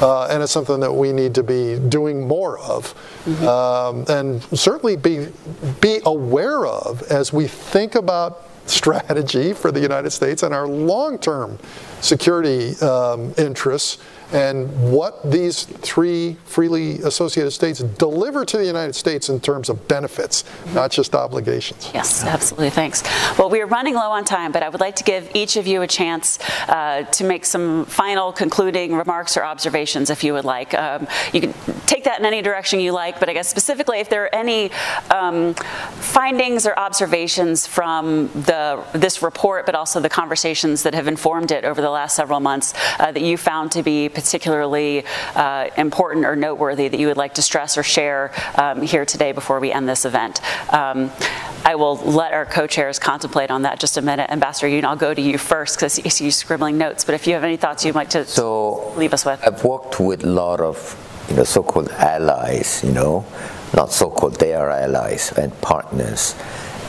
Uh, 0.00 0.26
and 0.26 0.42
it's 0.42 0.50
something 0.50 0.80
that 0.80 0.92
we 0.92 1.12
need 1.12 1.34
to 1.34 1.42
be 1.44 1.78
doing 1.78 2.26
more 2.26 2.58
of, 2.58 2.92
mm-hmm. 3.24 3.46
um, 3.46 4.04
and 4.08 4.42
certainly 4.58 4.96
be 4.96 5.28
be 5.80 6.00
aware 6.04 6.66
of 6.66 7.02
as 7.02 7.32
we 7.32 7.46
think 7.46 7.94
about 7.94 8.48
strategy 8.66 9.52
for 9.52 9.72
the 9.72 9.80
United 9.80 10.10
States 10.10 10.42
and 10.42 10.54
our 10.54 10.66
long-term 10.68 11.58
security 12.00 12.78
um, 12.80 13.34
interests 13.36 13.98
and 14.32 14.92
what 14.92 15.30
these 15.30 15.64
three 15.64 16.36
freely 16.44 16.98
associated 17.00 17.50
states 17.50 17.80
deliver 17.80 18.44
to 18.44 18.56
the 18.56 18.64
United 18.64 18.94
States 18.94 19.28
in 19.28 19.40
terms 19.40 19.68
of 19.68 19.86
benefits, 19.88 20.44
not 20.74 20.90
just 20.90 21.14
obligations. 21.14 21.90
Yes, 21.92 22.24
absolutely. 22.24 22.70
Thanks. 22.70 23.02
Well, 23.38 23.50
we 23.50 23.60
are 23.60 23.66
running 23.66 23.94
low 23.94 24.10
on 24.10 24.24
time, 24.24 24.52
but 24.52 24.62
I 24.62 24.68
would 24.68 24.80
like 24.80 24.96
to 24.96 25.04
give 25.04 25.30
each 25.34 25.56
of 25.56 25.66
you 25.66 25.82
a 25.82 25.86
chance 25.86 26.38
uh, 26.68 27.02
to 27.02 27.24
make 27.24 27.44
some 27.44 27.84
final 27.86 28.32
concluding 28.32 28.94
remarks 28.94 29.36
or 29.36 29.44
observations 29.44 30.10
if 30.10 30.24
you 30.24 30.32
would 30.32 30.44
like. 30.44 30.74
Um, 30.74 31.06
you 31.32 31.40
can 31.40 31.54
take 31.86 32.04
that 32.04 32.18
in 32.18 32.26
any 32.26 32.42
direction 32.42 32.80
you 32.80 32.92
like, 32.92 33.20
but 33.20 33.28
I 33.28 33.32
guess 33.34 33.48
specifically 33.48 33.98
if 33.98 34.08
there 34.08 34.24
are 34.24 34.34
any 34.34 34.70
um, 35.10 35.54
findings 36.00 36.66
or 36.66 36.78
observations 36.78 37.66
from 37.66 38.28
the 38.28 38.82
this 38.92 39.22
report, 39.22 39.66
but 39.66 39.74
also 39.74 40.00
the 40.00 40.08
conversations 40.08 40.82
that 40.84 40.94
have 40.94 41.08
informed 41.08 41.50
it 41.50 41.64
over 41.64 41.80
the 41.80 41.90
last 41.90 42.16
several 42.16 42.40
months 42.40 42.74
uh, 42.98 43.12
that 43.12 43.22
you 43.22 43.36
found 43.36 43.72
to 43.72 43.82
be 43.82 44.08
particularly 44.22 45.04
uh, 45.34 45.68
important 45.76 46.24
or 46.24 46.36
noteworthy 46.36 46.88
that 46.88 46.98
you 47.00 47.08
would 47.08 47.16
like 47.16 47.34
to 47.34 47.42
stress 47.42 47.76
or 47.76 47.82
share 47.82 48.30
um, 48.56 48.80
here 48.82 49.04
today 49.04 49.32
before 49.32 49.58
we 49.60 49.72
end 49.72 49.88
this 49.88 50.04
event? 50.04 50.40
Um, 50.72 51.10
I 51.64 51.74
will 51.74 51.96
let 51.96 52.32
our 52.32 52.46
co-chairs 52.46 52.98
contemplate 52.98 53.50
on 53.50 53.62
that 53.62 53.80
just 53.80 53.96
a 53.96 54.02
minute. 54.02 54.30
Ambassador 54.30 54.68
Yun, 54.68 54.84
I'll 54.84 54.96
go 54.96 55.12
to 55.12 55.20
you 55.20 55.38
first 55.38 55.76
because 55.76 55.98
I 55.98 56.08
see 56.08 56.24
you 56.24 56.30
scribbling 56.30 56.78
notes. 56.78 57.04
But 57.04 57.14
if 57.14 57.26
you 57.26 57.34
have 57.34 57.44
any 57.44 57.56
thoughts 57.56 57.84
you'd 57.84 57.94
like 57.94 58.10
to 58.10 58.24
so 58.24 58.92
leave 58.96 59.12
us 59.12 59.24
with. 59.24 59.42
I've 59.46 59.62
worked 59.64 59.98
with 60.00 60.24
a 60.24 60.28
lot 60.28 60.60
of 60.60 60.76
you 61.28 61.36
know, 61.36 61.44
so-called 61.44 61.90
allies, 61.90 62.82
you 62.84 62.92
know, 62.92 63.24
not 63.74 63.92
so-called, 63.92 64.36
they 64.36 64.54
are 64.54 64.70
allies 64.70 65.32
and 65.32 65.52
partners 65.60 66.34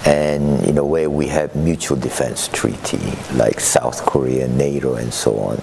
and 0.05 0.63
in 0.65 0.77
a 0.77 0.85
way 0.85 1.07
we 1.07 1.27
have 1.27 1.55
mutual 1.55 1.97
defense 1.97 2.47
treaty 2.49 3.13
like 3.33 3.59
South 3.59 4.05
Korea, 4.05 4.47
NATO, 4.47 4.95
and 4.95 5.13
so 5.13 5.37
on. 5.39 5.61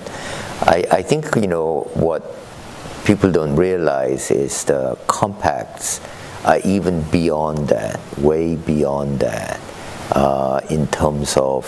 I, 0.62 0.84
I 0.90 1.02
think 1.02 1.34
you 1.36 1.46
know 1.46 1.90
what 1.94 2.22
people 3.04 3.32
don't 3.32 3.56
realize 3.56 4.30
is 4.30 4.64
the 4.64 4.98
compacts 5.06 6.00
are 6.44 6.58
even 6.64 7.02
beyond 7.10 7.68
that, 7.68 7.98
way 8.18 8.56
beyond 8.56 9.20
that, 9.20 9.58
uh, 10.12 10.60
in 10.68 10.86
terms 10.88 11.36
of 11.36 11.64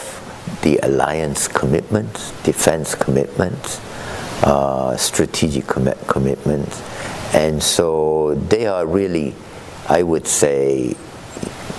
the 0.62 0.78
alliance 0.82 1.48
commitments, 1.48 2.32
defense 2.42 2.94
commitments, 2.94 3.80
uh, 4.44 4.96
strategic 4.96 5.66
com- 5.66 5.94
commitments, 6.06 6.82
and 7.34 7.62
so 7.62 8.34
they 8.48 8.66
are 8.66 8.86
really, 8.86 9.34
I 9.88 10.02
would 10.02 10.26
say, 10.26 10.96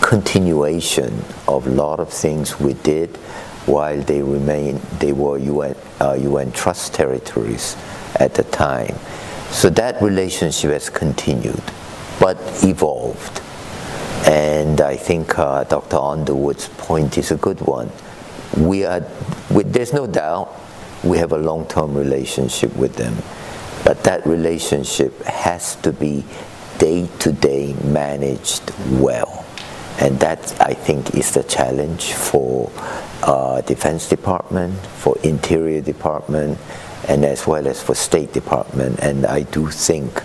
continuation 0.02 1.24
of 1.48 1.68
a 1.68 1.70
lot 1.70 2.00
of 2.00 2.10
things 2.10 2.60
we 2.60 2.74
did 2.74 3.18
while 3.66 4.02
they 4.02 4.22
remain 4.22 4.80
they 5.00 5.14
were 5.14 5.38
UN, 5.38 5.76
uh, 6.02 6.14
UN 6.14 6.52
trust 6.52 6.94
territories 6.94 7.76
at 8.16 8.34
the 8.34 8.44
time. 8.44 8.96
So 9.52 9.70
that 9.70 10.02
relationship 10.02 10.72
has 10.72 10.90
continued, 10.90 11.62
but 12.20 12.38
evolved. 12.64 13.42
And 14.26 14.82
I 14.82 14.96
think 14.96 15.38
uh, 15.38 15.64
Dr. 15.66 15.98
Underwood's 15.98 16.70
point 16.70 17.18
is 17.18 17.32
a 17.32 17.36
good 17.38 17.62
one. 17.62 17.92
We 18.58 18.86
are, 18.86 19.06
we, 19.52 19.64
there's 19.64 19.94
no 19.94 20.08
doubt 20.08 20.54
we 21.04 21.18
have 21.18 21.34
a 21.34 21.38
long-term 21.38 21.94
relationship 21.94 22.76
with 22.76 22.96
them, 22.96 23.16
but 23.84 24.04
that 24.06 24.26
relationship 24.26 25.22
has 25.24 25.76
to 25.78 25.92
be 25.92 26.24
day-to-day 26.80 27.76
managed 27.84 28.72
well. 28.92 29.43
And 30.00 30.20
that, 30.20 30.60
I 30.62 30.74
think, 30.74 31.16
is 31.16 31.32
the 31.32 31.44
challenge 31.44 32.14
for 32.14 32.72
uh, 33.24 33.62
Defense 33.62 34.10
Department, 34.10 34.78
for 34.98 35.18
Interior 35.24 35.82
Department, 35.82 36.58
and 37.08 37.24
as 37.26 37.46
well 37.46 37.68
as 37.68 37.82
for 37.82 37.96
State 37.96 38.34
Department. 38.34 39.00
And 39.00 39.26
I 39.26 39.44
do 39.44 39.68
think 39.70 40.24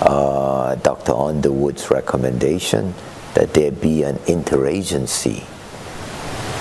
uh, 0.00 0.74
Dr. 0.76 1.12
Underwood's 1.12 1.90
recommendation 1.90 2.94
that 3.34 3.54
there 3.54 3.72
be 3.72 4.02
an 4.02 4.16
interagency 4.26 5.44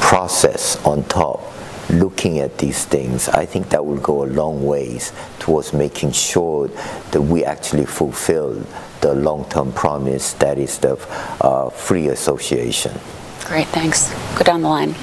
process 0.01 0.83
on 0.85 1.03
top 1.05 1.53
looking 1.89 2.39
at 2.39 2.57
these 2.57 2.85
things, 2.85 3.29
I 3.29 3.45
think 3.45 3.69
that 3.69 3.85
will 3.85 3.99
go 3.99 4.23
a 4.23 4.27
long 4.27 4.65
ways 4.65 5.11
towards 5.39 5.73
making 5.73 6.11
sure 6.11 6.67
that 7.11 7.21
we 7.21 7.43
actually 7.43 7.85
fulfill 7.85 8.63
the 9.03 9.13
long-term 9.13 9.73
promise 9.73 10.33
that 10.33 10.57
is 10.57 10.79
the 10.79 10.97
uh, 11.41 11.69
free 11.69 12.07
association. 12.07 12.93
Great, 13.45 13.67
thanks. 13.67 14.09
Go 14.37 14.43
down 14.45 14.61
the 14.61 14.69
line. 14.69 14.95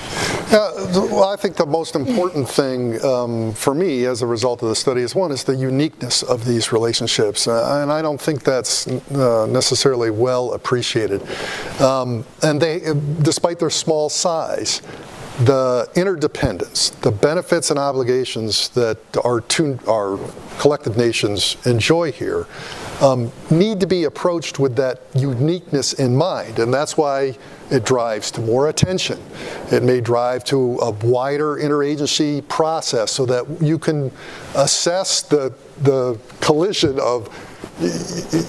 Yeah, 0.51 0.73
well, 0.95 1.25
I 1.25 1.37
think 1.37 1.57
the 1.57 1.67
most 1.67 1.95
important 1.95 2.49
thing 2.49 3.05
um, 3.05 3.53
for 3.53 3.75
me 3.75 4.07
as 4.07 4.23
a 4.23 4.27
result 4.27 4.63
of 4.63 4.71
the 4.71 4.75
study 4.75 5.03
is 5.03 5.15
one 5.15 5.31
is 5.31 5.45
the 5.45 5.55
uniqueness 5.55 6.23
of 6.23 6.47
these 6.47 6.73
relationships, 6.73 7.47
uh, 7.47 7.81
and 7.83 7.93
I 7.93 8.01
don't 8.01 8.21
think 8.21 8.43
that's 8.43 8.87
uh, 8.89 9.47
necessarily 9.47 10.11
well 10.11 10.55
appreciated. 10.55 11.21
Um, 11.81 12.25
and 12.43 12.61
they, 12.61 12.81
despite 13.21 13.59
their 13.59 13.71
small 13.71 14.09
size, 14.09 14.81
the 15.45 15.89
interdependence, 15.95 16.91
the 16.91 17.11
benefits 17.11 17.71
and 17.71 17.79
obligations 17.79 18.69
that 18.71 18.99
our, 19.25 19.41
two, 19.41 19.79
our 19.89 20.19
collective 20.59 20.97
nations 20.99 21.57
enjoy 21.67 22.13
here 22.13 22.47
um, 23.01 23.33
need 23.51 23.81
to 23.81 23.87
be 23.87 24.05
approached 24.05 24.59
with 24.59 24.77
that 24.77 25.01
uniqueness 25.15 25.95
in 25.95 26.15
mind. 26.15 26.59
And 26.59 26.73
that's 26.73 26.97
why 26.97 27.39
it 27.71 27.85
drives 27.85 28.31
to 28.33 28.43
more 28.43 28.69
attention. 28.69 29.19
It 29.73 29.83
may 29.83 30.03
drive 30.03 30.45
to 30.45 30.79
a 30.81 30.91
wider 30.91 31.57
interagency 31.57 32.47
process 32.47 33.11
so 33.11 33.25
that 33.27 33.63
you 33.63 33.79
can 33.79 34.13
assess 34.55 35.23
the, 35.23 35.55
the 35.79 36.19
collision 36.41 37.01
of 37.01 37.29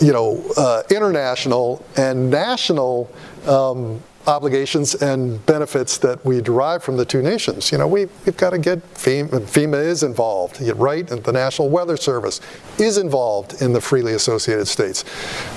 you 0.01 0.11
know, 0.11 0.43
uh, 0.57 0.83
international 0.89 1.85
and 1.95 2.29
national 2.29 3.09
um, 3.47 4.01
obligations 4.27 4.95
and 4.95 5.43
benefits 5.45 5.97
that 5.99 6.23
we 6.25 6.41
derive 6.41 6.83
from 6.83 6.97
the 6.97 7.05
two 7.05 7.21
nations. 7.21 7.71
You 7.71 7.77
know, 7.77 7.87
we, 7.87 8.07
we've 8.25 8.37
got 8.37 8.51
to 8.51 8.59
get 8.59 8.79
FEMA, 8.93 9.29
FEMA 9.29 9.83
is 9.83 10.03
involved, 10.03 10.61
right? 10.75 11.09
And 11.09 11.23
the 11.23 11.31
National 11.31 11.69
Weather 11.69 11.97
Service 11.97 12.41
is 12.77 12.97
involved 12.97 13.61
in 13.61 13.73
the 13.73 13.81
freely 13.81 14.13
associated 14.13 14.67
states. 14.67 15.03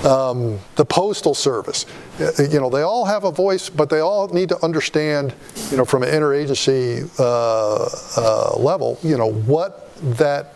Um, 0.05 0.59
the 0.75 0.85
Postal 0.85 1.33
Service, 1.33 1.85
uh, 2.19 2.31
you 2.49 2.59
know, 2.59 2.69
they 2.69 2.81
all 2.81 3.05
have 3.05 3.23
a 3.23 3.31
voice, 3.31 3.69
but 3.69 3.89
they 3.89 3.99
all 3.99 4.27
need 4.29 4.49
to 4.49 4.63
understand, 4.63 5.33
you 5.69 5.77
know, 5.77 5.85
from 5.85 6.03
an 6.03 6.09
interagency 6.09 7.07
uh, 7.19 7.87
uh, 8.17 8.57
level, 8.57 8.97
you 9.03 9.17
know, 9.17 9.31
what 9.31 9.93
that 10.17 10.54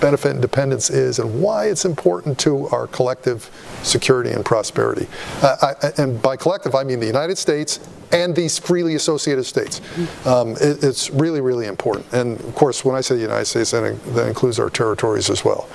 benefit 0.00 0.32
and 0.32 0.42
dependence 0.42 0.90
is 0.90 1.18
and 1.18 1.42
why 1.42 1.66
it's 1.66 1.84
important 1.84 2.38
to 2.40 2.66
our 2.68 2.86
collective 2.88 3.50
security 3.82 4.30
and 4.30 4.44
prosperity. 4.44 5.06
Uh, 5.42 5.74
I, 5.82 6.02
and 6.02 6.20
by 6.20 6.36
collective, 6.36 6.74
I 6.74 6.84
mean 6.84 7.00
the 7.00 7.06
United 7.06 7.38
States 7.38 7.80
and 8.12 8.34
these 8.34 8.58
freely 8.58 8.94
associated 8.94 9.44
states. 9.44 9.80
Um, 10.26 10.52
it, 10.52 10.84
it's 10.84 11.10
really, 11.10 11.40
really 11.40 11.66
important. 11.66 12.12
And 12.12 12.40
of 12.40 12.54
course, 12.54 12.84
when 12.84 12.94
I 12.94 13.00
say 13.00 13.16
the 13.16 13.22
United 13.22 13.46
States, 13.46 13.72
that 13.72 14.26
includes 14.28 14.58
our 14.58 14.70
territories 14.70 15.30
as 15.30 15.44
well. 15.44 15.68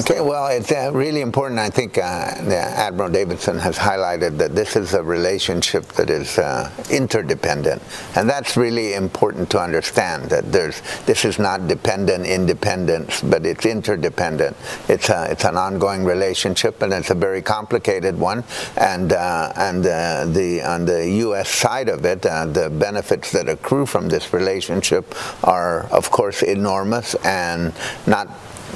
Okay, 0.00 0.22
well, 0.22 0.46
it's 0.46 0.72
uh, 0.72 0.90
really 0.94 1.20
important. 1.20 1.60
I 1.60 1.68
think 1.68 1.98
uh, 1.98 2.00
Admiral 2.00 3.10
Davidson 3.10 3.58
has 3.58 3.76
highlighted 3.76 4.38
that 4.38 4.54
this 4.54 4.74
is 4.74 4.94
a 4.94 5.02
relationship 5.02 5.84
that 5.88 6.08
is 6.08 6.38
uh, 6.38 6.70
interdependent, 6.90 7.82
and 8.16 8.26
that's 8.26 8.56
really 8.56 8.94
important 8.94 9.50
to 9.50 9.60
understand. 9.60 10.30
That 10.30 10.50
there's 10.52 10.80
this 11.04 11.26
is 11.26 11.38
not 11.38 11.68
dependent 11.68 12.24
independence, 12.24 13.20
but 13.20 13.44
it's 13.44 13.66
interdependent. 13.66 14.56
It's 14.88 15.10
a, 15.10 15.30
it's 15.30 15.44
an 15.44 15.58
ongoing 15.58 16.06
relationship, 16.06 16.80
and 16.80 16.94
it's 16.94 17.10
a 17.10 17.14
very 17.14 17.42
complicated 17.42 18.18
one. 18.18 18.42
And 18.78 19.12
uh, 19.12 19.52
and 19.56 19.84
uh, 19.84 20.24
the 20.24 20.62
on 20.62 20.86
the 20.86 21.10
U.S. 21.28 21.50
side 21.50 21.90
of 21.90 22.06
it, 22.06 22.24
uh, 22.24 22.46
the 22.46 22.70
benefits 22.70 23.32
that 23.32 23.50
accrue 23.50 23.84
from 23.84 24.08
this 24.08 24.32
relationship 24.32 25.14
are, 25.44 25.82
of 25.92 26.10
course, 26.10 26.42
enormous 26.42 27.16
and 27.16 27.74
not 28.06 28.28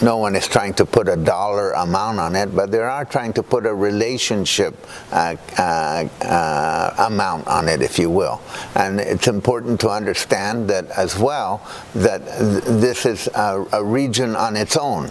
no 0.03 0.19
one 0.19 0.37
is 0.37 0.47
trying 0.47 0.75
to 0.75 0.87
put 0.87 1.09
a 1.09 1.17
dollar 1.17 1.73
amount 1.73 2.19
on 2.19 2.37
it, 2.37 2.55
but 2.55 2.71
they 2.71 2.79
are 2.79 3.05
trying 3.05 3.33
to 3.35 3.43
put 3.43 3.67
a 3.67 3.75
relationship 3.75 4.75
uh, 5.13 5.37
uh, 5.59 6.09
uh, 6.23 7.07
amount 7.07 7.47
on 7.47 7.69
it, 7.69 7.83
if 7.83 7.99
you 7.99 8.11
will. 8.11 8.41
And 8.75 9.01
it's 9.01 9.29
important 9.29 9.81
to 9.81 9.91
understand 9.91 10.69
that 10.71 10.91
as 10.91 11.19
well 11.19 11.67
that 11.95 12.25
th- 12.27 12.65
this 12.81 13.07
is 13.07 13.29
a, 13.35 13.65
a 13.73 13.85
region 13.85 14.37
on 14.37 14.57
its 14.57 14.77
own. 14.77 15.11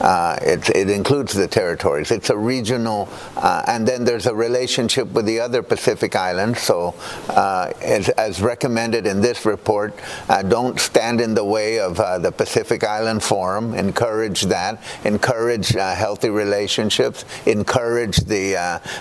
Uh, 0.00 0.38
it, 0.42 0.70
it, 0.70 0.90
includes 0.90 1.32
the 1.32 1.48
territories. 1.48 2.10
It's 2.10 2.30
a 2.30 2.36
regional, 2.36 3.08
uh, 3.36 3.62
and 3.66 3.86
then 3.86 4.04
there's 4.04 4.26
a 4.26 4.34
relationship 4.34 5.08
with 5.08 5.26
the 5.26 5.40
other 5.40 5.62
Pacific 5.62 6.14
islands. 6.14 6.60
So, 6.60 6.94
uh, 7.30 7.72
as, 7.82 8.08
as, 8.10 8.40
recommended 8.40 9.06
in 9.06 9.20
this 9.20 9.44
report, 9.44 9.98
uh, 10.28 10.42
don't 10.42 10.78
stand 10.78 11.20
in 11.20 11.34
the 11.34 11.44
way 11.44 11.80
of 11.80 11.98
uh, 11.98 12.18
the 12.18 12.30
Pacific 12.30 12.84
Island 12.84 13.22
Forum. 13.22 13.74
Encourage 13.74 14.42
that. 14.42 14.80
Encourage 15.04 15.74
uh, 15.74 15.94
healthy 15.94 16.30
relationships. 16.30 17.24
Encourage 17.46 18.18
the 18.18 18.48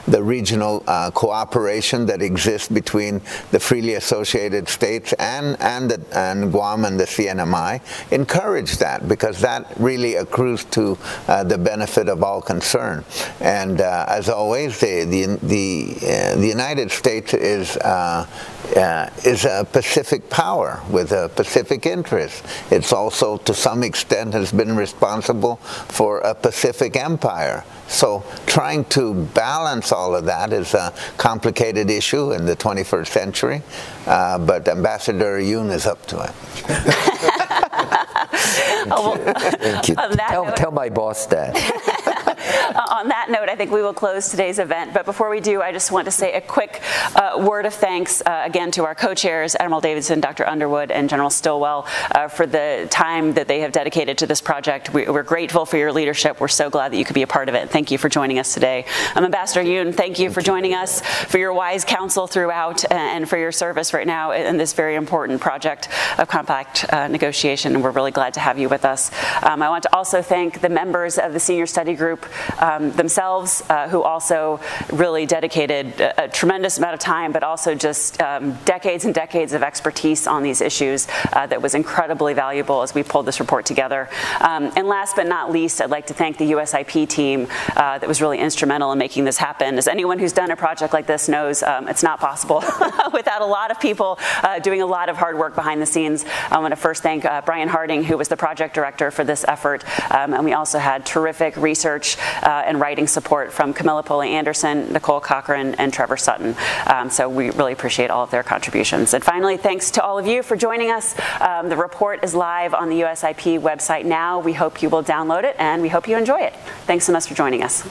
the 0.08 0.22
regional 0.22 0.82
cooperation 1.14 2.06
that 2.06 2.22
exists 2.22 2.68
between 2.68 3.22
the 3.52 3.60
freely 3.60 3.94
associated 3.96 4.68
states 4.68 5.14
and 5.14 5.60
and, 5.60 5.92
the, 5.92 6.18
and 6.18 6.52
Guam 6.52 6.86
and 6.86 7.00
the 7.00 7.06
CNMI. 7.06 7.82
Encourage 8.12 8.78
that 8.78 9.08
because 9.08 9.42
that 9.42 9.72
really 9.78 10.16
accrues 10.16 10.64
to 10.66 10.87
uh, 11.28 11.44
the 11.44 11.58
benefit 11.58 12.08
of 12.08 12.24
all 12.24 12.42
concerned. 12.42 13.04
And 13.42 13.82
uh, 13.82 14.06
as 14.08 14.30
always, 14.30 14.80
the 14.80 15.04
the 15.04 15.26
the, 15.42 15.96
uh, 15.98 16.36
the 16.36 16.48
United 16.48 16.92
States 16.92 17.34
is 17.34 17.76
uh, 17.78 18.28
uh, 18.76 19.10
is 19.24 19.46
a 19.46 19.66
Pacific 19.72 20.30
power 20.30 20.82
with 20.90 21.12
a 21.12 21.30
Pacific 21.30 21.86
interest. 21.86 22.44
It's 22.70 22.94
also, 22.94 23.38
to 23.38 23.54
some 23.54 23.84
extent, 23.84 24.34
has 24.34 24.52
been 24.52 24.76
responsible 24.76 25.56
for 25.88 26.20
a 26.20 26.36
Pacific 26.36 26.96
empire. 26.96 27.64
So 27.88 28.24
trying 28.46 28.86
to 28.86 29.14
balance 29.34 29.92
all 29.92 30.16
of 30.16 30.26
that 30.26 30.52
is 30.52 30.74
a 30.74 30.94
complicated 31.18 31.90
issue 31.90 32.34
in 32.34 32.46
the 32.46 32.56
21st 32.56 33.08
century, 33.08 33.62
uh, 34.06 34.38
but 34.40 34.68
Ambassador 34.68 35.40
Yun 35.40 35.70
is 35.70 35.88
up 35.88 36.06
to 36.08 36.22
it. 36.24 37.44
oh, 38.92 39.20
well, 39.24 39.34
Thank 39.36 39.90
you. 39.90 39.96
Tell, 39.96 40.46
note, 40.46 40.56
tell 40.58 40.72
my 40.72 40.90
boss 40.90 41.26
that. 41.28 41.56
on 42.88 43.10
that 43.10 43.30
note, 43.30 43.50
I 43.50 43.56
think 43.56 43.72
we 43.72 43.82
will 43.82 43.94
close 43.94 44.30
today's 44.30 44.60
event. 44.60 44.94
But 44.94 45.06
before 45.06 45.30
we 45.30 45.40
do, 45.40 45.62
I 45.62 45.72
just 45.72 45.92
want 45.92 46.06
to 46.06 46.12
say 46.12 46.34
a 46.34 46.42
quick 46.42 46.82
uh, 47.16 47.44
word 47.46 47.66
of 47.66 47.74
thanks 47.74 48.22
uh, 48.22 48.44
again 48.46 48.72
to 48.72 48.86
our 48.86 48.96
co-chairs, 48.96 49.56
Admiral 49.56 49.82
Davidson, 49.82 50.20
Dr. 50.20 50.48
Underwood, 50.48 50.92
and 50.92 51.10
General 51.10 51.30
Stilwell, 51.30 51.88
uh, 52.12 52.28
for 52.28 52.46
the 52.46 52.88
time 52.90 53.34
that 53.34 53.48
they 53.48 53.60
have 53.62 53.72
dedicated 53.72 54.18
to 54.20 54.28
this 54.28 54.42
project. 54.42 54.94
We, 54.94 55.06
are 55.06 55.24
grateful 55.24 55.66
for 55.66 55.78
your 55.78 55.92
leadership. 55.92 56.40
We're 56.40 56.48
so 56.48 56.70
glad 56.70 56.92
that 56.92 56.98
you 56.98 57.06
could 57.06 57.14
be 57.14 57.24
a 57.24 57.28
part 57.28 57.50
of 57.50 57.56
it. 57.56 57.70
Thank 57.70 57.92
you 57.92 57.98
for 57.98 58.10
joining 58.10 58.40
us 58.40 58.54
today. 58.54 58.86
Um, 59.16 59.26
Ambassador 59.26 59.62
Yun, 59.62 59.94
thank 59.94 60.20
you 60.20 60.30
for 60.30 60.42
joining 60.42 60.74
us, 60.74 61.02
for 61.02 61.38
your 61.38 61.54
wise 61.54 61.84
counsel 61.84 62.28
throughout, 62.28 62.90
and 62.92 63.28
for 63.28 63.38
your 63.38 63.52
service 63.52 63.94
right 63.94 64.08
now 64.08 64.32
in 64.32 64.58
this 64.58 64.74
very 64.74 64.96
important 64.96 65.42
project 65.42 65.90
of 66.18 66.28
compact 66.28 66.86
uh, 66.94 67.08
negotiation. 67.08 67.76
And 67.76 67.84
we're 67.84 67.92
really 67.92 68.12
glad 68.12 68.34
to 68.36 68.40
have 68.40 68.58
you 68.58 68.70
with 68.70 68.86
us. 68.86 69.12
Um, 69.44 69.62
I 69.62 69.70
want 69.70 69.84
to 69.84 69.96
also 69.96 70.22
thank 70.22 70.62
the 70.62 70.70
members 70.70 71.18
of 71.18 71.34
the 71.34 71.40
senior 71.40 71.66
study 71.66 71.96
group 71.96 72.26
um, 72.62 72.77
themselves, 72.80 73.64
uh, 73.70 73.88
who 73.90 74.02
also 74.04 74.60
really 74.92 75.26
dedicated 75.26 76.00
a, 76.00 76.26
a, 76.26 76.28
tremendous 76.28 76.78
amount 76.78 76.94
of 76.94 77.00
time, 77.00 77.32
but 77.32 77.44
also 77.44 77.74
just 77.76 78.22
um, 78.22 78.54
decades 78.66 79.06
and 79.06 79.14
decades 79.14 79.54
of 79.54 79.64
expertise 79.64 80.28
on 80.28 80.44
these 80.44 80.62
issues 80.62 81.08
uh, 81.34 81.48
that 81.48 81.62
was 81.62 81.74
incredibly 81.76 82.34
valuable 82.34 82.82
as 82.82 82.94
we 82.94 83.04
pulled 83.04 83.26
this 83.26 83.40
report 83.40 83.66
together. 83.66 84.10
Um, 84.42 84.72
and 84.76 84.88
last 84.88 85.16
but 85.16 85.28
not 85.28 85.52
least, 85.52 85.82
I'd 85.82 85.90
like 85.90 86.08
to 86.08 86.14
thank 86.14 86.38
the 86.38 86.52
USIP 86.52 87.08
team 87.10 87.48
uh, 87.76 87.98
that 87.98 88.08
was 88.08 88.22
really 88.22 88.40
instrumental 88.40 88.92
in 88.92 89.00
making 89.00 89.26
this 89.26 89.38
happen. 89.38 89.78
As 89.78 89.88
anyone 89.88 90.20
who's 90.20 90.34
done 90.34 90.52
a 90.52 90.56
project 90.56 90.94
like 90.94 91.08
this 91.08 91.28
knows, 91.28 91.64
um, 91.64 91.88
it's 91.88 92.04
not 92.04 92.20
possible 92.20 92.64
without 93.14 93.42
a 93.42 93.46
lot 93.46 93.72
of 93.72 93.80
people 93.80 94.20
uh, 94.44 94.60
doing 94.60 94.82
a 94.82 94.86
lot 94.86 95.10
of 95.10 95.18
hard 95.18 95.38
work 95.38 95.56
behind 95.56 95.82
the 95.82 95.86
scenes. 95.86 96.26
I 96.52 96.60
want 96.60 96.72
to 96.72 96.76
first 96.76 97.04
thank 97.04 97.26
uh, 97.26 97.42
Brian 97.42 97.68
Harding, 97.68 98.04
who 98.04 98.18
was 98.18 98.28
the 98.28 98.38
project 98.38 98.74
director 98.76 99.12
for 99.12 99.24
this 99.24 99.46
effort, 99.48 99.84
um, 100.12 100.34
and 100.34 100.44
we 100.44 100.54
also 100.54 100.80
had 100.80 101.06
terrific 101.06 101.56
research 101.58 102.18
uh, 102.44 102.64
and 102.68 102.80
writing 102.80 103.08
support 103.08 103.52
from 103.52 103.74
Camilla 103.74 104.04
Pohle-Anderson, 104.04 104.94
Nicole 104.94 105.20
Cochran, 105.20 105.76
and 105.76 105.94
Trevor 105.94 106.18
Sutton. 106.18 106.56
Um, 106.86 107.10
so 107.10 107.30
we 107.30 107.50
really 107.52 107.74
appreciate 107.74 108.10
all 108.10 108.24
of 108.24 108.32
their 108.32 108.44
contributions. 108.44 109.14
And 109.14 109.24
finally, 109.24 109.58
thanks 109.58 109.92
to 109.92 110.04
all 110.04 110.18
of 110.20 110.28
you 110.28 110.44
for 110.44 110.56
joining 110.56 110.92
us. 110.92 111.16
Um, 111.42 111.70
the 111.70 111.78
report 111.78 112.24
is 112.24 112.36
live 112.36 112.74
on 112.74 112.90
the 112.90 113.02
USIP 113.02 113.60
website 113.60 114.06
now. 114.06 114.40
We 114.40 114.54
hope 114.54 114.82
you 114.82 114.90
will 114.90 115.04
download 115.04 115.44
it 115.44 115.56
and 115.58 115.82
we 115.82 115.90
hope 115.90 116.08
you 116.08 116.18
enjoy 116.18 116.42
it. 116.42 116.54
Thanks 116.86 117.06
so 117.06 117.14
much 117.14 117.28
for 117.28 117.34
joining 117.34 117.64
us. 117.64 117.82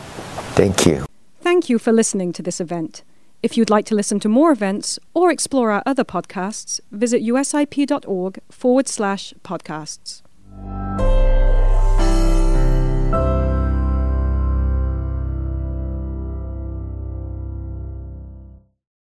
Thank 0.55 0.87
you. 0.87 1.07
Thank 1.41 1.69
you 1.69 1.79
for 1.79 1.93
listening 1.93 2.33
to 2.35 2.43
this 2.43 2.61
event. 2.61 3.03
If 3.43 3.57
you'd 3.57 3.71
like 3.71 3.87
to 3.87 3.95
listen 3.95 4.19
to 4.21 4.29
more 4.29 4.51
events 4.51 4.99
or 5.15 5.31
explore 5.31 5.71
our 5.71 5.83
other 5.87 6.05
podcasts, 6.05 6.81
visit 6.91 7.23
usip.org 7.23 8.41
forward 8.51 8.89
slash 8.89 9.35
podcasts. 9.45 10.23